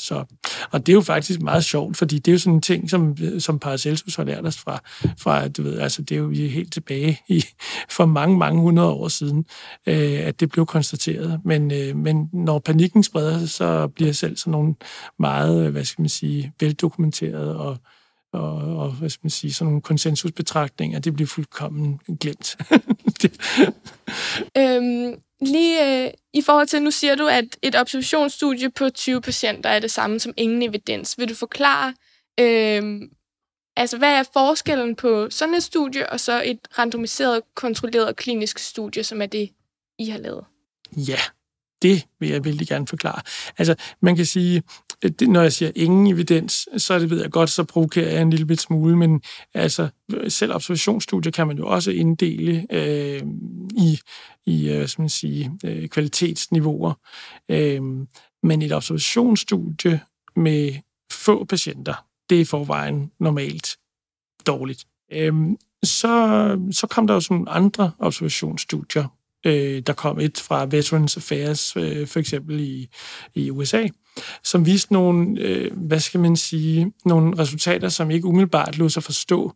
Så, 0.00 0.24
og 0.70 0.86
det 0.86 0.92
er 0.92 0.94
jo 0.94 1.00
faktisk 1.00 1.40
meget 1.40 1.64
sjovt, 1.64 1.96
fordi 1.96 2.18
det 2.18 2.28
er 2.28 2.32
jo 2.32 2.38
sådan 2.38 2.54
en 2.54 2.60
ting, 2.60 2.90
som, 2.90 3.16
som 3.38 3.58
Paracelsus 3.58 4.16
har 4.16 4.24
lært 4.24 4.46
os 4.46 4.58
fra, 4.58 4.80
fra, 5.18 5.48
du 5.48 5.62
ved, 5.62 5.78
altså 5.78 6.02
det 6.02 6.14
er 6.14 6.18
jo 6.18 6.30
helt 6.30 6.72
tilbage 6.72 7.20
i, 7.28 7.44
for 7.90 8.06
mange, 8.06 8.38
mange 8.38 8.60
hundrede 8.60 8.90
år 8.90 9.08
siden, 9.08 9.44
øh, 9.86 10.20
at 10.20 10.40
det 10.40 10.50
blev 10.50 10.66
konstateret. 10.66 11.40
Men, 11.44 11.72
øh, 11.72 11.96
men 11.96 12.28
når 12.32 12.58
panikken 12.58 13.02
spreder 13.02 13.38
sig, 13.38 13.50
så 13.50 13.88
bliver 13.88 14.12
selv 14.12 14.36
sådan 14.36 14.50
nogle 14.50 14.74
meget, 15.18 15.66
øh, 15.66 15.72
hvad 15.72 15.84
skal 15.84 16.02
man 16.02 16.08
sige, 16.08 16.52
veldokumenterede 16.60 17.56
og, 17.56 17.78
og, 18.32 18.52
og 18.54 18.90
hvad 18.90 19.10
skal 19.10 19.24
man 19.24 19.30
sige, 19.30 19.52
sådan 19.52 19.66
nogle 19.66 19.82
konsensusbetragtninger, 19.82 20.98
det 20.98 21.14
bliver 21.14 21.28
fuldkommen 21.28 22.00
glemt. 22.20 22.56
øhm, 24.58 25.22
Lige 25.40 26.04
øh, 26.04 26.10
i 26.32 26.42
forhold 26.42 26.66
til, 26.66 26.82
nu 26.82 26.90
siger 26.90 27.14
du, 27.14 27.26
at 27.26 27.44
et 27.62 27.76
observationsstudie 27.76 28.70
på 28.70 28.90
20 28.90 29.20
patienter 29.20 29.70
er 29.70 29.78
det 29.78 29.90
samme 29.90 30.20
som 30.20 30.34
ingen 30.36 30.62
evidens. 30.62 31.18
Vil 31.18 31.28
du 31.28 31.34
forklare, 31.34 31.94
øh, 32.40 33.02
altså 33.76 33.98
hvad 33.98 34.12
er 34.12 34.22
forskellen 34.32 34.96
på 34.96 35.30
sådan 35.30 35.54
et 35.54 35.62
studie 35.62 36.10
og 36.10 36.20
så 36.20 36.42
et 36.44 36.58
randomiseret, 36.78 37.42
kontrolleret 37.54 38.16
klinisk 38.16 38.58
studie, 38.58 39.04
som 39.04 39.22
er 39.22 39.26
det, 39.26 39.50
I 39.98 40.08
har 40.08 40.18
lavet? 40.18 40.44
Ja, 40.96 41.18
det 41.82 42.06
vil 42.20 42.28
jeg 42.28 42.44
vældig 42.44 42.68
gerne 42.68 42.86
forklare. 42.86 43.22
Altså, 43.58 43.74
man 44.02 44.16
kan 44.16 44.26
sige, 44.26 44.62
det, 45.02 45.28
når 45.28 45.42
jeg 45.42 45.52
siger 45.52 45.70
ingen 45.74 46.06
evidens, 46.06 46.68
så 46.76 46.98
det 46.98 47.10
ved 47.10 47.20
jeg 47.20 47.30
godt, 47.30 47.50
så 47.50 47.64
provokerer 47.64 48.12
jeg 48.12 48.22
en 48.22 48.30
lille 48.30 48.46
bit 48.46 48.60
smule, 48.60 48.96
men 48.96 49.22
altså, 49.54 49.88
selv 50.28 50.54
observationsstudier 50.54 51.32
kan 51.32 51.46
man 51.46 51.58
jo 51.58 51.66
også 51.66 51.90
inddele 51.90 52.66
øh, 52.70 53.22
i, 53.76 54.00
i 54.46 54.68
øh, 54.70 54.88
man 54.98 55.08
sige, 55.08 55.50
øh, 55.64 55.88
kvalitetsniveauer. 55.88 56.94
Øh, 57.48 57.82
men 58.42 58.62
et 58.62 58.72
observationsstudie 58.72 60.00
med 60.36 60.74
få 61.12 61.44
patienter, 61.44 61.94
det 62.30 62.40
er 62.40 62.44
forvejen 62.44 63.10
normalt 63.20 63.76
dårligt. 64.46 64.84
Øh, 65.12 65.34
så, 65.82 66.58
så 66.70 66.86
kom 66.86 67.06
der 67.06 67.14
jo 67.14 67.20
sådan 67.20 67.46
andre 67.50 67.92
observationsstudier, 67.98 69.17
Øh, 69.46 69.82
der 69.86 69.92
kom 69.92 70.20
et 70.20 70.38
fra 70.38 70.66
Veterans 70.70 71.16
Affairs, 71.16 71.76
øh, 71.76 72.06
for 72.06 72.18
eksempel 72.18 72.60
i, 72.60 72.88
i 73.34 73.50
USA, 73.50 73.88
som 74.44 74.66
viste 74.66 74.92
nogle, 74.92 75.40
øh, 75.40 75.70
hvad 75.76 76.00
skal 76.00 76.20
man 76.20 76.36
sige, 76.36 76.92
nogle 77.04 77.38
resultater, 77.38 77.88
som 77.88 78.10
ikke 78.10 78.26
umiddelbart 78.26 78.78
lod 78.78 78.90
sig 78.90 79.02
forstå. 79.02 79.52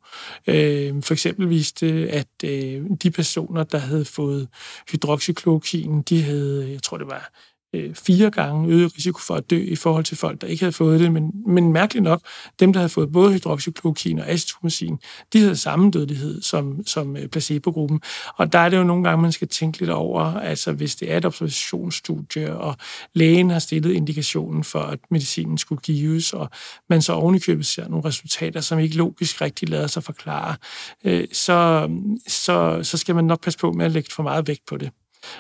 Øh, 0.47 1.03
for 1.03 1.12
eksempel 1.12 1.51
viste 1.51 1.87
at 2.11 2.29
øh, 2.45 2.83
de 3.03 3.11
personer, 3.11 3.64
der 3.64 3.79
havde 3.79 4.05
fået 4.05 4.49
hydroxychloroquine, 4.90 6.03
de 6.03 6.23
havde, 6.23 6.71
jeg 6.73 6.83
tror 6.83 6.97
det 6.97 7.07
var 7.07 7.33
øh, 7.72 7.94
fire 7.94 8.30
gange 8.30 8.68
øget 8.68 8.96
risiko 8.96 9.18
for 9.18 9.35
at 9.35 9.50
dø 9.50 9.62
i 9.62 9.76
forhold 9.76 10.04
til 10.04 10.16
folk, 10.16 10.40
der 10.40 10.46
ikke 10.46 10.62
havde 10.62 10.72
fået 10.72 11.00
det. 11.00 11.12
Men, 11.12 11.30
men 11.46 11.72
mærkeligt 11.72 12.02
nok, 12.02 12.20
dem, 12.61 12.72
der 12.72 12.80
havde 12.80 12.88
fået 12.88 13.12
både 13.12 13.32
hydroxyklorokin 13.32 14.18
og 14.18 14.28
acetomycin, 14.28 14.98
de 15.32 15.38
havde 15.38 15.56
samme 15.56 15.90
dødelighed 15.90 16.42
som, 16.42 16.87
som 16.87 17.16
øh, 17.16 17.28
placebo-gruppen. 17.28 18.00
Og 18.37 18.52
der 18.52 18.58
er 18.58 18.68
det 18.68 18.76
jo 18.76 18.85
nogle 18.85 19.04
gange, 19.04 19.22
man 19.22 19.32
skal 19.32 19.48
tænke 19.48 19.78
lidt 19.78 19.90
over, 19.90 20.22
altså 20.22 20.72
hvis 20.72 20.96
det 20.96 21.12
er 21.12 21.16
et 21.16 21.24
observationsstudie, 21.24 22.56
og 22.56 22.76
lægen 23.14 23.50
har 23.50 23.58
stillet 23.58 23.92
indikationen 23.92 24.64
for, 24.64 24.80
at 24.80 24.98
medicinen 25.11 25.58
skulle 25.58 25.80
gives, 25.82 26.32
og 26.32 26.50
man 26.88 27.02
så 27.02 27.12
ovenikøbet 27.12 27.66
ser 27.66 27.88
nogle 27.88 28.04
resultater, 28.04 28.61
som 28.61 28.78
ikke 28.78 28.96
logisk 28.96 29.40
rigtig 29.40 29.68
lader 29.68 29.87
sig 29.87 30.04
forklare, 30.04 30.56
øh, 31.04 31.24
så, 31.32 31.88
så, 32.28 32.80
så 32.82 32.98
skal 32.98 33.14
man 33.14 33.24
nok 33.24 33.42
passe 33.42 33.58
på 33.58 33.72
med 33.72 33.85
at 33.85 33.92
lægge 33.92 34.11
for 34.12 34.22
meget 34.22 34.48
vægt 34.48 34.66
på 34.66 34.76
det. 34.76 34.90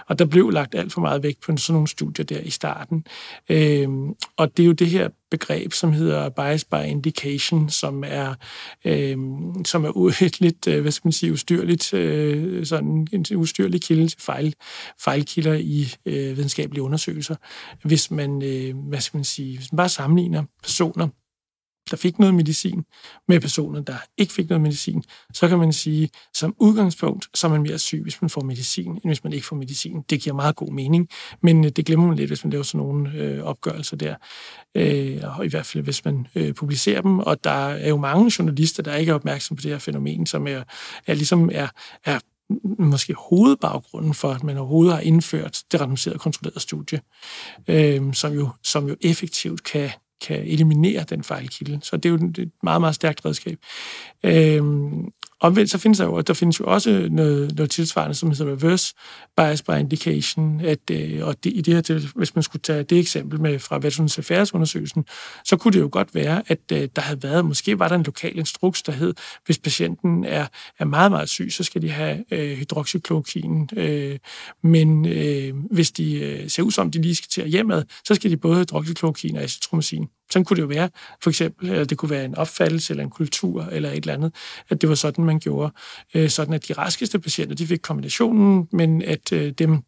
Og 0.08 0.18
der 0.18 0.24
blev 0.24 0.50
lagt 0.50 0.74
alt 0.74 0.92
for 0.92 1.00
meget 1.00 1.22
vægt 1.22 1.40
på 1.40 1.56
sådan 1.56 1.74
nogle 1.74 1.88
studier 1.88 2.24
der 2.24 2.40
i 2.40 2.50
starten. 2.50 3.04
Øhm, 3.48 4.14
og 4.36 4.56
det 4.56 4.62
er 4.62 4.66
jo 4.66 4.72
det 4.72 4.86
her 4.86 5.08
begreb, 5.30 5.72
som 5.72 5.92
hedder 5.92 6.28
bias 6.28 6.64
by 6.64 6.84
indication, 6.86 7.70
som 7.70 8.04
er, 8.06 8.34
øhm, 8.84 9.64
som 9.64 9.84
er 9.84 10.14
et 10.26 10.40
lidt, 10.40 10.66
øh, 10.68 10.80
hvad 10.80 10.92
skal 10.92 11.06
man 11.06 11.12
sige, 11.12 11.32
ustyrligt, 11.32 11.94
øh, 11.94 12.66
sådan 12.66 13.06
en 13.12 13.26
ustyrlig 13.36 13.82
kilde 13.82 14.08
til 14.08 14.20
fejl, 14.20 14.54
fejlkilder 15.04 15.54
i 15.54 15.94
øh, 16.06 16.36
videnskabelige 16.36 16.82
undersøgelser. 16.82 17.36
Hvis 17.84 18.10
man, 18.10 18.42
øh, 18.42 18.76
hvad 18.88 19.00
skal 19.00 19.18
man 19.18 19.24
sige, 19.24 19.56
hvis 19.58 19.72
man 19.72 19.76
bare 19.76 19.88
sammenligner 19.88 20.44
personer, 20.62 21.08
der 21.90 21.96
fik 21.96 22.18
noget 22.18 22.34
medicin, 22.34 22.84
med 23.28 23.40
personer, 23.40 23.80
der 23.80 23.96
ikke 24.18 24.32
fik 24.32 24.48
noget 24.48 24.60
medicin, 24.60 25.02
så 25.34 25.48
kan 25.48 25.58
man 25.58 25.72
sige, 25.72 26.08
som 26.34 26.54
udgangspunkt, 26.58 27.28
så 27.34 27.46
er 27.46 27.50
man 27.50 27.62
mere 27.62 27.78
syg, 27.78 28.02
hvis 28.02 28.22
man 28.22 28.30
får 28.30 28.40
medicin, 28.40 28.90
end 28.90 29.04
hvis 29.04 29.24
man 29.24 29.32
ikke 29.32 29.46
får 29.46 29.56
medicin. 29.56 30.02
Det 30.10 30.20
giver 30.20 30.36
meget 30.36 30.56
god 30.56 30.72
mening, 30.72 31.08
men 31.42 31.64
øh, 31.64 31.70
det 31.70 31.86
glemmer 31.86 32.06
man 32.06 32.16
lidt, 32.16 32.30
hvis 32.30 32.44
man 32.44 32.50
laver 32.50 32.62
sådan 32.62 32.86
nogle 32.86 33.12
øh, 33.14 33.42
opgørelser 33.42 33.96
der. 33.96 34.14
Øh, 34.74 35.20
og 35.38 35.44
i 35.44 35.48
hvert 35.48 35.66
fald, 35.66 35.84
hvis 35.84 36.04
man 36.04 36.26
øh, 36.34 36.54
publicerer 36.54 37.00
dem. 37.00 37.18
Og 37.18 37.44
der 37.44 37.68
er 37.68 37.88
jo 37.88 37.96
mange 37.96 38.32
journalister, 38.38 38.82
der 38.82 38.96
ikke 38.96 39.10
er 39.10 39.14
opmærksom 39.14 39.56
på 39.56 39.62
det 39.62 39.70
her 39.70 39.78
fænomen, 39.78 40.26
som 40.26 40.46
er, 40.46 40.62
er 41.06 41.14
ligesom 41.14 41.50
er, 41.52 41.68
er 42.04 42.18
måske 42.78 43.14
hovedbaggrunden 43.14 44.14
for, 44.14 44.28
at 44.28 44.44
man 44.44 44.58
overhovedet 44.58 44.94
har 44.94 45.00
indført 45.00 45.62
det 45.72 45.80
randomiserede 45.80 46.18
kontrollerede 46.18 46.60
studie, 46.60 47.00
øh, 47.68 48.14
som, 48.14 48.32
jo, 48.32 48.48
som 48.62 48.88
jo 48.88 48.96
effektivt 49.00 49.64
kan 49.64 49.90
kan 50.26 50.36
eliminere 50.36 51.04
den 51.10 51.24
fejlkilde. 51.24 51.78
Så 51.82 51.96
det 51.96 52.04
er 52.04 52.10
jo 52.10 52.26
et 52.42 52.50
meget, 52.62 52.80
meget 52.80 52.94
stærkt 52.94 53.24
redskab. 53.24 53.58
Øhm, 54.24 55.12
omvendt 55.42 55.70
så 55.70 55.78
findes 55.78 55.98
der 55.98 56.04
jo, 56.04 56.20
der 56.20 56.34
findes 56.34 56.60
jo 56.60 56.64
også 56.64 57.08
noget, 57.10 57.56
noget 57.56 57.70
tilsvarende, 57.70 58.14
som 58.14 58.30
hedder 58.30 58.52
reverse 58.52 58.94
bias 59.36 59.62
by 59.62 59.70
indication, 59.70 60.60
at, 60.60 60.90
øh, 60.90 61.26
og 61.26 61.44
det, 61.44 61.52
i 61.54 61.60
det 61.60 61.74
her 61.74 61.80
til, 61.80 62.08
hvis 62.14 62.34
man 62.34 62.42
skulle 62.42 62.62
tage 62.62 62.82
det 62.82 62.98
eksempel 62.98 63.40
med 63.40 63.58
fra 63.58 63.76
Veterans 63.76 64.18
Affairs 64.18 64.54
undersøgelsen, 64.54 65.04
så 65.44 65.56
kunne 65.56 65.72
det 65.72 65.80
jo 65.80 65.88
godt 65.92 66.14
være, 66.14 66.42
at 66.46 66.58
øh, 66.72 66.88
der 66.96 67.02
havde 67.02 67.22
været, 67.22 67.44
måske 67.44 67.78
var 67.78 67.88
der 67.88 67.94
en 67.94 68.02
lokal 68.02 68.38
instruks, 68.38 68.82
der 68.82 68.92
hed, 68.92 69.14
hvis 69.46 69.58
patienten 69.58 70.24
er, 70.24 70.46
er 70.78 70.84
meget, 70.84 71.10
meget 71.12 71.28
syg, 71.28 71.52
så 71.52 71.64
skal 71.64 71.82
de 71.82 71.90
have 71.90 72.24
øh, 72.30 72.56
hydroxyklorokin, 72.56 73.68
øh, 73.76 74.18
men 74.62 75.06
øh, 75.06 75.54
hvis 75.70 75.90
de 75.90 76.14
øh, 76.14 76.50
ser 76.50 76.62
ud 76.62 76.70
som, 76.70 76.90
de 76.90 77.02
lige 77.02 77.14
skal 77.14 77.28
til 77.28 77.42
at 77.42 77.48
hjemad, 77.48 77.84
så 78.04 78.14
skal 78.14 78.30
de 78.30 78.36
både 78.36 78.54
have 78.54 78.60
hydroxyklorokin 78.60 79.36
og 79.36 79.42
acetromycin. 79.42 80.08
Sådan 80.32 80.44
kunne 80.44 80.56
det 80.56 80.62
jo 80.62 80.66
være, 80.66 80.90
for 81.22 81.30
eksempel, 81.30 81.70
eller 81.70 81.84
det 81.84 81.98
kunne 81.98 82.10
være 82.10 82.24
en 82.24 82.34
opfattelse 82.34 82.92
eller 82.92 83.04
en 83.04 83.10
kultur 83.10 83.62
eller 83.62 83.90
et 83.90 83.96
eller 83.96 84.14
andet, 84.14 84.34
at 84.68 84.80
det 84.80 84.88
var 84.88 84.94
sådan, 84.94 85.24
man 85.24 85.38
gjorde. 85.38 85.72
Øh, 86.14 86.28
sådan 86.28 86.54
at 86.54 86.68
de 86.68 86.72
raskeste 86.72 87.18
patienter, 87.18 87.54
de 87.54 87.66
fik 87.66 87.80
kombinationen, 87.82 88.68
men 88.72 89.02
at 89.02 89.32
øh, 89.32 89.52
dem, 89.52 89.82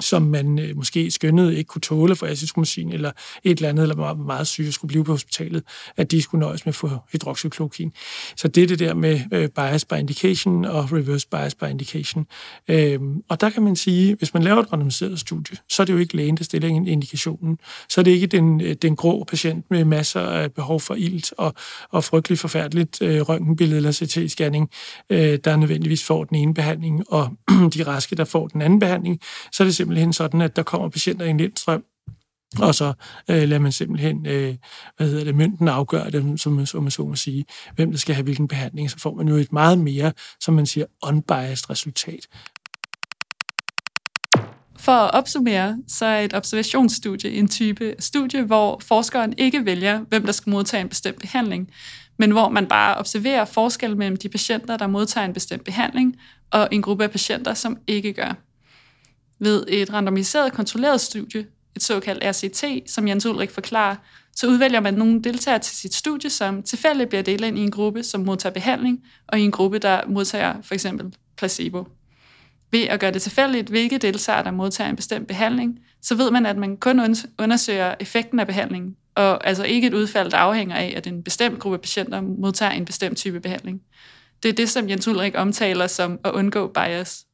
som 0.00 0.22
man 0.22 0.58
øh, 0.58 0.76
måske 0.76 1.10
skønnede 1.10 1.56
ikke 1.56 1.68
kunne 1.68 1.80
tåle 1.80 2.16
for 2.16 2.26
acetomycin 2.26 2.92
eller 2.92 3.12
et 3.44 3.58
eller 3.58 3.68
andet, 3.68 3.82
eller 3.82 3.96
var 3.96 4.14
meget 4.14 4.46
syge 4.46 4.72
skulle 4.72 4.88
blive 4.88 5.04
på 5.04 5.12
hospitalet, 5.12 5.62
at 5.96 6.10
de 6.10 6.22
skulle 6.22 6.40
nøjes 6.40 6.66
med 6.66 6.70
at 6.70 6.74
få 6.74 6.90
hydroxychloroquine. 7.12 7.90
Så 8.36 8.48
det 8.48 8.62
er 8.62 8.66
det 8.66 8.78
der 8.78 8.94
med 8.94 9.20
øh, 9.32 9.48
bias 9.48 9.84
by 9.84 9.94
indication 9.94 10.64
og 10.64 10.92
reverse 10.92 11.28
bias 11.28 11.54
by 11.54 11.64
indication. 11.64 12.26
Øhm, 12.68 13.22
og 13.28 13.40
der 13.40 13.50
kan 13.50 13.62
man 13.62 13.76
sige, 13.76 14.14
hvis 14.14 14.34
man 14.34 14.42
laver 14.42 14.62
et 14.62 14.72
randomiseret 14.72 15.20
studie, 15.20 15.56
så 15.68 15.82
er 15.82 15.84
det 15.84 15.92
jo 15.92 15.98
ikke 15.98 16.16
lægen, 16.16 16.36
der 16.36 16.44
stiller 16.44 16.68
indikationen. 16.68 17.58
Så 17.88 18.00
er 18.00 18.02
det 18.02 18.10
ikke 18.10 18.26
den, 18.26 18.60
øh, 18.60 18.76
den 18.82 18.96
grå 18.96 19.24
patient 19.24 19.70
med 19.70 19.84
masser 19.84 20.20
af 20.20 20.52
behov 20.52 20.80
for 20.80 20.94
ilt 20.94 21.32
og, 21.38 21.54
og 21.90 22.04
frygtelig 22.04 22.38
forfærdeligt 22.38 23.02
øh, 23.02 23.20
røntgenbillede 23.20 23.76
eller 23.76 23.92
CT-scanning, 23.92 24.70
øh, 25.10 25.38
der 25.44 25.56
nødvendigvis 25.56 26.04
får 26.04 26.24
den 26.24 26.36
ene 26.36 26.54
behandling, 26.54 27.12
og 27.12 27.36
de 27.74 27.82
raske, 27.82 28.16
der 28.16 28.24
får 28.24 28.48
den 28.48 28.62
anden 28.62 28.78
behandling, 28.78 29.20
så 29.52 29.62
er 29.62 29.66
det 29.66 29.74
simpelthen 29.88 30.12
sådan, 30.12 30.40
at 30.40 30.56
der 30.56 30.62
kommer 30.62 30.88
patienter 30.88 31.26
i 31.26 31.30
en 31.30 31.38
lindstrøm, 31.38 31.84
og 32.58 32.74
så 32.74 32.92
øh, 33.30 33.48
lader 33.48 33.58
man 33.58 33.72
simpelthen, 33.72 34.26
øh, 34.26 34.56
hvad 34.96 35.08
hedder 35.08 35.24
det, 35.24 35.34
mynten 35.34 35.68
afgøre 35.68 36.10
det, 36.10 36.40
som, 36.40 36.66
som 36.66 36.82
man 36.82 36.90
så 36.90 37.04
må 37.04 37.14
sige, 37.14 37.44
hvem 37.74 37.90
der 37.90 37.98
skal 37.98 38.14
have 38.14 38.22
hvilken 38.22 38.48
behandling. 38.48 38.90
Så 38.90 38.98
får 38.98 39.14
man 39.14 39.28
jo 39.28 39.34
et 39.34 39.52
meget 39.52 39.78
mere, 39.78 40.12
som 40.40 40.54
man 40.54 40.66
siger, 40.66 40.86
unbiased 41.02 41.70
resultat. 41.70 42.28
For 44.78 44.92
at 44.92 45.14
opsummere, 45.14 45.78
så 45.88 46.06
er 46.06 46.20
et 46.20 46.34
observationsstudie 46.34 47.30
en 47.30 47.48
type 47.48 47.94
studie, 47.98 48.42
hvor 48.42 48.80
forskeren 48.82 49.34
ikke 49.38 49.64
vælger, 49.64 50.00
hvem 50.08 50.24
der 50.24 50.32
skal 50.32 50.50
modtage 50.50 50.80
en 50.80 50.88
bestemt 50.88 51.20
behandling, 51.20 51.70
men 52.18 52.30
hvor 52.30 52.48
man 52.48 52.66
bare 52.66 52.96
observerer 52.96 53.44
forskel 53.44 53.96
mellem 53.96 54.16
de 54.16 54.28
patienter, 54.28 54.76
der 54.76 54.86
modtager 54.86 55.24
en 55.24 55.32
bestemt 55.32 55.64
behandling, 55.64 56.16
og 56.50 56.68
en 56.72 56.82
gruppe 56.82 57.04
af 57.04 57.10
patienter, 57.10 57.54
som 57.54 57.78
ikke 57.86 58.12
gør. 58.12 58.47
Ved 59.40 59.64
et 59.68 59.92
randomiseret 59.92 60.52
kontrolleret 60.52 61.00
studie, 61.00 61.46
et 61.76 61.82
såkaldt 61.82 62.24
RCT, 62.24 62.90
som 62.90 63.08
Jens 63.08 63.26
Ulrik 63.26 63.50
forklarer, 63.50 63.96
så 64.36 64.46
udvælger 64.46 64.80
man 64.80 64.94
nogle 64.94 65.22
deltagere 65.22 65.58
til 65.58 65.76
sit 65.76 65.94
studie, 65.94 66.30
som 66.30 66.62
tilfældigt 66.62 67.08
bliver 67.08 67.22
delt 67.22 67.44
ind 67.44 67.58
i 67.58 67.60
en 67.60 67.70
gruppe, 67.70 68.02
som 68.02 68.20
modtager 68.20 68.52
behandling, 68.52 69.04
og 69.26 69.40
i 69.40 69.42
en 69.42 69.50
gruppe, 69.50 69.78
der 69.78 70.00
modtager 70.08 70.54
for 70.62 70.74
eksempel 70.74 71.14
placebo. 71.36 71.84
Ved 72.70 72.82
at 72.82 73.00
gøre 73.00 73.12
det 73.12 73.22
tilfældigt, 73.22 73.68
hvilke 73.68 73.98
deltagere, 73.98 74.44
der 74.44 74.50
modtager 74.50 74.90
en 74.90 74.96
bestemt 74.96 75.28
behandling, 75.28 75.78
så 76.02 76.14
ved 76.14 76.30
man, 76.30 76.46
at 76.46 76.56
man 76.56 76.76
kun 76.76 77.00
undersøger 77.38 77.94
effekten 78.00 78.40
af 78.40 78.46
behandlingen, 78.46 78.96
og 79.14 79.46
altså 79.46 79.64
ikke 79.64 79.86
et 79.86 79.94
udfald, 79.94 80.30
der 80.30 80.36
afhænger 80.36 80.76
af, 80.76 80.94
at 80.96 81.06
en 81.06 81.22
bestemt 81.22 81.58
gruppe 81.58 81.78
patienter 81.78 82.20
modtager 82.20 82.72
en 82.72 82.84
bestemt 82.84 83.16
type 83.16 83.40
behandling. 83.40 83.80
Det 84.42 84.48
er 84.48 84.52
det, 84.52 84.70
som 84.70 84.88
Jens 84.88 85.08
Ulrik 85.08 85.34
omtaler 85.36 85.86
som 85.86 86.18
at 86.24 86.30
undgå 86.30 86.66
bias. 86.66 87.24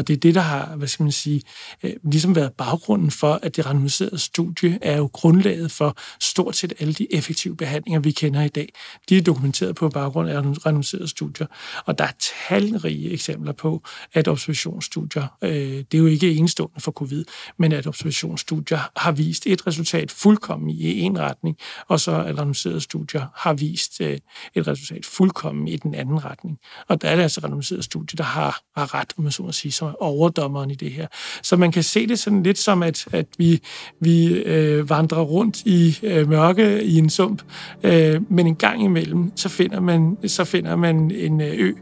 Og 0.00 0.08
det 0.08 0.16
er 0.16 0.20
det, 0.20 0.34
der 0.34 0.40
har, 0.40 0.76
hvad 0.76 0.88
skal 0.88 1.02
man 1.02 1.12
sige, 1.12 1.42
øh, 1.82 1.92
ligesom 2.04 2.36
været 2.36 2.52
baggrunden 2.52 3.10
for, 3.10 3.38
at 3.42 3.56
det 3.56 3.66
randomiserede 3.66 4.18
studie 4.18 4.78
er 4.82 4.96
jo 4.96 5.10
grundlaget 5.12 5.70
for 5.70 5.96
stort 6.20 6.56
set 6.56 6.72
alle 6.78 6.92
de 6.92 7.14
effektive 7.14 7.56
behandlinger, 7.56 8.00
vi 8.00 8.10
kender 8.10 8.42
i 8.42 8.48
dag. 8.48 8.72
De 9.08 9.16
er 9.16 9.22
dokumenteret 9.22 9.76
på 9.76 9.88
baggrund 9.88 10.30
af 10.30 10.36
randomiserede 10.66 11.08
studier. 11.08 11.46
Og 11.86 11.98
der 11.98 12.04
er 12.04 12.12
talrige 12.48 13.10
eksempler 13.10 13.52
på, 13.52 13.82
at 14.12 14.28
observationsstudier, 14.28 15.26
øh, 15.42 15.50
det 15.50 15.94
er 15.94 15.98
jo 15.98 16.06
ikke 16.06 16.32
enestående 16.32 16.80
for 16.80 16.92
covid, 16.92 17.24
men 17.58 17.72
at 17.72 17.86
observationsstudier 17.86 18.90
har 18.96 19.12
vist 19.12 19.46
et 19.46 19.66
resultat 19.66 20.10
fuldkommen 20.10 20.70
i 20.70 21.00
en 21.00 21.18
retning, 21.18 21.56
og 21.88 22.00
så 22.00 22.10
at 22.10 22.38
randomiserede 22.38 22.80
studier 22.80 23.26
har 23.34 23.52
vist 23.52 24.00
øh, 24.00 24.18
et 24.54 24.66
resultat 24.66 25.06
fuldkommen 25.06 25.68
i 25.68 25.76
den 25.76 25.94
anden 25.94 26.24
retning. 26.24 26.58
Og 26.88 27.02
der 27.02 27.08
er 27.08 27.16
det 27.16 27.22
altså 27.22 27.40
randomiserede 27.40 27.82
studier, 27.82 28.16
der 28.16 28.24
har, 28.24 28.60
har 28.76 28.94
ret, 28.94 29.12
om 29.18 29.24
man 29.24 29.32
så 29.32 29.42
må 29.42 29.52
sige, 29.52 29.72
som 29.72 29.89
er 29.90 30.02
overdommeren 30.02 30.70
i 30.70 30.74
det 30.74 30.92
her. 30.92 31.06
Så 31.42 31.56
man 31.56 31.72
kan 31.72 31.82
se 31.82 32.06
det 32.06 32.18
sådan 32.18 32.42
lidt 32.42 32.58
som, 32.58 32.82
at, 32.82 33.06
at 33.12 33.26
vi, 33.38 33.60
vi 34.00 34.26
øh, 34.26 34.90
vandrer 34.90 35.22
rundt 35.22 35.62
i 35.64 35.98
øh, 36.02 36.28
mørke 36.28 36.84
i 36.84 36.98
en 36.98 37.10
sump, 37.10 37.42
øh, 37.82 38.20
men 38.28 38.46
en 38.46 38.56
gang 38.56 38.84
imellem, 38.84 39.32
så 39.36 39.48
finder 39.48 39.80
man, 39.80 40.16
så 40.26 40.44
finder 40.44 40.76
man 40.76 41.10
en 41.10 41.40
øh, 41.40 41.54
ø, 41.58 41.72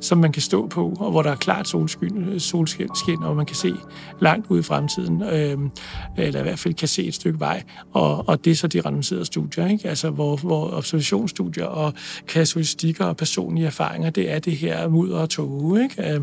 som 0.00 0.18
man 0.18 0.32
kan 0.32 0.42
stå 0.42 0.66
på, 0.66 0.96
og 0.98 1.10
hvor 1.10 1.22
der 1.22 1.30
er 1.30 1.36
klart 1.36 1.68
solskin, 1.68 2.40
solskin 2.40 2.88
og 3.22 3.36
man 3.36 3.46
kan 3.46 3.56
se 3.56 3.72
langt 4.20 4.46
ud 4.48 4.58
i 4.58 4.62
fremtiden, 4.62 5.22
øh, 5.22 5.58
eller 6.18 6.40
i 6.40 6.42
hvert 6.42 6.58
fald 6.58 6.74
kan 6.74 6.88
se 6.88 7.04
et 7.04 7.14
stykke 7.14 7.40
vej, 7.40 7.62
og, 7.92 8.28
og 8.28 8.44
det 8.44 8.50
er 8.50 8.54
så 8.54 8.66
de 8.66 8.80
randomiserede 8.80 9.24
studier, 9.24 9.66
ikke? 9.66 9.88
Altså, 9.88 10.10
hvor, 10.10 10.36
hvor 10.36 10.70
observationsstudier 10.72 11.64
og 11.64 11.92
kasuistikker 12.28 13.04
og 13.04 13.16
personlige 13.16 13.66
erfaringer, 13.66 14.10
det 14.10 14.30
er 14.30 14.38
det 14.38 14.56
her 14.56 14.88
mudder 14.88 15.18
og 15.18 15.30
tåge, 15.30 15.82
ikke? 15.82 16.14
Øh, 16.14 16.20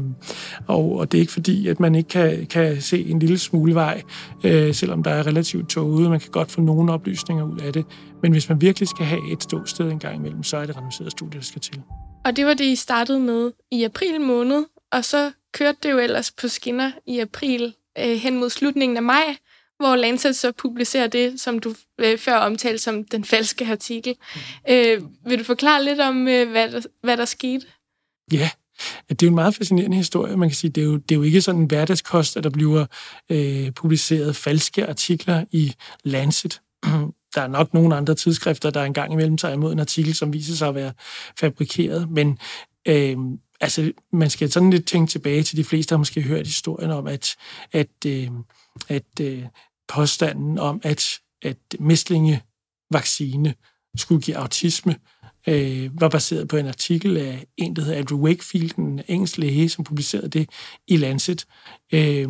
og, 0.67 0.97
og 0.97 1.11
det 1.11 1.22
ikke 1.23 1.33
fordi, 1.33 1.67
at 1.67 1.79
man 1.79 1.95
ikke 1.95 2.09
kan, 2.09 2.45
kan 2.45 2.81
se 2.81 3.05
en 3.05 3.19
lille 3.19 3.37
smule 3.37 3.75
vej, 3.75 4.01
øh, 4.43 4.73
selvom 4.73 5.03
der 5.03 5.11
er 5.11 5.27
relativt 5.27 5.69
tåget. 5.69 6.09
Man 6.09 6.19
kan 6.19 6.31
godt 6.31 6.51
få 6.51 6.61
nogle 6.61 6.93
oplysninger 6.93 7.43
ud 7.43 7.59
af 7.59 7.73
det. 7.73 7.85
Men 8.21 8.31
hvis 8.31 8.49
man 8.49 8.61
virkelig 8.61 8.89
skal 8.89 9.05
have 9.05 9.31
et 9.31 9.43
ståsted 9.43 9.91
en 9.91 9.99
gang 9.99 10.15
imellem, 10.15 10.43
så 10.43 10.57
er 10.57 10.65
det 10.65 10.75
randomiseret 10.75 11.11
studie, 11.11 11.39
der 11.39 11.45
skal 11.45 11.61
til. 11.61 11.81
Og 12.25 12.35
det 12.35 12.45
var 12.45 12.53
det, 12.53 12.65
I 12.65 12.75
startede 12.75 13.19
med 13.19 13.51
i 13.71 13.83
april 13.83 14.21
måned, 14.21 14.65
og 14.91 15.05
så 15.05 15.31
kørte 15.53 15.77
det 15.83 15.91
jo 15.91 15.99
ellers 15.99 16.31
på 16.31 16.47
skinner 16.47 16.91
i 17.07 17.19
april 17.19 17.73
øh, 17.99 18.17
hen 18.17 18.39
mod 18.39 18.49
slutningen 18.49 18.97
af 18.97 19.03
maj, 19.03 19.35
hvor 19.77 19.95
Lancet 19.95 20.35
så 20.35 20.51
publicerer 20.51 21.07
det, 21.07 21.41
som 21.41 21.59
du 21.59 21.75
øh, 21.99 22.17
før 22.17 22.35
omtalte 22.35 22.83
som 22.83 23.03
den 23.03 23.23
falske 23.23 23.65
artikel. 23.65 24.15
Mm. 24.35 24.73
Øh, 24.73 25.01
vil 25.25 25.39
du 25.39 25.43
forklare 25.43 25.83
lidt 25.83 25.99
om, 25.99 26.27
øh, 26.27 26.51
hvad, 26.51 26.71
der, 26.71 26.81
hvad 27.03 27.17
der 27.17 27.25
skete? 27.25 27.65
Ja, 28.33 28.49
det 29.09 29.21
er 29.21 29.27
jo 29.27 29.29
en 29.29 29.35
meget 29.35 29.55
fascinerende 29.55 29.97
historie. 29.97 30.37
Man 30.37 30.49
kan 30.49 30.55
sige, 30.55 30.71
det 30.71 30.81
er 30.81 30.85
jo, 30.85 30.97
det 30.97 31.11
er 31.11 31.15
jo 31.15 31.23
ikke 31.23 31.41
sådan 31.41 31.61
en 31.61 31.67
hverdagskost, 31.67 32.37
at 32.37 32.43
der 32.43 32.49
bliver 32.49 32.85
øh, 33.29 33.71
publiceret 33.71 34.35
falske 34.35 34.87
artikler 34.87 35.45
i 35.51 35.73
Lancet. 36.03 36.61
Der 37.35 37.41
er 37.41 37.47
nok 37.47 37.73
nogle 37.73 37.95
andre 37.95 38.15
tidsskrifter, 38.15 38.69
der 38.69 38.83
engang 38.83 39.13
imellem 39.13 39.37
tager 39.37 39.53
imod 39.53 39.73
en 39.73 39.79
artikel, 39.79 40.15
som 40.15 40.33
viser 40.33 40.55
sig 40.55 40.67
at 40.67 40.75
være 40.75 40.93
fabrikeret, 41.39 42.09
men 42.11 42.37
øh, 42.87 43.17
altså, 43.61 43.91
man 44.11 44.29
skal 44.29 44.51
sådan 44.51 44.69
lidt 44.69 44.87
tænke 44.87 45.11
tilbage 45.11 45.43
til 45.43 45.57
de 45.57 45.63
fleste, 45.63 45.93
har 45.93 45.97
måske 45.97 46.21
hørt 46.21 46.47
historien 46.47 46.91
om, 46.91 47.07
at, 47.07 47.35
at, 47.71 48.05
øh, 48.05 48.29
at 48.89 49.19
øh, 49.21 49.43
påstanden 49.87 50.59
om, 50.59 50.81
at, 50.83 51.19
at 51.41 51.57
mæslingevaccine 51.79 53.53
skulle 53.97 54.21
give 54.21 54.37
autisme, 54.37 54.95
øh, 55.47 56.01
var 56.01 56.09
baseret 56.09 56.47
på 56.47 56.57
en 56.57 56.67
artikel 56.67 57.17
af 57.17 57.45
en, 57.57 57.75
der 57.75 57.81
hedder 57.81 57.97
Andrew 57.97 58.19
Wakefield, 58.19 58.77
en 58.77 59.01
engelsk 59.07 59.37
læge, 59.37 59.69
som 59.69 59.83
publicerede 59.83 60.29
det 60.29 60.49
i 60.87 60.97
Lancet. 60.97 61.45
Øh, 61.93 62.27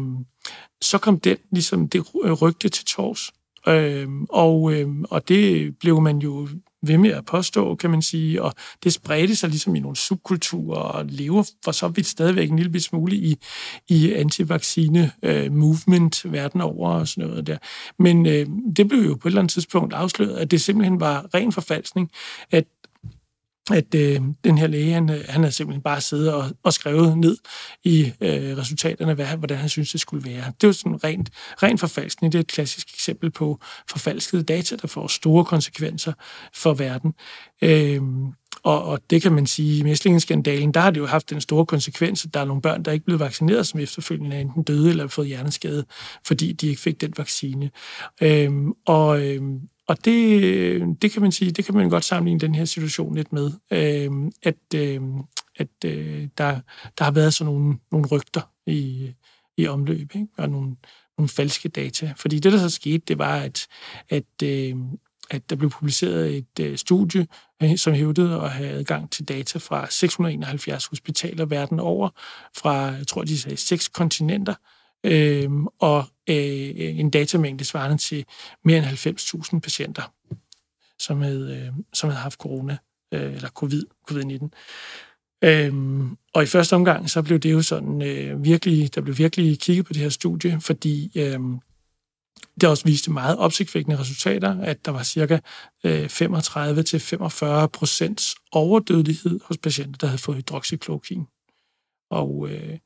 så 0.81 0.97
kom 0.97 1.19
den, 1.19 1.37
ligesom 1.51 1.89
det 1.89 2.03
øh, 2.23 2.31
rygte 2.31 2.69
til 2.69 2.85
tors. 2.85 3.31
Øh, 3.67 4.07
og, 4.29 4.73
øh, 4.73 4.87
og 5.09 5.27
det 5.27 5.75
blev 5.79 6.01
man 6.01 6.17
jo 6.17 6.47
ved 6.85 6.97
med 6.97 7.11
at 7.11 7.25
påstå, 7.25 7.75
kan 7.75 7.89
man 7.89 8.01
sige, 8.01 8.41
og 8.41 8.53
det 8.83 8.93
spredte 8.93 9.35
sig 9.35 9.49
ligesom 9.49 9.75
i 9.75 9.79
nogle 9.79 9.97
subkulturer 9.97 10.79
og 10.79 11.05
lever 11.05 11.43
for 11.63 11.71
så 11.71 11.87
vidt 11.87 12.07
stadigvæk 12.07 12.49
en 12.49 12.59
lille 12.59 12.79
smule 12.79 13.15
i, 13.15 13.35
i 13.89 14.13
antivaccine-movement 14.13 15.45
øh, 15.45 15.51
movement 15.51 16.31
verden 16.31 16.61
over 16.61 16.89
og 16.89 17.07
sådan 17.07 17.29
noget 17.29 17.47
der. 17.47 17.57
Men 17.99 18.25
øh, 18.25 18.47
det 18.77 18.87
blev 18.87 18.99
jo 18.99 19.15
på 19.15 19.27
et 19.27 19.31
eller 19.31 19.41
andet 19.41 19.53
tidspunkt 19.53 19.93
afsløret, 19.93 20.37
at 20.37 20.51
det 20.51 20.61
simpelthen 20.61 20.99
var 20.99 21.25
ren 21.33 21.51
forfalskning, 21.51 22.11
at 22.51 22.65
at 23.71 23.95
øh, 23.95 24.21
den 24.43 24.57
her 24.57 24.67
læge, 24.67 24.93
han, 24.93 25.09
øh, 25.09 25.25
han 25.29 25.41
havde 25.41 25.51
simpelthen 25.51 25.81
bare 25.81 26.01
siddet 26.01 26.33
og, 26.33 26.49
og 26.63 26.73
skrevet 26.73 27.17
ned 27.17 27.37
i 27.83 28.13
øh, 28.21 28.57
resultaterne, 28.57 29.13
hvad, 29.13 29.25
hvordan 29.25 29.57
han 29.57 29.69
synes, 29.69 29.91
det 29.91 30.01
skulle 30.01 30.29
være. 30.29 30.51
Det 30.61 30.67
var 30.67 30.73
sådan 30.73 31.03
rent, 31.03 31.29
rent 31.63 31.79
forfalskning. 31.79 32.33
Det 32.33 32.39
er 32.39 32.41
et 32.41 32.47
klassisk 32.47 32.93
eksempel 32.93 33.31
på 33.31 33.59
forfalskede 33.89 34.43
data, 34.43 34.75
der 34.75 34.87
får 34.87 35.07
store 35.07 35.45
konsekvenser 35.45 36.13
for 36.53 36.73
verden. 36.73 37.13
Øh, 37.61 38.01
og, 38.63 38.83
og 38.83 38.99
det 39.09 39.21
kan 39.21 39.31
man 39.31 39.45
sige, 39.45 39.79
i 39.79 39.83
mæslingenskandalen, 39.83 40.71
der 40.71 40.79
har 40.79 40.91
det 40.91 40.99
jo 40.99 41.05
haft 41.05 41.29
den 41.29 41.41
store 41.41 41.65
konsekvens, 41.65 42.25
at 42.25 42.33
der 42.33 42.39
er 42.39 42.45
nogle 42.45 42.61
børn, 42.61 42.83
der 42.83 42.91
ikke 42.91 43.05
blev 43.05 43.19
vaccineret, 43.19 43.67
som 43.67 43.79
efterfølgende 43.79 44.35
er 44.35 44.39
enten 44.39 44.63
døde 44.63 44.89
eller 44.89 45.03
har 45.03 45.07
fået 45.07 45.27
hjerneskade, 45.27 45.85
fordi 46.25 46.53
de 46.53 46.67
ikke 46.67 46.81
fik 46.81 47.01
den 47.01 47.13
vaccine. 47.17 47.69
Øhm, 48.21 48.71
og, 48.85 49.25
øhm, 49.25 49.59
og 49.87 50.05
det, 50.05 51.01
det 51.01 51.11
kan 51.11 51.21
man 51.21 51.31
sige, 51.31 51.51
det 51.51 51.65
kan 51.65 51.75
man 51.75 51.89
godt 51.89 52.05
sammenligne 52.05 52.39
den 52.39 52.55
her 52.55 52.65
situation 52.65 53.15
lidt 53.15 53.33
med, 53.33 53.51
øh, 53.71 54.31
at, 54.43 54.75
øh, 54.75 55.01
at 55.55 55.85
øh, 55.85 56.27
der, 56.37 56.59
der 56.97 57.03
har 57.03 57.11
været 57.11 57.33
sådan 57.33 57.53
nogle, 57.53 57.77
nogle 57.91 58.07
rygter 58.07 58.41
i, 58.65 59.11
i 59.57 59.67
omløb, 59.67 60.15
ikke? 60.15 60.27
og 60.37 60.49
nogle, 60.49 60.75
nogle 61.17 61.29
falske 61.29 61.69
data. 61.69 62.13
Fordi 62.17 62.39
det, 62.39 62.53
der 62.53 62.59
så 62.59 62.69
skete, 62.69 63.03
det 63.07 63.17
var, 63.17 63.35
at, 63.35 63.67
at, 64.09 64.43
øh, 64.43 64.75
at 65.31 65.49
der 65.49 65.55
blev 65.55 65.69
publiceret 65.69 66.37
et 66.37 66.59
øh, 66.59 66.77
studie, 66.77 67.27
øh, 67.63 67.77
som 67.77 67.93
hævdede 67.93 68.41
at 68.41 68.49
have 68.49 68.69
adgang 68.69 69.11
til 69.11 69.27
data 69.27 69.59
fra 69.59 69.87
671 69.89 70.85
hospitaler 70.85 71.45
verden 71.45 71.79
over, 71.79 72.09
fra, 72.57 72.73
jeg 72.73 73.07
tror, 73.07 73.23
de 73.23 73.39
sagde, 73.39 73.57
seks 73.57 73.87
kontinenter, 73.87 74.55
øh, 75.03 75.49
og 75.79 76.05
øh, 76.29 76.99
en 76.99 77.09
datamængde 77.09 77.65
svarende 77.65 77.97
til 77.97 78.25
mere 78.63 78.77
end 78.77 78.85
90.000 78.85 79.59
patienter, 79.59 80.13
som 80.99 81.21
havde, 81.21 81.61
øh, 81.65 81.83
som 81.93 82.09
havde 82.09 82.21
haft 82.21 82.39
corona, 82.39 82.77
øh, 83.13 83.33
eller 83.33 83.49
covid, 83.49 83.83
covid-19. 84.11 84.49
Øhm, 85.43 86.17
og 86.33 86.43
i 86.43 86.45
første 86.45 86.73
omgang, 86.73 87.09
så 87.09 87.21
blev 87.21 87.39
det 87.39 87.51
jo 87.51 87.61
sådan 87.61 88.01
øh, 88.01 88.43
virkelig, 88.43 88.95
der 88.95 89.01
blev 89.01 89.17
virkelig 89.17 89.59
kigget 89.59 89.85
på 89.85 89.93
det 89.93 90.01
her 90.01 90.09
studie, 90.09 90.61
fordi 90.61 91.11
øh, 91.15 91.39
det 92.61 92.69
også 92.69 92.83
viste 92.85 93.11
meget 93.11 93.37
opsigtvækkende 93.37 93.99
resultater, 93.99 94.61
at 94.61 94.85
der 94.85 94.91
var 94.91 95.03
cirka 95.03 95.39
øh, 95.83 96.05
35-45 96.05 97.67
procents 97.67 98.35
overdødelighed 98.51 99.39
hos 99.45 99.57
patienter, 99.57 99.97
der 99.97 100.07
havde 100.07 100.21
fået 100.21 100.37
hydroxychloroquin. 100.37 101.25
Og, 102.09 102.49
øh, 102.49 102.77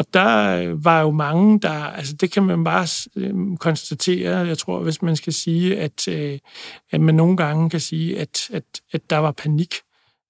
og 0.00 0.06
der 0.14 0.56
øh, 0.56 0.84
var 0.84 1.00
jo 1.00 1.10
mange, 1.10 1.60
der, 1.60 1.70
altså 1.70 2.12
det 2.12 2.30
kan 2.30 2.42
man 2.42 2.64
bare 2.64 2.86
øh, 3.16 3.56
konstatere, 3.56 4.36
jeg 4.38 4.58
tror, 4.58 4.82
hvis 4.82 5.02
man 5.02 5.16
skal 5.16 5.32
sige, 5.32 5.78
at, 5.78 6.08
øh, 6.08 6.38
at 6.90 7.00
man 7.00 7.14
nogle 7.14 7.36
gange 7.36 7.70
kan 7.70 7.80
sige, 7.80 8.18
at, 8.18 8.50
at, 8.52 8.64
at 8.92 9.10
der 9.10 9.16
var 9.16 9.32
panik. 9.32 9.74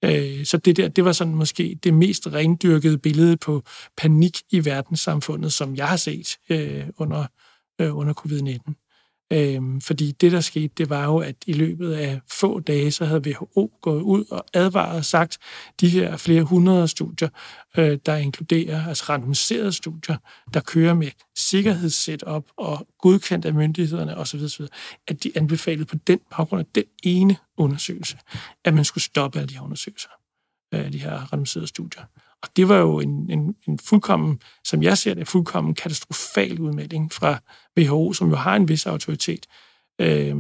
Øh, 0.05 0.45
så 0.45 0.57
det 0.57 0.77
der, 0.77 0.89
det 0.89 1.05
var 1.05 1.13
sådan 1.13 1.35
måske 1.35 1.79
det 1.85 1.95
mest 1.95 2.27
rendyrkede 2.27 2.99
billede 2.99 3.37
på 3.37 3.63
panik 3.97 4.39
i 4.51 4.65
verdenssamfundet, 4.65 5.53
som 5.53 5.77
jeg 5.77 5.89
har 5.89 5.97
set 5.97 6.39
øh, 6.51 6.85
under, 6.99 7.27
øh, 7.81 7.97
under 7.97 8.15
covid-19. 8.15 8.90
Øhm, 9.33 9.81
fordi 9.81 10.13
det, 10.13 10.33
der 10.33 10.41
skete, 10.41 10.75
det 10.79 10.91
var 10.91 11.05
jo, 11.05 11.19
at 11.19 11.37
i 11.47 11.53
løbet 11.53 11.93
af 11.93 12.21
få 12.31 12.61
dage, 12.61 12.91
så 12.91 13.05
havde 13.05 13.23
WHO 13.27 13.71
gået 13.83 14.03
ud 14.03 14.25
og 14.31 14.45
advaret 14.55 14.97
og 14.97 15.05
sagt, 15.05 15.39
de 15.81 15.89
her 15.89 16.17
flere 16.17 16.43
hundrede 16.43 16.89
studier, 16.89 17.29
øh, 17.79 17.99
der 18.07 18.17
inkluderer, 18.17 18.87
altså 18.87 19.05
randomiserede 19.09 19.73
studier, 19.73 20.17
der 20.55 20.61
kører 20.61 20.95
med 20.95 21.11
sikkerhedssetup 21.37 22.45
og 22.57 22.87
godkendt 22.99 23.45
af 23.47 23.55
myndighederne 23.55 24.17
osv., 24.17 24.41
osv., 24.45 24.65
at 25.09 25.23
de 25.23 25.33
anbefalede 25.37 25.85
på 25.85 25.97
den 26.07 26.21
baggrund 26.31 26.61
af 26.61 26.67
den 26.75 26.85
ene 27.03 27.37
undersøgelse, 27.57 28.19
at 28.65 28.75
man 28.75 28.85
skulle 28.85 29.05
stoppe 29.05 29.39
alle 29.39 29.49
de 29.49 29.55
her 29.55 29.63
undersøgelser. 29.63 30.09
af 30.73 30.93
de 30.93 30.99
her 30.99 31.13
randomiserede 31.13 31.67
studier. 31.67 32.03
Og 32.43 32.49
det 32.57 32.69
var 32.69 32.77
jo 32.77 33.01
en, 33.01 33.31
en, 33.31 33.55
en 33.69 33.79
fuldkommen, 33.79 34.41
som 34.65 34.83
jeg 34.83 34.99
ser 34.99 35.15
det, 35.15 35.29
fuldkommen 35.29 35.75
katastrofal 35.75 36.61
udmelding 36.61 37.13
fra 37.13 37.39
WHO, 37.79 38.13
som 38.13 38.29
jo 38.29 38.37
har 38.37 38.57
en 38.57 38.69
vis 38.69 38.87
autoritet 38.87 39.47
øh, 40.01 40.37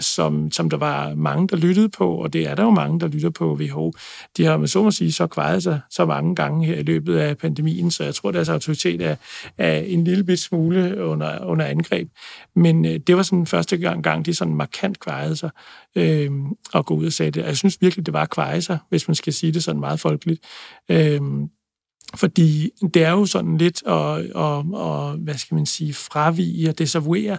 som, 0.00 0.50
som 0.50 0.70
der 0.70 0.76
var 0.76 1.14
mange, 1.14 1.48
der 1.48 1.56
lyttede 1.56 1.88
på, 1.88 2.14
og 2.14 2.32
det 2.32 2.48
er 2.48 2.54
der 2.54 2.62
jo 2.62 2.70
mange, 2.70 3.00
der 3.00 3.08
lytter 3.08 3.30
på 3.30 3.54
WHO. 3.54 3.92
De 4.36 4.44
har 4.44 4.56
med 4.56 4.68
så 4.68 4.82
må 4.82 4.90
sige 4.90 5.12
så 5.12 5.26
kvejet 5.26 5.62
sig 5.62 5.80
så 5.90 6.04
mange 6.06 6.34
gange 6.34 6.66
her 6.66 6.76
i 6.76 6.82
løbet 6.82 7.16
af 7.16 7.38
pandemien, 7.38 7.90
så 7.90 8.04
jeg 8.04 8.14
tror, 8.14 8.30
deres 8.30 8.48
autoritet 8.48 9.02
er, 9.02 9.16
er 9.58 9.78
en 9.78 10.04
lille 10.04 10.24
bit 10.24 10.40
smule 10.40 11.04
under, 11.04 11.44
under 11.44 11.64
angreb. 11.64 12.08
Men 12.56 12.84
øh, 12.84 13.00
det 13.06 13.16
var 13.16 13.22
sådan 13.22 13.46
første 13.46 13.76
gang, 13.76 14.04
gang 14.04 14.26
de 14.26 14.34
sådan 14.34 14.54
markant 14.54 15.00
kvejede 15.00 15.36
sig 15.36 15.50
øh, 15.96 16.30
og 16.72 16.86
gå 16.86 16.94
ud 16.94 17.06
og 17.06 17.12
sagde 17.12 17.30
det. 17.30 17.44
Jeg 17.44 17.56
synes 17.56 17.78
virkelig, 17.80 18.06
det 18.06 18.14
var 18.14 18.22
at 18.22 18.30
kveje 18.30 18.62
sig, 18.62 18.78
hvis 18.88 19.08
man 19.08 19.14
skal 19.14 19.32
sige 19.32 19.52
det 19.52 19.64
sådan 19.64 19.80
meget 19.80 20.00
folkeligt. 20.00 20.44
Øh, 20.90 21.20
fordi 22.16 22.70
det 22.94 23.02
er 23.02 23.10
jo 23.10 23.26
sådan 23.26 23.58
lidt 23.58 23.82
at, 23.86 24.18
at, 24.18 24.58
at 24.80 25.18
hvad 25.18 25.38
skal 25.38 25.54
man 25.54 25.66
sige, 25.66 25.94
fravige 25.94 26.68
og 26.68 26.78
desavouere 26.78 27.38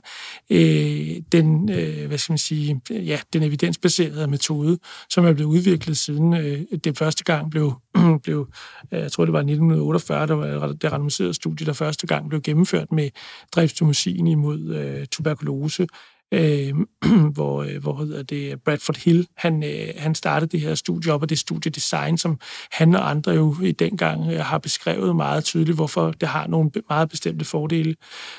øh, 0.49 1.21
den, 1.31 1.69
øh, 1.69 2.07
hvad 2.07 2.17
skal 2.17 2.33
man 2.33 2.37
sige, 2.37 2.81
ja, 2.89 3.19
den 3.33 3.43
evidensbaserede 3.43 4.27
metode, 4.27 4.79
som 5.09 5.25
er 5.25 5.33
blevet 5.33 5.49
udviklet 5.49 5.97
siden 5.97 6.33
øh, 6.33 6.61
det 6.83 6.97
første 6.97 7.23
gang 7.23 7.51
blev, 7.51 7.73
blev, 8.23 8.47
øh, 8.91 8.99
jeg 8.99 9.11
tror 9.11 9.25
det 9.25 9.33
var 9.33 9.39
1948, 9.39 10.27
der 10.27 10.33
var 10.33 10.67
det 10.67 10.91
randomiserede 10.91 11.33
studie, 11.33 11.65
der 11.65 11.73
første 11.73 12.07
gang 12.07 12.29
blev 12.29 12.41
gennemført 12.41 12.91
med 12.91 13.09
driftstomycin 13.55 14.27
imod 14.27 14.75
øh, 14.75 15.05
tuberkulose, 15.11 15.87
øh, 16.33 16.73
hvor, 17.35 17.63
øh, 17.63 17.81
hvor 17.81 17.97
hedder 17.97 18.23
det, 18.23 18.61
Bradford 18.61 18.97
Hill, 19.03 19.27
han, 19.37 19.63
øh, 19.63 19.87
han 19.97 20.15
startede 20.15 20.51
det 20.51 20.61
her 20.61 20.75
studie 20.75 21.13
op, 21.13 21.21
og 21.21 21.29
det 21.29 21.39
studiedesign, 21.39 22.17
som 22.17 22.39
han 22.71 22.95
og 22.95 23.09
andre 23.09 23.31
jo 23.31 23.55
i 23.63 23.71
dengang 23.71 24.31
øh, 24.31 24.39
har 24.39 24.57
beskrevet 24.57 25.15
meget 25.15 25.43
tydeligt, 25.43 25.75
hvorfor 25.75 26.11
det 26.11 26.29
har 26.29 26.47
nogle 26.47 26.71
meget 26.89 27.09
bestemte 27.09 27.45
fordele. 27.45 27.95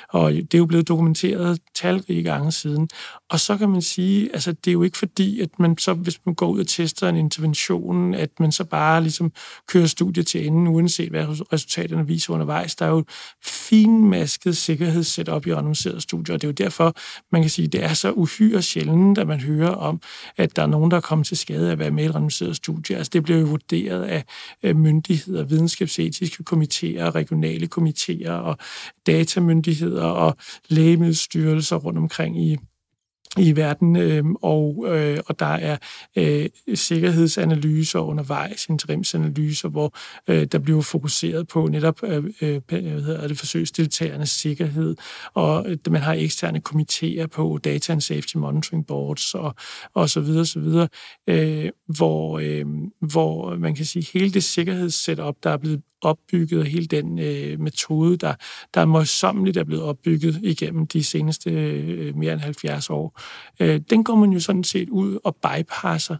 Og 0.08 0.32
det 0.32 0.54
er 0.54 0.58
jo 0.58 0.66
blevet 0.66 0.88
dokumenteret 0.88 1.60
talrige 1.74 2.22
gange 2.22 2.52
siden. 2.52 2.88
Og 3.30 3.40
så 3.40 3.56
kan 3.56 3.68
man 3.68 3.82
sige, 3.82 4.30
altså 4.32 4.52
det 4.52 4.70
er 4.70 4.72
jo 4.72 4.82
ikke 4.82 4.98
fordi, 4.98 5.40
at 5.40 5.58
man 5.58 5.78
så, 5.78 5.94
hvis 5.94 6.20
man 6.26 6.34
går 6.34 6.46
ud 6.46 6.60
og 6.60 6.66
tester 6.66 7.08
en 7.08 7.16
intervention, 7.16 8.14
at 8.14 8.30
man 8.40 8.52
så 8.52 8.64
bare 8.64 9.02
ligesom 9.02 9.32
kører 9.68 9.86
studiet 9.86 10.26
til 10.26 10.46
enden, 10.46 10.66
uanset 10.66 11.10
hvad 11.10 11.26
resultaterne 11.52 12.06
viser 12.06 12.32
undervejs. 12.32 12.74
Der 12.74 12.86
er 12.86 12.90
jo 12.90 13.04
finmasket 13.44 14.56
sikkerhedssetup 14.56 15.46
i 15.46 15.54
randomiserede 15.54 16.00
studier, 16.00 16.34
og 16.34 16.42
det 16.42 16.46
er 16.46 16.48
jo 16.48 16.64
derfor, 16.64 16.94
man 17.32 17.42
kan 17.42 17.50
sige, 17.50 17.68
det 17.68 17.83
er 17.84 17.94
så 17.94 18.12
uhyre 18.12 18.62
sjældent, 18.62 19.18
at 19.18 19.26
man 19.26 19.40
hører 19.40 19.70
om, 19.70 20.00
at 20.36 20.56
der 20.56 20.62
er 20.62 20.66
nogen, 20.66 20.90
der 20.90 20.96
er 20.96 21.00
kommet 21.00 21.26
til 21.26 21.36
skade 21.36 21.68
af 21.68 21.72
at 21.72 21.78
være 21.78 21.90
med 21.90 22.04
i 22.04 22.06
et 22.06 22.14
randomiseret 22.14 22.56
studie. 22.56 22.96
Altså 22.96 23.10
det 23.12 23.22
bliver 23.22 23.40
jo 23.40 23.46
vurderet 23.46 24.24
af 24.62 24.74
myndigheder, 24.74 25.44
videnskabsetiske 25.44 26.44
komitéer, 26.50 27.10
regionale 27.10 27.68
komitéer 27.78 28.30
og 28.30 28.58
datamyndigheder 29.06 30.04
og 30.04 30.36
lægemiddelstyrelser 30.68 31.76
rundt 31.76 31.98
omkring 31.98 32.42
i, 32.42 32.56
i 33.38 33.56
verden, 33.56 33.96
øh, 33.96 34.24
og, 34.42 34.84
øh, 34.88 35.18
og 35.26 35.38
der 35.38 35.46
er 35.46 35.76
øh, 36.16 36.46
sikkerhedsanalyser 36.74 37.98
undervejs, 37.98 38.66
interimsanalyser, 38.66 39.68
hvor 39.68 39.96
øh, 40.28 40.44
der 40.44 40.58
bliver 40.58 40.82
fokuseret 40.82 41.48
på 41.48 41.66
netop 41.66 42.02
øh, 42.02 42.24
øh, 42.42 42.60
hvad 42.68 42.80
hedder 42.80 43.28
det, 43.28 43.38
forsøgsdeltagernes 43.38 44.30
sikkerhed, 44.30 44.96
og 45.34 45.64
øh, 45.68 45.78
man 45.90 46.02
har 46.02 46.14
eksterne 46.14 46.60
komitéer 46.68 47.26
på 47.26 47.58
Data 47.64 47.92
and 47.92 48.00
Safety 48.00 48.36
Monitoring 48.36 48.86
Boards 48.86 49.34
og, 49.34 49.54
og 49.94 50.10
så 50.10 50.20
videre, 50.20 50.46
så 50.46 50.60
videre 50.60 50.88
øh, 51.26 51.70
hvor, 51.96 52.38
øh, 52.38 52.66
hvor 53.00 53.56
man 53.56 53.74
kan 53.74 53.84
sige, 53.84 54.06
hele 54.12 54.32
det 54.32 54.44
sikkerhedssetup, 54.44 55.36
der 55.42 55.50
er 55.50 55.56
blevet 55.56 55.80
opbygget, 56.04 56.60
og 56.60 56.66
hele 56.66 56.86
den 56.86 57.18
øh, 57.18 57.60
metode, 57.60 58.16
der, 58.16 58.34
der 58.74 58.84
møjsommeligt 58.84 59.56
er 59.56 59.64
blevet 59.64 59.84
opbygget 59.84 60.40
igennem 60.42 60.86
de 60.86 61.04
seneste 61.04 61.50
øh, 61.50 62.16
mere 62.16 62.32
end 62.32 62.40
70 62.40 62.90
år, 62.90 63.20
øh, 63.60 63.80
den 63.90 64.04
går 64.04 64.14
man 64.14 64.30
jo 64.30 64.40
sådan 64.40 64.64
set 64.64 64.88
ud 64.88 65.18
og 65.24 65.36
bypasser, 65.36 66.16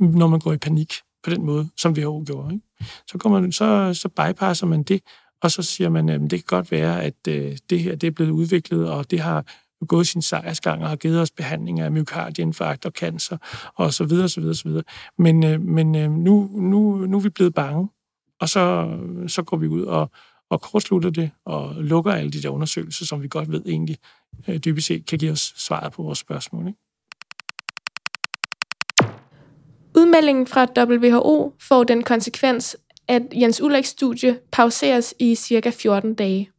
når 0.00 0.26
man 0.26 0.40
går 0.40 0.52
i 0.52 0.58
panik 0.58 0.92
på 1.24 1.30
den 1.30 1.44
måde, 1.44 1.68
som 1.76 1.92
WHO 1.92 2.24
gjorde. 2.26 2.54
Ikke? 2.54 2.66
Så, 3.06 3.18
går 3.18 3.30
man, 3.30 3.52
så, 3.52 3.94
så 3.94 4.08
bypasser 4.08 4.66
man 4.66 4.82
det, 4.82 5.00
og 5.42 5.50
så 5.50 5.62
siger 5.62 5.90
man, 5.90 6.08
at 6.08 6.20
det 6.20 6.30
kan 6.30 6.44
godt 6.46 6.70
være, 6.70 7.02
at 7.02 7.14
øh, 7.28 7.56
det 7.70 7.80
her 7.80 7.94
det 7.94 8.06
er 8.06 8.10
blevet 8.10 8.30
udviklet, 8.30 8.90
og 8.90 9.10
det 9.10 9.20
har 9.20 9.44
gået 9.86 10.06
sin 10.06 10.22
sejrsgang 10.22 10.82
og 10.82 10.88
har 10.88 10.96
givet 10.96 11.20
os 11.20 11.30
behandling 11.30 11.80
af 11.80 11.92
myokardieinfarkt 11.92 12.86
og 12.86 12.92
cancer 12.92 13.36
og 13.74 13.94
så 13.94 14.04
videre, 14.04 14.28
så 14.28 14.40
videre, 14.40 14.54
så 14.54 14.68
videre. 14.68 14.84
Men, 15.18 15.44
øh, 15.44 15.60
men 15.60 15.96
øh, 15.96 16.10
nu, 16.10 16.50
nu, 16.52 16.96
nu 16.96 17.16
er 17.16 17.20
vi 17.20 17.28
blevet 17.28 17.54
bange 17.54 17.88
og 18.40 18.48
så, 18.48 18.96
så 19.26 19.42
går 19.42 19.56
vi 19.56 19.66
ud 19.66 19.82
og, 19.82 20.10
og 20.50 20.60
kortslutter 20.60 21.10
det 21.10 21.30
og 21.44 21.74
lukker 21.76 22.12
alle 22.12 22.30
de 22.30 22.42
der 22.42 22.48
undersøgelser, 22.48 23.06
som 23.06 23.22
vi 23.22 23.28
godt 23.28 23.52
ved 23.52 23.62
egentlig 23.66 23.96
øh, 24.48 24.56
dybest 24.56 24.86
set 24.86 25.06
kan 25.06 25.18
give 25.18 25.32
os 25.32 25.54
svaret 25.56 25.92
på 25.92 26.02
vores 26.02 26.18
spørgsmål. 26.18 26.66
Ikke? 26.66 26.78
Udmeldingen 29.96 30.46
fra 30.46 30.66
WHO 30.78 31.54
får 31.60 31.84
den 31.84 32.02
konsekvens, 32.02 32.76
at 33.08 33.22
Jens 33.34 33.60
Ulriks 33.60 33.88
studie 33.88 34.38
pauseres 34.52 35.14
i 35.18 35.34
cirka 35.34 35.70
14 35.70 36.14
dage. 36.14 36.50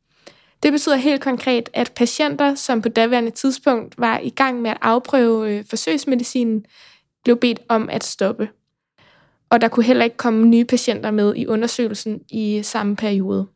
Det 0.63 0.71
betyder 0.71 0.95
helt 0.95 1.21
konkret, 1.21 1.69
at 1.73 1.91
patienter, 1.95 2.55
som 2.55 2.81
på 2.81 2.89
daværende 2.89 3.31
tidspunkt 3.31 3.97
var 3.97 4.19
i 4.19 4.29
gang 4.29 4.61
med 4.61 4.71
at 4.71 4.77
afprøve 4.81 5.51
øh, 5.51 5.65
forsøgsmedicinen, 5.69 6.65
blev 7.23 7.37
bedt 7.37 7.59
om 7.69 7.89
at 7.89 8.03
stoppe 8.03 8.49
og 9.49 9.61
der 9.61 9.67
kunne 9.67 9.85
heller 9.85 10.03
ikke 10.03 10.17
komme 10.17 10.47
nye 10.47 10.65
patienter 10.65 11.11
med 11.11 11.35
i 11.35 11.47
undersøgelsen 11.47 12.21
i 12.29 12.61
samme 12.63 12.95
periode. 12.95 13.47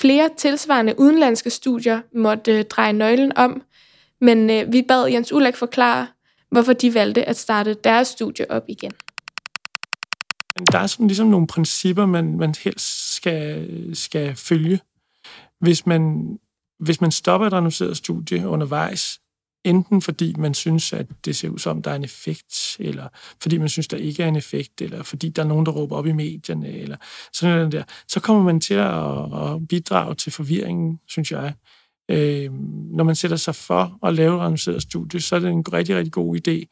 Flere 0.00 0.30
tilsvarende 0.36 0.94
udenlandske 0.98 1.50
studier 1.50 2.00
måtte 2.14 2.62
dreje 2.62 2.92
nøglen 2.92 3.36
om, 3.36 3.62
men 4.20 4.50
øh, 4.50 4.72
vi 4.72 4.82
bad 4.88 5.06
Jens 5.06 5.32
Ulrik 5.32 5.56
forklare, 5.56 6.06
hvorfor 6.50 6.72
de 6.72 6.94
valgte 6.94 7.24
at 7.24 7.36
starte 7.36 7.74
deres 7.74 8.08
studie 8.08 8.50
op 8.50 8.62
igen. 8.68 8.92
Der 10.72 10.78
er 10.78 10.86
sådan 10.86 11.06
ligesom 11.06 11.26
nogle 11.26 11.46
principper, 11.46 12.06
man, 12.06 12.36
man 12.38 12.54
helst 12.64 13.14
skal, 13.14 13.66
skal 13.96 14.36
følge. 14.36 14.80
Hvis 15.60 15.86
man, 15.86 16.26
hvis 16.80 17.00
man 17.00 17.10
stopper 17.10 17.46
et 17.46 17.52
annonceret 17.52 17.96
studie 17.96 18.48
undervejs, 18.48 19.20
enten 19.64 20.02
fordi 20.02 20.34
man 20.38 20.54
synes, 20.54 20.92
at 20.92 21.06
det 21.24 21.36
ser 21.36 21.48
ud 21.48 21.58
som, 21.58 21.82
der 21.82 21.90
er 21.90 21.94
en 21.94 22.04
effekt, 22.04 22.76
eller 22.80 23.08
fordi 23.42 23.58
man 23.58 23.68
synes, 23.68 23.88
der 23.88 23.96
ikke 23.96 24.22
er 24.22 24.28
en 24.28 24.36
effekt, 24.36 24.80
eller 24.80 25.02
fordi 25.02 25.28
der 25.28 25.42
er 25.42 25.46
nogen, 25.46 25.66
der 25.66 25.72
råber 25.72 25.96
op 25.96 26.06
i 26.06 26.12
medierne, 26.12 26.72
eller 26.72 26.96
sådan 27.32 27.56
noget 27.56 27.72
der, 27.72 27.82
så 28.08 28.20
kommer 28.20 28.42
man 28.42 28.60
til 28.60 28.74
at, 28.74 29.54
at 29.54 29.68
bidrage 29.68 30.14
til 30.14 30.32
forvirringen, 30.32 31.00
synes 31.08 31.32
jeg. 31.32 31.54
Øh, 32.10 32.52
når 32.96 33.04
man 33.04 33.14
sætter 33.14 33.36
sig 33.36 33.54
for 33.54 34.06
at 34.06 34.14
lave 34.14 34.34
et 34.34 34.40
randomiseret 34.40 34.82
studie, 34.82 35.20
så 35.20 35.36
er 35.36 35.40
det 35.40 35.50
en 35.50 35.72
rigtig, 35.72 35.96
rigtig 35.96 36.12
god 36.12 36.36
idé 36.36 36.64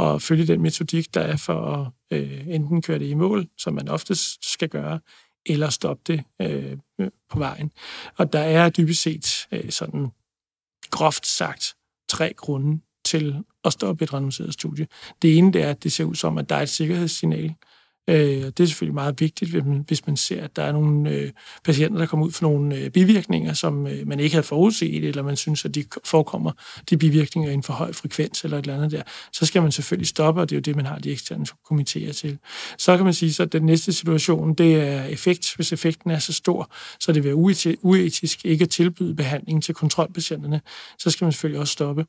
at 0.00 0.22
følge 0.22 0.46
den 0.46 0.62
metodik, 0.62 1.14
der 1.14 1.20
er 1.20 1.36
for 1.36 1.94
at 2.10 2.18
øh, 2.18 2.48
enten 2.48 2.82
køre 2.82 2.98
det 2.98 3.06
i 3.06 3.14
mål, 3.14 3.48
som 3.58 3.74
man 3.74 3.88
oftest 3.88 4.52
skal 4.52 4.68
gøre, 4.68 5.00
eller 5.46 5.70
stoppe 5.70 6.02
det 6.06 6.24
øh, 6.42 6.78
på 7.30 7.38
vejen. 7.38 7.72
Og 8.16 8.32
der 8.32 8.40
er 8.40 8.70
dybest 8.70 9.02
set 9.02 9.46
øh, 9.52 9.70
sådan 9.70 10.10
groft 10.90 11.26
sagt 11.26 11.74
tre 12.10 12.32
grunde 12.36 12.80
til 13.04 13.44
at 13.64 13.72
stoppe 13.72 14.04
et 14.04 14.12
randomiseret 14.12 14.52
studie. 14.52 14.86
Det 15.22 15.38
ene 15.38 15.52
det 15.52 15.62
er, 15.62 15.70
at 15.70 15.84
det 15.84 15.92
ser 15.92 16.04
ud 16.04 16.14
som, 16.14 16.38
at 16.38 16.48
der 16.48 16.56
er 16.56 16.62
et 16.62 16.68
sikkerhedssignal. 16.68 17.54
Øh, 18.08 18.16
det 18.16 18.60
er 18.60 18.66
selvfølgelig 18.66 18.94
meget 18.94 19.20
vigtigt, 19.20 19.50
hvis 19.86 20.06
man 20.06 20.16
ser, 20.16 20.44
at 20.44 20.56
der 20.56 20.62
er 20.62 20.72
nogle 20.72 21.10
øh, 21.10 21.30
patienter, 21.64 21.98
der 21.98 22.06
kommer 22.06 22.26
ud 22.26 22.32
for 22.32 22.42
nogle 22.42 22.76
øh, 22.76 22.90
bivirkninger, 22.90 23.52
som 23.52 23.86
øh, 23.86 24.06
man 24.06 24.20
ikke 24.20 24.34
havde 24.34 24.46
forudset, 24.46 25.04
eller 25.04 25.22
man 25.22 25.36
synes, 25.36 25.64
at 25.64 25.74
de 25.74 25.84
forekommer 26.04 26.52
de 26.90 26.96
bivirkninger 26.96 27.50
i 27.50 27.54
en 27.54 27.62
for 27.62 27.72
høj 27.72 27.92
frekvens 27.92 28.44
eller 28.44 28.58
et 28.58 28.62
eller 28.62 28.76
andet 28.76 28.90
der. 28.90 29.02
Så 29.32 29.46
skal 29.46 29.62
man 29.62 29.72
selvfølgelig 29.72 30.08
stoppe, 30.08 30.40
og 30.40 30.50
det 30.50 30.56
er 30.56 30.58
jo 30.58 30.60
det, 30.60 30.76
man 30.76 30.86
har 30.86 30.98
de 30.98 31.10
eksterne 31.10 31.46
komitéer 31.72 32.12
til. 32.12 32.38
Så 32.78 32.96
kan 32.96 33.04
man 33.04 33.14
sige, 33.14 33.42
at 33.42 33.52
den 33.52 33.62
næste 33.62 33.92
situation, 33.92 34.54
det 34.54 34.74
er 34.74 35.04
effekt. 35.04 35.54
Hvis 35.56 35.72
effekten 35.72 36.10
er 36.10 36.18
så 36.18 36.32
stor, 36.32 36.72
så 37.00 37.12
det 37.12 37.24
vil 37.24 37.28
være 37.28 37.76
uetisk 37.82 38.44
ikke 38.44 38.62
at 38.62 38.70
tilbyde 38.70 39.14
behandling 39.14 39.62
til 39.62 39.74
kontrolpatienterne, 39.74 40.60
så 40.98 41.10
skal 41.10 41.24
man 41.24 41.32
selvfølgelig 41.32 41.60
også 41.60 41.72
stoppe. 41.72 42.06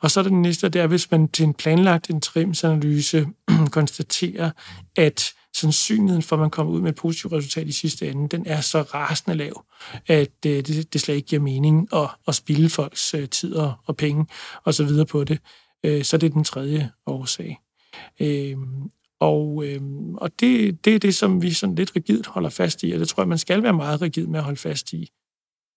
Og 0.00 0.10
så 0.10 0.20
er 0.20 0.24
den 0.24 0.42
næste, 0.42 0.68
det 0.68 0.80
er, 0.80 0.86
hvis 0.86 1.10
man 1.10 1.28
til 1.28 1.44
en 1.44 1.54
planlagt 1.54 2.10
interimsanalyse 2.10 3.26
konstaterer, 3.70 4.50
at 4.96 5.32
sandsynligheden 5.60 6.22
for, 6.22 6.36
at 6.36 6.40
man 6.40 6.50
kommer 6.50 6.72
ud 6.72 6.80
med 6.80 6.90
et 6.90 6.96
positivt 6.96 7.32
resultat 7.32 7.68
i 7.68 7.72
sidste 7.72 8.08
ende, 8.08 8.28
den 8.28 8.46
er 8.46 8.60
så 8.60 8.82
rasende 8.82 9.38
lav, 9.38 9.64
at 10.06 10.32
øh, 10.46 10.52
det, 10.52 10.92
det 10.92 11.00
slet 11.00 11.14
ikke 11.14 11.28
giver 11.28 11.42
mening 11.42 11.88
at, 11.92 12.08
at 12.28 12.34
spille 12.34 12.68
folks 12.68 13.14
øh, 13.14 13.28
tid 13.28 13.54
og, 13.54 13.72
og 13.86 13.96
penge 13.96 14.26
og 14.64 14.74
så 14.74 14.84
videre 14.84 15.06
på 15.06 15.24
det. 15.24 15.38
Øh, 15.84 16.04
så 16.04 16.16
det 16.16 16.26
er 16.26 16.30
den 16.30 16.44
tredje 16.44 16.90
årsag. 17.06 17.58
Øhm, 18.20 18.90
og, 19.20 19.64
øhm, 19.66 20.14
og 20.14 20.40
det, 20.40 20.84
det 20.84 20.94
er 20.94 20.98
det, 20.98 21.14
som 21.14 21.42
vi 21.42 21.52
sådan 21.52 21.74
lidt 21.74 21.96
rigidt 21.96 22.26
holder 22.26 22.50
fast 22.50 22.82
i, 22.82 22.92
og 22.92 23.00
det 23.00 23.08
tror 23.08 23.22
jeg, 23.22 23.28
man 23.28 23.38
skal 23.38 23.62
være 23.62 23.72
meget 23.72 24.02
rigid 24.02 24.26
med 24.26 24.38
at 24.38 24.44
holde 24.44 24.60
fast 24.60 24.92
i. 24.92 25.10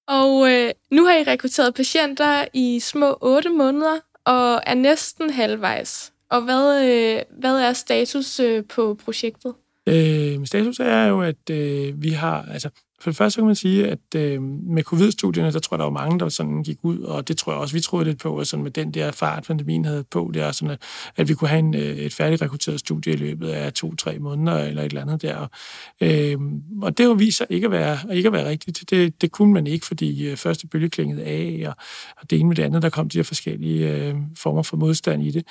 Og 0.08 0.52
øh, 0.52 0.72
nu 0.92 1.06
har 1.06 1.14
I 1.14 1.24
rekrutteret 1.24 1.74
patienter 1.74 2.46
i 2.54 2.80
små 2.80 3.18
8 3.22 3.50
måneder 3.50 4.00
og 4.26 4.62
er 4.66 4.74
næsten 4.74 5.30
halvvejs. 5.30 6.14
Og 6.30 6.42
hvad, 6.42 6.86
øh, 6.90 7.22
hvad 7.40 7.56
er 7.56 7.74
status 7.74 8.40
øh, 8.40 8.64
på 8.66 8.98
projektet? 9.06 9.56
Øh, 9.90 10.46
status 10.46 10.80
er 10.80 11.06
jo, 11.06 11.22
at 11.22 11.50
øh, 11.52 12.04
vi 12.04 12.10
har, 12.10 12.42
altså 12.42 12.70
for 13.02 13.10
det 13.10 13.18
første 13.18 13.38
kan 13.38 13.46
man 13.46 13.56
sige, 13.56 13.88
at 13.88 14.16
øh, 14.16 14.42
med 14.42 14.84
covid-studierne, 14.84 15.52
der 15.52 15.60
tror 15.60 15.76
jeg, 15.76 15.80
der 15.80 15.86
var 15.86 15.92
mange, 15.92 16.20
der 16.20 16.30
sådan 16.30 16.64
gik 16.64 16.78
ud, 16.84 17.00
og 17.00 17.28
det 17.28 17.38
tror 17.38 17.52
jeg 17.52 17.62
også, 17.62 17.76
vi 17.76 17.82
troede 17.82 18.06
lidt 18.06 18.20
på, 18.20 18.38
at 18.38 18.48
sådan 18.48 18.64
med 18.64 18.72
den 18.72 18.94
der 18.94 19.12
fart, 19.12 19.44
pandemien 19.44 19.86
havde 19.86 20.04
på, 20.04 20.32
det 20.34 20.42
er 20.42 20.52
sådan, 20.52 20.72
at, 20.72 20.82
at 21.18 21.30
vi 21.30 21.34
kunne 21.34 21.48
have 21.48 21.60
en, 21.60 21.76
øh, 21.76 21.82
et 21.82 22.14
færdigt 22.14 22.42
rekrutteret 22.42 22.80
studie 22.80 23.14
i 23.14 23.16
løbet 23.16 23.50
af 23.50 23.74
to-tre 23.74 24.20
måneder, 24.20 24.58
eller 24.58 24.82
et 24.82 24.86
eller 24.86 25.02
andet 25.02 25.22
der. 25.22 25.48
Øh, 26.02 26.38
og 26.82 26.98
det 26.98 27.04
jo 27.04 27.12
viser 27.12 27.46
ikke 27.50 27.66
at 27.66 27.72
være, 27.72 27.98
ikke 28.14 28.28
at 28.28 28.34
være 28.34 28.50
rigtigt. 28.50 28.84
Det, 28.90 29.22
det 29.22 29.32
kunne 29.32 29.54
man 29.54 29.68
ikke, 29.68 29.86
fordi 29.86 30.28
øh, 30.28 30.38
første 30.38 30.68
bølge 30.68 30.90
klingede 30.90 31.24
af, 31.24 31.64
og, 31.68 31.76
og 32.22 32.30
det 32.30 32.40
ene 32.40 32.48
med 32.48 32.56
det 32.56 32.64
andet, 32.64 32.82
der 32.82 32.90
kom 32.90 33.10
de 33.10 33.18
her 33.18 33.24
forskellige 33.24 33.96
øh, 33.96 34.16
former 34.38 34.64
for 34.64 34.78
modstand 34.78 35.24
i 35.24 35.32
det. 35.32 35.44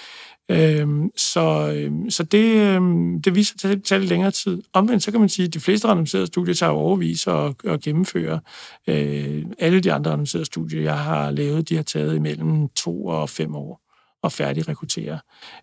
Øhm, 0.50 1.10
så, 1.16 1.72
øh, 1.76 1.92
så 2.08 2.22
det, 2.22 2.80
det 3.24 3.34
viser 3.34 3.56
til 3.58 3.68
at 3.68 3.82
tage 3.82 3.98
lidt 3.98 4.08
længere 4.08 4.30
tid. 4.30 4.62
Omvendt 4.72 5.02
så 5.02 5.10
kan 5.10 5.20
man 5.20 5.28
sige, 5.28 5.46
at 5.46 5.54
de 5.54 5.60
fleste 5.60 5.88
randomiserede 5.88 6.26
studier 6.26 6.54
tager 6.54 6.72
overvis 6.72 7.26
og, 7.26 7.39
og 7.64 7.80
gennemføre. 7.80 8.40
Øh, 8.86 9.44
alle 9.58 9.80
de 9.80 9.92
andre 9.92 10.10
randomiserede 10.10 10.44
studier, 10.44 10.82
jeg 10.82 10.98
har 10.98 11.30
lavet, 11.30 11.68
de 11.68 11.76
har 11.76 11.82
taget 11.82 12.14
imellem 12.14 12.68
to 12.68 13.06
og 13.06 13.30
fem 13.30 13.54
år 13.54 13.80
og 14.22 14.32
færdig 14.32 14.68
rekruttere. 14.68 15.18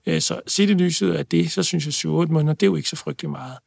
Øh, 0.05 0.21
så 0.21 0.41
set 0.47 0.69
i 0.69 0.73
lyset 0.73 1.13
af 1.13 1.25
det, 1.25 1.51
så 1.51 1.63
synes 1.63 1.85
jeg 1.85 1.93
7-8 1.93 2.07
måneder, 2.07 2.53
det 2.53 2.63
er 2.63 2.67
jo 2.67 2.75
ikke 2.75 2.89
så 2.89 2.95
frygtelig 2.95 3.31
meget. 3.31 3.57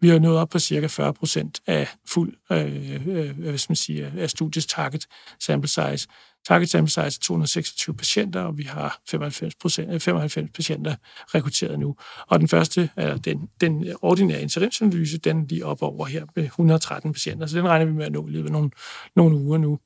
Vi 0.00 0.08
har 0.08 0.18
nået 0.18 0.38
op 0.38 0.48
på 0.48 0.58
cirka 0.58 0.86
40 0.86 1.14
procent 1.14 1.60
af 1.66 1.88
fuld, 2.08 2.34
øh, 2.52 3.08
øh, 3.08 3.38
hvad 3.38 3.58
skal 3.58 3.70
man 3.70 3.76
sige, 3.76 4.12
af 4.18 4.30
studiets 4.30 4.66
target 4.66 5.06
sample 5.40 5.68
size. 5.68 6.08
Target 6.48 6.70
sample 6.70 6.90
size 6.90 7.00
er 7.00 7.18
226 7.22 7.94
patienter, 7.94 8.40
og 8.40 8.58
vi 8.58 8.62
har 8.62 9.00
95, 9.08 9.54
procent, 9.54 9.92
øh, 9.92 10.00
95 10.00 10.50
patienter 10.54 10.94
rekrutteret 11.34 11.78
nu. 11.78 11.96
Og 12.26 12.40
den 12.40 12.48
første, 12.48 12.90
eller 12.96 13.16
den, 13.16 13.48
den 13.60 13.94
ordinære 14.02 14.42
interimsanalyse, 14.42 15.18
den 15.18 15.40
er 15.40 15.44
lige 15.48 15.66
op 15.66 15.82
over 15.82 16.06
her 16.06 16.24
med 16.36 16.44
113 16.44 17.12
patienter, 17.12 17.46
så 17.46 17.58
den 17.58 17.68
regner 17.68 17.86
vi 17.86 17.92
med 17.92 18.06
at 18.06 18.12
nå 18.12 18.28
i 18.28 18.30
løbet 18.30 18.48
af 18.48 18.52
nogle, 18.52 18.70
nogle 19.16 19.36
uger 19.36 19.58
nu. 19.58 19.78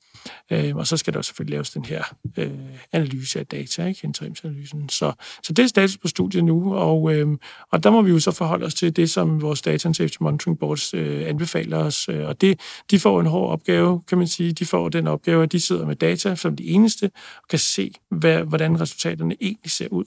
Øh, 0.50 0.76
og 0.76 0.86
så 0.86 0.96
skal 0.96 1.14
der 1.14 1.22
selvfølgelig 1.22 1.52
laves 1.52 1.70
den 1.70 1.84
her 1.84 2.02
øh, 2.36 2.50
analyse 2.92 3.38
af 3.38 3.46
data, 3.46 3.86
ikke? 3.86 4.00
interimsanalysen. 4.04 4.88
Så, 4.88 5.12
så 5.42 5.52
det 5.52 5.62
er 5.62 5.66
status 5.66 5.98
på 5.98 6.08
studiet 6.08 6.44
nu, 6.44 6.74
og, 6.74 7.14
øh, 7.14 7.28
og 7.72 7.82
der 7.82 7.90
må 7.90 8.02
vi 8.02 8.10
jo 8.10 8.18
så 8.18 8.30
forholde 8.30 8.66
os 8.66 8.74
til 8.74 8.96
det, 8.96 9.10
som 9.10 9.42
vores 9.42 9.62
Data 9.62 9.88
and 9.88 9.94
Safety 9.94 10.16
Monitoring 10.20 10.58
Boards 10.58 10.94
øh, 10.94 11.28
anbefaler 11.28 11.78
os. 11.78 12.08
Øh, 12.08 12.28
og 12.28 12.40
det, 12.40 12.60
de 12.90 12.98
får 12.98 13.20
en 13.20 13.26
hård 13.26 13.50
opgave, 13.52 14.02
kan 14.08 14.18
man 14.18 14.26
sige. 14.26 14.52
De 14.52 14.66
får 14.66 14.88
den 14.88 15.06
opgave, 15.06 15.42
at 15.42 15.52
de 15.52 15.60
sidder 15.60 15.86
med 15.86 15.96
data 15.96 16.34
som 16.44 16.56
de 16.56 16.64
eneste, 16.64 17.10
og 17.42 17.48
kan 17.48 17.58
se, 17.58 17.92
hvad, 18.10 18.42
hvordan 18.42 18.80
resultaterne 18.80 19.36
egentlig 19.40 19.70
ser 19.70 19.88
ud. 19.88 20.04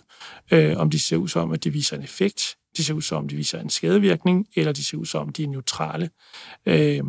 Øh, 0.52 0.78
om 0.78 0.90
de 0.90 1.00
ser 1.00 1.18
ud 1.18 1.28
som, 1.28 1.52
at 1.52 1.64
de 1.64 1.70
viser 1.74 1.98
en 1.98 2.04
effekt, 2.04 2.58
de 2.78 2.84
ser 2.84 2.94
ud 2.94 3.02
som, 3.02 3.28
de 3.28 3.36
viser 3.36 3.60
en 3.60 3.70
skadevirkning, 3.70 4.48
eller 4.56 4.72
de 4.72 4.86
ser 4.86 4.98
ud 4.98 5.06
som, 5.06 5.30
de 5.30 5.44
er 5.44 5.48
neutrale. 5.48 6.10
Øh, 6.66 7.04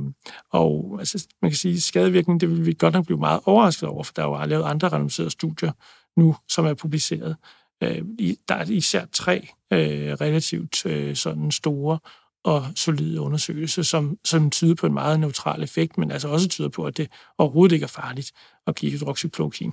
og 0.50 0.96
altså, 0.98 1.26
man 1.42 1.50
kan 1.50 1.56
sige, 1.56 1.74
at 1.74 1.82
skadevirkning, 1.82 2.40
det 2.40 2.50
vil 2.50 2.66
vi 2.66 2.72
godt 2.78 2.94
nok 2.94 3.06
blive 3.06 3.18
meget 3.18 3.40
overrasket 3.44 3.88
over, 3.88 4.02
for 4.02 4.12
der 4.16 4.22
er 4.22 4.26
jo 4.26 4.46
lavet 4.46 4.64
andre 4.64 4.88
randomiserede 4.88 5.30
studier 5.30 5.72
nu, 6.16 6.36
som 6.48 6.66
er 6.66 6.74
publiceret. 6.74 7.36
Øh, 7.82 8.02
der 8.48 8.54
er 8.54 8.64
især 8.64 9.04
tre 9.12 9.48
øh, 9.72 10.12
relativt 10.12 10.86
øh, 10.86 11.16
sådan 11.16 11.50
store 11.50 11.98
og 12.44 12.66
solide 12.74 13.20
undersøgelser, 13.20 13.82
som, 13.82 14.18
som 14.24 14.50
tyder 14.50 14.74
på 14.74 14.86
en 14.86 14.94
meget 14.94 15.20
neutral 15.20 15.62
effekt, 15.62 15.98
men 15.98 16.10
altså 16.10 16.28
også 16.28 16.48
tyder 16.48 16.68
på, 16.68 16.84
at 16.84 16.96
det 16.96 17.08
overhovedet 17.38 17.74
ikke 17.74 17.84
er 17.84 17.88
farligt 17.88 18.32
og 18.68 18.74
give 18.74 18.92
hydroxychloroquin 18.92 19.72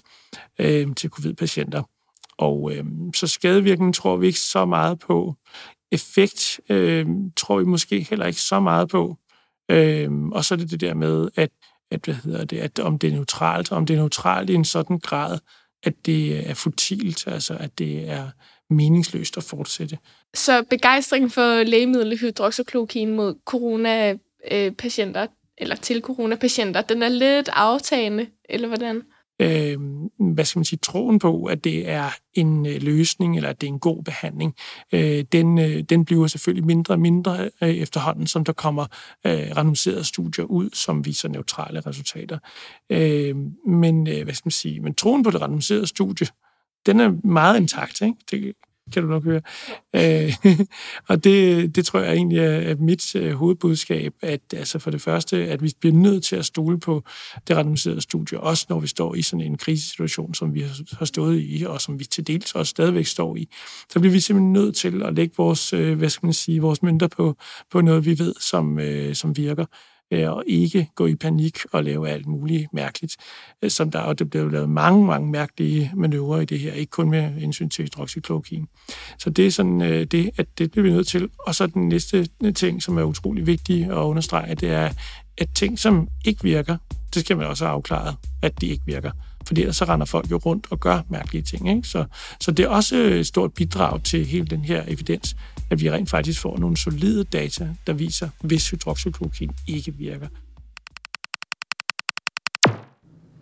øh, 0.60 0.96
til 0.96 1.10
covid-patienter. 1.10 1.84
Og 2.38 2.72
øh, 2.76 2.84
så 3.16 3.28
skadevirkningen 3.28 3.94
tror 3.94 4.18
vi 4.18 4.28
ikke 4.28 4.40
så 4.40 4.66
meget 4.66 5.00
på. 5.00 5.36
Effekt 5.92 6.60
øh, 6.70 7.06
tror 7.38 7.58
vi 7.58 7.66
måske 7.66 8.08
heller 8.10 8.26
ikke 8.26 8.42
så 8.42 8.60
meget 8.60 8.90
på. 8.90 9.18
Øh, 9.72 10.12
og 10.12 10.46
så 10.46 10.54
er 10.54 10.58
det 10.58 10.72
det 10.72 10.82
der 10.82 10.94
med, 10.94 11.30
at, 11.36 11.50
at, 11.92 12.06
hvad 12.06 12.16
hedder 12.16 12.46
det, 12.46 12.58
at 12.58 12.80
om 12.80 13.00
det 13.00 13.10
er 13.10 13.14
neutralt, 13.14 13.72
om 13.72 13.86
det 13.86 13.94
er 13.94 13.98
neutralt 13.98 14.50
i 14.50 14.54
en 14.54 14.66
sådan 14.66 15.00
grad, 15.00 15.40
at 15.84 15.94
det 16.06 16.32
øh, 16.34 16.44
er 16.50 16.54
futilt, 16.54 17.28
altså 17.28 17.58
at 17.60 17.80
det 17.80 18.10
er 18.10 18.30
meningsløst 18.70 19.38
at 19.38 19.44
fortsætte. 19.44 19.98
Så 20.34 20.64
begejstringen 20.70 21.30
for 21.30 21.64
lægemidlet 21.64 22.20
hydroxychloroquin 22.20 23.16
mod 23.16 23.36
coronapatienter, 23.46 25.22
øh, 25.22 25.30
eller 25.58 25.76
til 25.76 26.02
coronapatienter, 26.02 26.82
den 26.82 27.04
er 27.04 27.10
lidt 27.10 27.50
aftagende, 27.54 28.28
eller 28.50 28.68
hvordan? 28.68 29.02
øh, 29.40 29.80
hvad 30.20 30.46
skal 30.46 30.60
man 30.60 30.66
sige, 30.66 30.80
troen 30.82 31.20
på, 31.20 31.46
at 31.46 31.64
det 31.64 31.90
er 31.90 32.10
en 32.34 32.66
øh, 32.66 32.82
løsning, 32.82 33.36
eller 33.36 33.50
at 33.50 33.62
det 33.62 33.68
er 33.68 33.72
en 33.72 33.80
god 33.80 34.04
behandling, 34.04 34.56
øh, 34.92 35.24
den, 35.32 35.60
øh, 35.60 35.82
den 35.82 36.06
bliver 36.06 36.28
selvfølgelig 36.28 36.66
mindre 36.66 36.94
og 36.94 37.00
mindre 37.00 37.50
øh, 37.62 37.70
efterhånden, 37.70 38.28
som 38.28 38.46
der 38.46 38.54
kommer 38.54 38.86
øh, 39.26 39.58
randomiserede 39.58 40.04
studier 40.04 40.46
ud, 40.46 40.70
som 40.74 41.06
viser 41.06 41.30
neutrale 41.30 41.80
resultater. 41.80 42.38
Øh, 42.90 43.36
men, 43.68 44.08
øh, 44.08 44.24
hvad 44.24 44.34
skal 44.34 44.48
man 44.48 44.52
sige, 44.52 44.80
men 44.80 44.96
troen 44.96 45.24
på 45.24 45.32
det 45.32 45.42
randomiserede 45.42 45.88
studie, 45.88 46.28
den 46.86 47.00
er 47.00 47.28
meget 47.28 47.58
intakt. 47.58 48.02
Ikke? 48.02 48.16
Det 48.32 48.54
kan 48.94 49.04
du 49.04 49.10
nok 49.10 49.24
høre. 49.24 49.42
Øh, 49.96 50.34
og 51.10 51.24
det, 51.24 51.76
det 51.76 51.86
tror 51.86 52.00
jeg 52.00 52.14
egentlig 52.14 52.40
er 52.40 52.76
mit 52.76 53.16
øh, 53.16 53.34
hovedbudskab, 53.34 54.14
at 54.22 54.42
altså 54.54 54.80
for 54.80 54.92
det 54.92 55.02
første, 55.02 55.38
at 55.48 55.64
vi 55.64 55.74
bliver 55.80 55.96
nødt 55.96 56.24
til 56.24 56.36
at 56.36 56.46
stole 56.46 56.80
på 56.80 57.04
det 57.48 57.58
randomiserede 57.58 58.02
studie, 58.02 58.40
også 58.40 58.66
når 58.70 58.80
vi 58.80 58.88
står 58.88 59.16
i 59.16 59.22
sådan 59.22 59.46
en 59.46 59.58
krisesituation, 59.58 60.34
som 60.34 60.54
vi 60.54 60.66
har 60.92 61.06
stået 61.06 61.42
i, 61.42 61.64
og 61.68 61.82
som 61.82 62.00
vi 62.00 62.06
til 62.06 62.28
dels 62.28 62.56
også 62.56 62.70
stadigvæk 62.70 63.06
står 63.06 63.36
i. 63.36 63.50
Så 63.90 64.00
bliver 64.00 64.14
vi 64.14 64.20
simpelthen 64.20 64.54
nødt 64.54 64.76
til 64.76 65.04
at 65.04 65.14
lægge 65.14 65.34
vores, 65.38 65.74
øh, 65.74 65.98
hvad 65.98 66.10
skal 66.10 66.26
man 66.28 66.34
sige, 66.34 66.62
vores 66.62 66.84
mønter 66.84 67.08
på, 67.08 67.36
på 67.72 67.82
noget, 67.82 68.06
vi 68.06 68.20
ved, 68.20 68.34
som, 68.40 68.80
øh, 68.80 69.16
som 69.16 69.38
virker 69.38 69.66
Øh, 70.12 70.32
og 70.32 70.44
ikke 70.48 70.90
gå 70.96 71.06
i 71.06 71.16
panik 71.16 71.58
og 71.72 71.84
lave 71.84 72.10
alt 72.10 72.26
muligt 72.26 72.74
mærkeligt. 72.74 73.16
Øh, 73.62 73.70
som 73.72 73.92
der, 73.92 74.00
og 74.00 74.20
det 74.20 74.30
blev 74.30 74.50
lavet 74.50 74.70
mange, 74.70 75.06
mange 75.06 75.32
mærkelige 75.32 75.92
manøvrer 75.96 76.42
i 76.42 76.46
det 76.46 76.60
her, 76.60 76.74
ikke 76.74 76.90
kun 76.90 77.10
med 77.10 77.42
indsyn 77.42 77.70
til 77.70 77.84
hydroxychloroquin. 77.84 78.68
Så 79.20 79.30
det 79.30 79.48
er 79.48 79.52
sådan 79.52 79.82
øh, 79.82 80.06
det, 80.06 80.32
at 80.38 80.48
det 80.58 80.72
bliver 80.72 80.84
vi 80.84 80.92
nødt 80.92 81.08
til. 81.08 81.30
Og 81.40 81.56
så 81.56 81.68
den 81.68 81.90
næste 81.90 82.28
ting, 82.56 82.84
som 82.84 82.98
er 82.98 83.04
utrolig 83.04 83.48
vigtig 83.48 83.86
at 83.86 83.92
understrege, 83.92 84.56
det 84.56 84.70
er, 84.70 84.90
at 85.38 85.50
ting, 85.56 85.80
som 85.80 86.08
ikke 86.26 86.44
virker, 86.44 86.78
det 87.16 87.26
skal 87.26 87.38
man 87.38 87.48
også 87.48 87.66
have 87.66 87.74
afklaret, 87.74 88.16
at 88.42 88.62
de 88.62 88.68
ikke 88.68 88.84
virker. 88.86 89.12
Fordi 89.48 89.62
ellers 89.62 89.76
så 89.76 89.86
render 89.86 90.06
folk 90.06 90.32
jo 90.32 90.38
rundt 90.38 90.68
og 90.70 90.80
gør 90.80 91.02
mærkelige 91.10 91.42
ting. 91.42 91.70
Ikke? 91.70 91.88
Så, 91.88 92.06
så 92.40 92.52
det 92.52 92.66
er 92.66 92.70
også 92.70 92.96
et 92.96 93.28
stort 93.28 93.54
bidrag 93.54 94.04
til 94.04 94.26
hele 94.26 94.46
den 94.46 94.66
her 94.66 94.84
evidens, 94.88 95.36
at 95.70 95.82
vi 95.82 95.92
rent 95.92 96.10
faktisk 96.10 96.42
får 96.42 96.58
nogle 96.58 96.78
solide 96.78 97.24
data, 97.24 97.70
der 97.88 97.94
viser, 97.94 98.30
hvis 98.42 98.70
hydroxychloroquin 98.70 99.52
ikke 99.68 99.94
virker. 99.94 100.28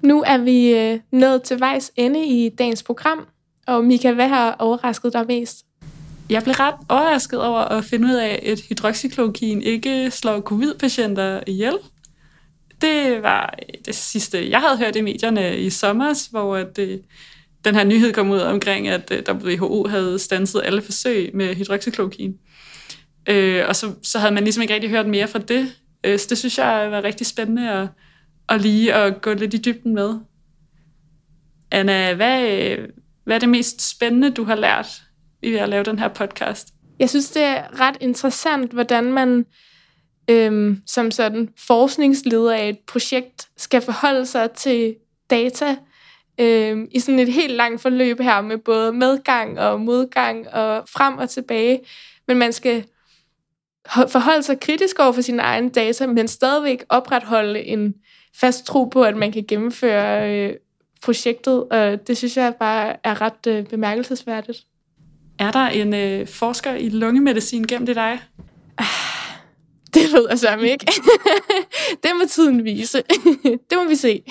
Nu 0.03 0.23
er 0.27 0.37
vi 0.37 0.69
øh, 0.69 0.99
nået 1.11 1.43
til 1.43 1.59
vejs 1.59 1.91
ende 1.95 2.25
i 2.25 2.49
dagens 2.49 2.83
program, 2.83 3.25
og 3.67 3.83
Mika, 3.83 4.13
hvad 4.13 4.27
har 4.27 4.55
overrasket 4.59 5.13
dig 5.13 5.25
mest? 5.27 5.65
Jeg 6.29 6.43
blev 6.43 6.53
ret 6.53 6.75
overrasket 6.89 7.41
over 7.41 7.59
at 7.59 7.85
finde 7.85 8.07
ud 8.07 8.13
af, 8.13 8.43
at 8.51 8.59
hydroxychloroquin 8.69 9.61
ikke 9.61 10.11
slår 10.11 10.41
covid-patienter 10.41 11.39
ihjel. 11.47 11.77
Det 12.83 13.23
var 13.23 13.53
øh, 13.59 13.75
det 13.85 13.95
sidste, 13.95 14.49
jeg 14.49 14.61
havde 14.61 14.77
hørt 14.77 14.95
i 14.95 15.01
medierne 15.01 15.57
i 15.57 15.69
sommer, 15.69 16.29
hvor 16.31 16.57
det, 16.57 16.89
øh, 16.89 16.99
den 17.65 17.75
her 17.75 17.83
nyhed 17.83 18.13
kom 18.13 18.31
ud 18.31 18.39
omkring, 18.39 18.87
at 18.87 19.11
øh, 19.11 19.35
WHO 19.35 19.87
havde 19.87 20.19
stanset 20.19 20.61
alle 20.65 20.81
forsøg 20.81 21.31
med 21.33 21.55
hydroxychloroquin. 21.55 22.37
Øh, 23.29 23.63
og 23.67 23.75
så, 23.75 23.93
så 24.03 24.19
havde 24.19 24.33
man 24.33 24.43
ligesom 24.43 24.61
ikke 24.61 24.73
rigtig 24.73 24.89
hørt 24.89 25.07
mere 25.07 25.27
fra 25.27 25.39
det. 25.39 25.75
Øh, 26.03 26.19
så 26.19 26.25
det 26.29 26.37
synes 26.37 26.57
jeg 26.57 26.91
var 26.91 27.03
rigtig 27.03 27.27
spændende 27.27 27.71
at, 27.71 27.87
at 28.49 28.61
lige 28.61 28.93
at 28.93 29.21
gå 29.21 29.33
lidt 29.33 29.53
i 29.53 29.57
dybden 29.57 29.93
med. 29.93 30.15
Anna, 31.71 32.13
hvad, 32.13 32.77
hvad 33.23 33.35
er 33.35 33.39
det 33.39 33.49
mest 33.49 33.89
spændende, 33.89 34.31
du 34.31 34.43
har 34.43 34.55
lært 34.55 35.01
i 35.43 35.53
at 35.53 35.69
lave 35.69 35.83
den 35.83 35.99
her 35.99 36.07
podcast? 36.07 36.67
Jeg 36.99 37.09
synes, 37.09 37.29
det 37.29 37.41
er 37.41 37.79
ret 37.79 37.97
interessant, 38.01 38.71
hvordan 38.71 39.13
man 39.13 39.45
øhm, 40.29 40.81
som 40.87 41.11
sådan 41.11 41.49
forskningsleder 41.57 42.53
af 42.53 42.69
et 42.69 42.79
projekt 42.79 43.47
skal 43.57 43.81
forholde 43.81 44.25
sig 44.25 44.51
til 44.51 44.95
data, 45.29 45.75
øh, 46.39 46.87
i 46.91 46.99
sådan 46.99 47.19
et 47.19 47.33
helt 47.33 47.53
langt 47.53 47.81
forløb 47.81 48.19
her 48.19 48.41
med 48.41 48.57
både 48.57 48.93
medgang 48.93 49.59
og 49.59 49.81
modgang 49.81 50.49
og 50.49 50.83
frem 50.89 51.17
og 51.17 51.29
tilbage. 51.29 51.79
Men 52.27 52.37
man 52.37 52.53
skal 52.53 52.85
forholde 54.07 54.43
sig 54.43 54.59
kritisk 54.59 54.99
over 54.99 55.11
for 55.11 55.21
sine 55.21 55.41
egne 55.41 55.69
data, 55.69 56.07
men 56.07 56.27
stadigvæk 56.27 56.83
opretholde 56.89 57.63
en 57.63 57.93
fast 58.35 58.65
tro 58.65 58.83
på, 58.85 59.03
at 59.03 59.17
man 59.17 59.31
kan 59.31 59.45
gennemføre 59.47 60.31
øh, 60.31 60.55
projektet, 61.01 61.63
og 61.63 62.07
det 62.07 62.17
synes 62.17 62.37
jeg 62.37 62.53
bare 62.59 62.95
er 63.03 63.21
ret 63.21 63.47
øh, 63.47 63.65
bemærkelsesværdigt. 63.65 64.57
Er 65.39 65.51
der 65.51 65.67
en 65.67 65.93
øh, 65.93 66.27
forsker 66.27 66.73
i 66.75 66.89
lungemedicin 66.89 67.63
gennem 67.63 67.85
det 67.85 67.95
dig? 67.95 68.19
Det 69.95 70.13
ved 70.13 70.27
jeg 70.29 70.39
så 70.39 70.57
ikke. 70.57 70.85
det 72.03 72.11
må 72.15 72.25
tiden 72.29 72.63
vise. 72.65 72.97
det 73.69 73.77
må 73.77 73.87
vi 73.87 73.95
se. 73.95 74.23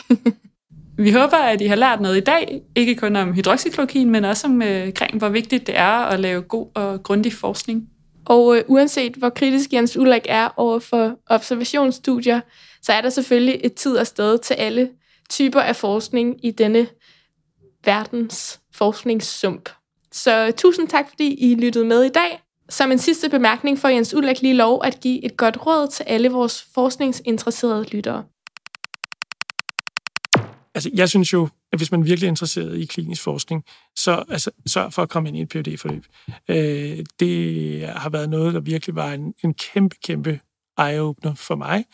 Vi 0.97 1.11
håber, 1.11 1.37
at 1.37 1.61
I 1.61 1.67
har 1.67 1.77
lært 1.77 2.01
noget 2.01 2.17
i 2.17 2.21
dag, 2.21 2.63
ikke 2.77 2.95
kun 2.95 3.17
om 3.17 3.33
hydroxychloroquin, 3.33 4.11
men 4.11 4.25
også 4.25 4.47
om, 4.47 4.63
øh, 4.63 4.93
hvor 5.15 5.29
vigtigt 5.29 5.67
det 5.67 5.79
er 5.79 5.93
at 5.93 6.21
lave 6.21 6.43
god 6.43 6.67
og 6.75 7.03
grundig 7.03 7.33
forskning. 7.33 7.89
Og 8.25 8.57
øh, 8.57 8.63
uanset 8.67 9.15
hvor 9.15 9.29
kritisk 9.31 9.73
Jens 9.73 9.97
Ulrik 9.97 10.23
er 10.29 10.49
over 10.57 10.79
for 10.79 11.19
observationsstudier, 11.27 12.41
så 12.83 12.93
er 12.93 13.01
der 13.01 13.11
selvfølgelig 13.11 13.61
et 13.65 13.75
tid 13.75 13.97
og 13.97 14.07
sted 14.07 14.39
til 14.39 14.55
alle 14.55 14.91
typer 15.31 15.61
af 15.61 15.77
forskning 15.77 16.45
i 16.45 16.51
denne 16.51 16.87
verdens 17.85 18.61
forskningssump. 18.75 19.69
Så 20.13 20.53
tusind 20.57 20.89
tak, 20.89 21.09
fordi 21.09 21.35
I 21.35 21.55
lyttede 21.55 21.85
med 21.85 22.03
i 22.03 22.09
dag. 22.09 22.43
Som 22.73 22.93
en 22.93 22.99
sidste 22.99 23.29
bemærkning 23.29 23.79
får 23.79 23.89
Jens 23.89 24.15
Ulrik 24.15 24.43
lige 24.43 24.55
lov 24.55 24.81
at 24.85 25.01
give 25.01 25.25
et 25.25 25.37
godt 25.37 25.67
råd 25.67 25.89
til 25.89 26.05
alle 26.05 26.29
vores 26.29 26.63
forskningsinteresserede 26.75 27.87
lyttere. 27.93 28.25
Altså, 30.75 30.91
jeg 30.95 31.09
synes 31.09 31.33
jo, 31.33 31.49
at 31.73 31.79
hvis 31.79 31.93
man 31.93 32.05
virkelig 32.05 32.27
er 32.27 32.31
interesseret 32.31 32.79
i 32.79 32.85
klinisk 32.85 33.23
forskning, 33.23 33.65
så 33.97 34.25
altså, 34.29 34.51
sørg 34.67 34.93
for 34.93 35.03
at 35.03 35.09
komme 35.09 35.29
ind 35.29 35.37
i 35.37 35.43
et 35.43 35.49
phd 35.49 35.79
forløb 35.79 36.05
øh, 36.49 37.05
Det 37.21 37.89
har 37.89 38.11
været 38.11 38.31
noget, 38.31 38.55
der 38.55 38.61
virkelig 38.61 38.95
var 38.95 39.13
en, 39.13 39.35
en 39.45 39.55
kæmpe, 39.55 39.97
kæmpe 40.05 40.41
eye-opener 40.81 41.35
for 41.35 41.55
mig, 41.55 41.85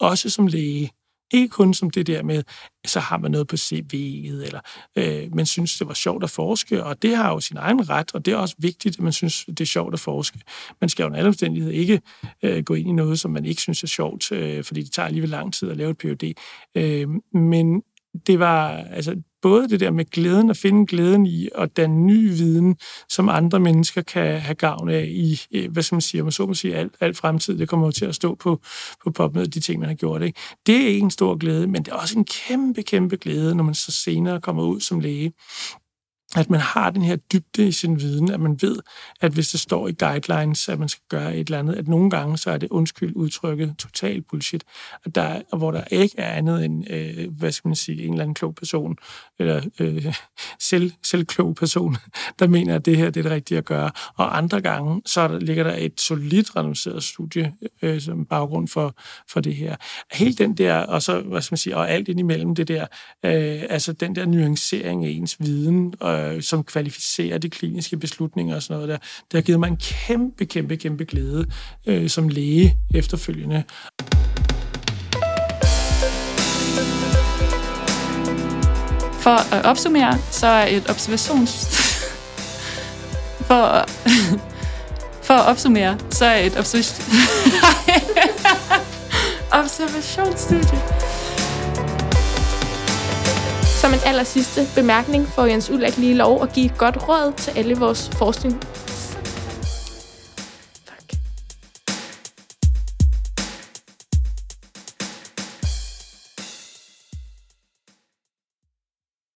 også 0.00 0.30
som 0.30 0.46
læge. 0.46 0.90
Ikke 1.32 1.48
kun 1.48 1.74
som 1.74 1.90
det 1.90 2.06
der 2.06 2.22
med, 2.22 2.42
så 2.86 3.00
har 3.00 3.18
man 3.18 3.30
noget 3.30 3.46
på 3.46 3.56
CV'et, 3.56 4.44
eller 4.44 4.60
øh, 4.96 5.34
man 5.34 5.46
synes, 5.46 5.78
det 5.78 5.88
var 5.88 5.94
sjovt 5.94 6.24
at 6.24 6.30
forske, 6.30 6.84
og 6.84 7.02
det 7.02 7.16
har 7.16 7.32
jo 7.32 7.40
sin 7.40 7.56
egen 7.56 7.88
ret, 7.88 8.14
og 8.14 8.24
det 8.24 8.32
er 8.32 8.36
også 8.36 8.54
vigtigt, 8.58 8.96
at 8.96 9.02
man 9.02 9.12
synes, 9.12 9.44
det 9.44 9.60
er 9.60 9.64
sjovt 9.64 9.94
at 9.94 10.00
forske. 10.00 10.38
Man 10.80 10.88
skal 10.88 11.02
jo 11.02 11.06
under 11.06 11.18
alle 11.18 11.28
omstændigheder 11.28 11.74
ikke 11.74 12.00
øh, 12.42 12.64
gå 12.64 12.74
ind 12.74 12.88
i 12.88 12.92
noget, 12.92 13.20
som 13.20 13.30
man 13.30 13.44
ikke 13.44 13.60
synes 13.62 13.82
er 13.82 13.86
sjovt, 13.86 14.32
øh, 14.32 14.64
fordi 14.64 14.82
det 14.82 14.92
tager 14.92 15.06
alligevel 15.06 15.30
lang 15.30 15.54
tid 15.54 15.70
at 15.70 15.76
lave 15.76 15.90
et 15.90 15.98
PhD. 15.98 16.32
Øh, 16.74 17.08
men 17.40 17.82
det 18.26 18.38
var 18.38 18.68
altså 18.70 19.16
både 19.46 19.68
det 19.68 19.80
der 19.80 19.90
med 19.90 20.04
glæden, 20.04 20.50
at 20.50 20.56
finde 20.56 20.86
glæden 20.86 21.26
i 21.26 21.48
at 21.54 21.76
danne 21.76 22.06
ny 22.06 22.28
viden, 22.28 22.76
som 23.08 23.28
andre 23.28 23.60
mennesker 23.60 24.02
kan 24.02 24.40
have 24.40 24.54
gavn 24.54 24.88
af 24.88 25.04
i, 25.08 25.40
øh, 25.52 25.72
hvad 25.72 25.82
skal 25.82 25.96
man 25.96 26.00
sige, 26.00 26.22
man 26.22 26.32
så 26.32 26.46
må 26.46 26.54
sige, 26.54 26.74
alt, 26.76 26.92
alt 27.00 27.16
fremtid, 27.16 27.58
det 27.58 27.68
kommer 27.68 27.86
jo 27.86 27.90
til 27.90 28.04
at 28.04 28.14
stå 28.14 28.34
på, 28.34 28.60
på 29.04 29.10
popmødet, 29.10 29.54
de 29.54 29.60
ting, 29.60 29.80
man 29.80 29.88
har 29.88 29.96
gjort. 29.96 30.22
Ikke? 30.22 30.40
Det 30.66 30.76
er 30.76 30.98
en 30.98 31.10
stor 31.10 31.36
glæde, 31.36 31.66
men 31.66 31.82
det 31.82 31.92
er 31.92 31.96
også 31.96 32.18
en 32.18 32.24
kæmpe, 32.24 32.82
kæmpe 32.82 33.16
glæde, 33.16 33.54
når 33.54 33.64
man 33.64 33.74
så 33.74 33.92
senere 33.92 34.40
kommer 34.40 34.62
ud 34.62 34.80
som 34.80 35.00
læge 35.00 35.32
at 36.36 36.50
man 36.50 36.60
har 36.60 36.90
den 36.90 37.02
her 37.02 37.16
dybde 37.16 37.68
i 37.68 37.72
sin 37.72 38.00
viden, 38.00 38.30
at 38.30 38.40
man 38.40 38.58
ved, 38.62 38.76
at 39.20 39.32
hvis 39.32 39.48
det 39.48 39.60
står 39.60 39.88
i 39.88 39.92
guidelines, 39.92 40.68
at 40.68 40.78
man 40.78 40.88
skal 40.88 41.02
gøre 41.08 41.36
et 41.36 41.46
eller 41.46 41.58
andet, 41.58 41.74
at 41.74 41.88
nogle 41.88 42.10
gange 42.10 42.38
så 42.38 42.50
er 42.50 42.58
det 42.58 42.68
undskyld 42.70 43.12
udtrykket 43.16 43.74
total 43.78 44.22
bullshit, 44.22 44.64
at 45.04 45.14
der, 45.14 45.56
hvor 45.56 45.70
der 45.70 45.84
ikke 45.90 46.14
er 46.18 46.32
andet 46.32 46.64
end, 46.64 46.90
øh, 46.90 47.30
hvad 47.38 47.52
skal 47.52 47.68
man 47.68 47.76
sige, 47.76 48.02
en 48.04 48.12
eller 48.12 48.22
anden 48.22 48.34
klog 48.34 48.54
person, 48.54 48.96
eller 49.38 49.62
øh, 49.80 50.14
selv, 50.60 50.92
selvklog 51.02 51.54
person, 51.54 51.96
der 52.38 52.46
mener, 52.46 52.74
at 52.74 52.86
det 52.86 52.96
her 52.96 53.10
det 53.10 53.20
er 53.20 53.22
det 53.22 53.32
rigtige 53.32 53.58
at 53.58 53.64
gøre. 53.64 53.90
Og 54.14 54.38
andre 54.38 54.60
gange, 54.60 55.02
så 55.06 55.28
der, 55.28 55.38
ligger 55.38 55.64
der 55.64 55.74
et 55.78 56.00
solidt 56.00 56.56
randomiseret 56.56 57.02
studie 57.04 57.52
øh, 57.82 58.00
som 58.00 58.24
baggrund 58.24 58.68
for, 58.68 58.94
for 59.28 59.40
det 59.40 59.54
her. 59.54 59.76
Helt 60.12 60.38
den 60.38 60.54
der, 60.54 60.78
og 60.78 61.02
så, 61.02 61.20
hvad 61.20 61.42
skal 61.42 61.52
man 61.52 61.58
sige, 61.58 61.76
og 61.76 61.90
alt 61.90 62.08
indimellem 62.08 62.54
det 62.54 62.68
der, 62.68 62.86
øh, 63.24 63.62
altså 63.70 63.92
den 63.92 64.16
der 64.16 64.26
nuancering 64.26 65.04
af 65.04 65.10
ens 65.10 65.40
viden, 65.40 65.94
og 66.00 66.25
øh, 66.26 66.42
som 66.42 66.64
kvalificerer 66.64 67.38
de 67.38 67.50
kliniske 67.50 67.96
beslutninger 67.96 68.56
og 68.56 68.62
sådan 68.62 68.74
noget 68.74 68.88
der. 68.88 68.98
Det 68.98 69.32
har 69.32 69.40
givet 69.40 69.60
mig 69.60 69.68
en 69.68 69.76
kæmpe, 69.76 70.44
kæmpe, 70.44 70.76
kæmpe 70.76 71.04
glæde 71.04 71.46
øh, 71.86 72.08
som 72.08 72.28
læge 72.28 72.76
efterfølgende. 72.94 73.62
For 79.20 79.54
at 79.54 79.64
opsummere, 79.64 80.18
så 80.30 80.46
er 80.46 80.66
et 80.66 80.90
observations... 80.90 81.76
For 83.40 83.54
at... 83.54 83.90
For 85.22 85.34
at 85.34 85.46
opsummere, 85.46 85.98
så 86.10 86.24
er 86.24 86.36
et 86.36 86.58
observation... 86.58 87.06
observationsstudie 89.52 91.05
som 93.86 93.94
en 93.94 94.00
aller 94.04 94.24
sidste 94.24 94.60
bemærkning 94.74 95.28
får 95.28 95.44
Jens 95.46 95.70
Ulrik 95.70 95.96
lige 95.96 96.14
lov 96.14 96.42
at 96.42 96.52
give 96.52 96.66
et 96.66 96.78
godt 96.78 97.08
råd 97.08 97.32
til 97.36 97.52
alle 97.58 97.76
vores 97.76 98.10
forskning, 98.18 98.60